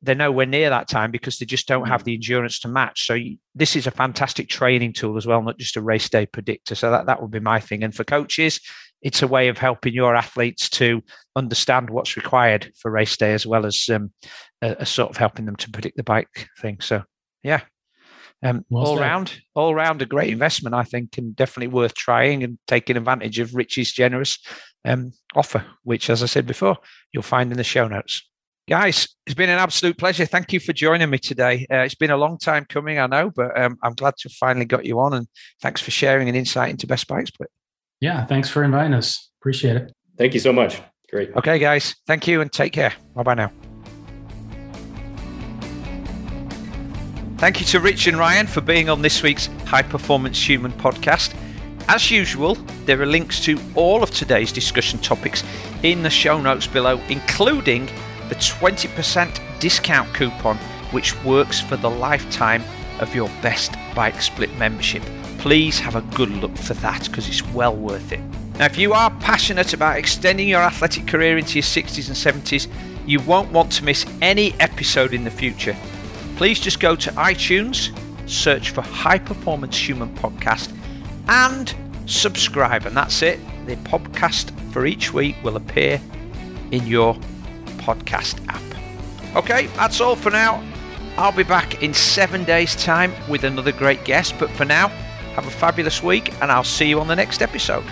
they're 0.00 0.14
nowhere 0.14 0.46
near 0.46 0.70
that 0.70 0.88
time 0.88 1.10
because 1.10 1.38
they 1.38 1.46
just 1.46 1.68
don't 1.68 1.86
have 1.86 2.04
the 2.04 2.14
endurance 2.14 2.58
to 2.60 2.68
match. 2.68 3.06
So 3.06 3.14
you, 3.14 3.36
this 3.54 3.76
is 3.76 3.86
a 3.86 3.92
fantastic 3.92 4.48
training 4.48 4.94
tool 4.94 5.16
as 5.16 5.26
well, 5.26 5.42
not 5.42 5.58
just 5.58 5.76
a 5.76 5.82
race 5.82 6.08
day 6.08 6.26
predictor. 6.26 6.74
So 6.74 6.90
that, 6.90 7.06
that 7.06 7.20
would 7.20 7.30
be 7.30 7.40
my 7.40 7.60
thing. 7.60 7.84
And 7.84 7.94
for 7.94 8.04
coaches, 8.04 8.60
it's 9.02 9.22
a 9.22 9.28
way 9.28 9.48
of 9.48 9.58
helping 9.58 9.92
your 9.92 10.14
athletes 10.14 10.70
to 10.70 11.02
understand 11.36 11.90
what's 11.90 12.16
required 12.16 12.72
for 12.76 12.90
race 12.90 13.16
day 13.16 13.34
as 13.34 13.46
well 13.46 13.66
as 13.66 13.88
um, 13.92 14.12
a, 14.62 14.76
a 14.80 14.86
sort 14.86 15.10
of 15.10 15.16
helping 15.16 15.44
them 15.44 15.56
to 15.56 15.70
predict 15.70 15.96
the 15.96 16.04
bike 16.04 16.48
thing. 16.60 16.78
So 16.80 17.02
yeah, 17.42 17.62
um, 18.42 18.64
well 18.70 18.86
all 18.86 18.98
round, 18.98 19.40
all 19.54 19.74
round 19.74 20.02
a 20.02 20.06
great 20.06 20.30
investment, 20.30 20.74
I 20.74 20.82
think, 20.82 21.16
and 21.18 21.34
definitely 21.34 21.68
worth 21.68 21.94
trying 21.94 22.42
and 22.42 22.58
taking 22.66 22.96
advantage 22.96 23.38
of 23.38 23.54
Richie's 23.54 23.92
generous 23.92 24.38
um, 24.84 25.12
offer, 25.34 25.64
which, 25.84 26.10
as 26.10 26.22
I 26.22 26.26
said 26.26 26.46
before, 26.46 26.76
you'll 27.12 27.22
find 27.22 27.50
in 27.50 27.58
the 27.58 27.64
show 27.64 27.86
notes. 27.86 28.28
Guys, 28.68 29.08
it's 29.26 29.34
been 29.34 29.50
an 29.50 29.58
absolute 29.58 29.98
pleasure. 29.98 30.24
Thank 30.24 30.52
you 30.52 30.60
for 30.60 30.72
joining 30.72 31.10
me 31.10 31.18
today. 31.18 31.66
Uh, 31.70 31.78
it's 31.78 31.96
been 31.96 32.12
a 32.12 32.16
long 32.16 32.38
time 32.38 32.64
coming, 32.68 32.98
I 32.98 33.06
know, 33.06 33.30
but 33.34 33.58
um, 33.60 33.76
I'm 33.82 33.94
glad 33.94 34.16
to 34.18 34.28
finally 34.28 34.64
got 34.64 34.84
you 34.84 35.00
on. 35.00 35.14
And 35.14 35.26
thanks 35.60 35.80
for 35.80 35.90
sharing 35.90 36.28
an 36.28 36.36
insight 36.36 36.70
into 36.70 36.86
Best 36.86 37.08
Bike 37.08 37.26
Split. 37.26 37.50
Yeah, 38.00 38.24
thanks 38.26 38.48
for 38.48 38.62
inviting 38.62 38.94
us. 38.94 39.30
Appreciate 39.40 39.76
it. 39.76 39.92
Thank 40.16 40.34
you 40.34 40.40
so 40.40 40.52
much. 40.52 40.80
Great. 41.10 41.34
Okay, 41.36 41.58
guys. 41.58 41.96
Thank 42.06 42.26
you 42.26 42.40
and 42.40 42.52
take 42.52 42.72
care. 42.72 42.92
Bye 43.14 43.22
bye 43.22 43.34
now. 43.34 43.71
Thank 47.42 47.58
you 47.58 47.66
to 47.66 47.80
Rich 47.80 48.06
and 48.06 48.16
Ryan 48.16 48.46
for 48.46 48.60
being 48.60 48.88
on 48.88 49.02
this 49.02 49.20
week's 49.20 49.48
High 49.66 49.82
Performance 49.82 50.48
Human 50.48 50.70
podcast. 50.70 51.34
As 51.88 52.08
usual, 52.08 52.54
there 52.84 53.02
are 53.02 53.06
links 53.06 53.40
to 53.40 53.58
all 53.74 54.04
of 54.04 54.12
today's 54.12 54.52
discussion 54.52 55.00
topics 55.00 55.42
in 55.82 56.04
the 56.04 56.08
show 56.08 56.40
notes 56.40 56.68
below, 56.68 57.00
including 57.08 57.86
the 58.28 58.36
20% 58.36 59.40
discount 59.58 60.14
coupon 60.14 60.56
which 60.92 61.20
works 61.24 61.60
for 61.60 61.76
the 61.76 61.90
lifetime 61.90 62.62
of 63.00 63.12
your 63.12 63.28
Best 63.42 63.74
Bike 63.92 64.22
Split 64.22 64.56
membership. 64.56 65.02
Please 65.38 65.80
have 65.80 65.96
a 65.96 66.02
good 66.14 66.30
look 66.30 66.56
for 66.56 66.74
that 66.74 67.08
because 67.08 67.26
it's 67.26 67.44
well 67.46 67.74
worth 67.74 68.12
it. 68.12 68.20
Now, 68.60 68.66
if 68.66 68.78
you 68.78 68.92
are 68.92 69.10
passionate 69.18 69.72
about 69.74 69.98
extending 69.98 70.46
your 70.46 70.62
athletic 70.62 71.08
career 71.08 71.38
into 71.38 71.54
your 71.54 71.64
60s 71.64 72.06
and 72.06 72.44
70s, 72.44 72.68
you 73.04 73.18
won't 73.22 73.50
want 73.50 73.72
to 73.72 73.84
miss 73.84 74.06
any 74.20 74.54
episode 74.60 75.12
in 75.12 75.24
the 75.24 75.30
future. 75.32 75.76
Please 76.36 76.58
just 76.58 76.80
go 76.80 76.96
to 76.96 77.10
iTunes, 77.12 77.96
search 78.28 78.70
for 78.70 78.82
High 78.82 79.18
Performance 79.18 79.76
Human 79.76 80.14
Podcast, 80.16 80.76
and 81.28 81.74
subscribe. 82.06 82.86
And 82.86 82.96
that's 82.96 83.22
it. 83.22 83.38
The 83.66 83.76
podcast 83.76 84.50
for 84.72 84.86
each 84.86 85.12
week 85.12 85.36
will 85.44 85.56
appear 85.56 86.00
in 86.70 86.86
your 86.86 87.14
podcast 87.78 88.44
app. 88.48 88.62
Okay, 89.36 89.66
that's 89.76 90.00
all 90.00 90.16
for 90.16 90.30
now. 90.30 90.62
I'll 91.16 91.32
be 91.32 91.42
back 91.42 91.82
in 91.82 91.92
seven 91.92 92.44
days' 92.44 92.74
time 92.74 93.12
with 93.28 93.44
another 93.44 93.72
great 93.72 94.04
guest. 94.04 94.34
But 94.38 94.50
for 94.50 94.64
now, 94.64 94.88
have 95.34 95.46
a 95.46 95.50
fabulous 95.50 96.02
week, 96.02 96.32
and 96.42 96.50
I'll 96.50 96.64
see 96.64 96.88
you 96.88 97.00
on 97.00 97.08
the 97.08 97.16
next 97.16 97.42
episode. 97.42 97.84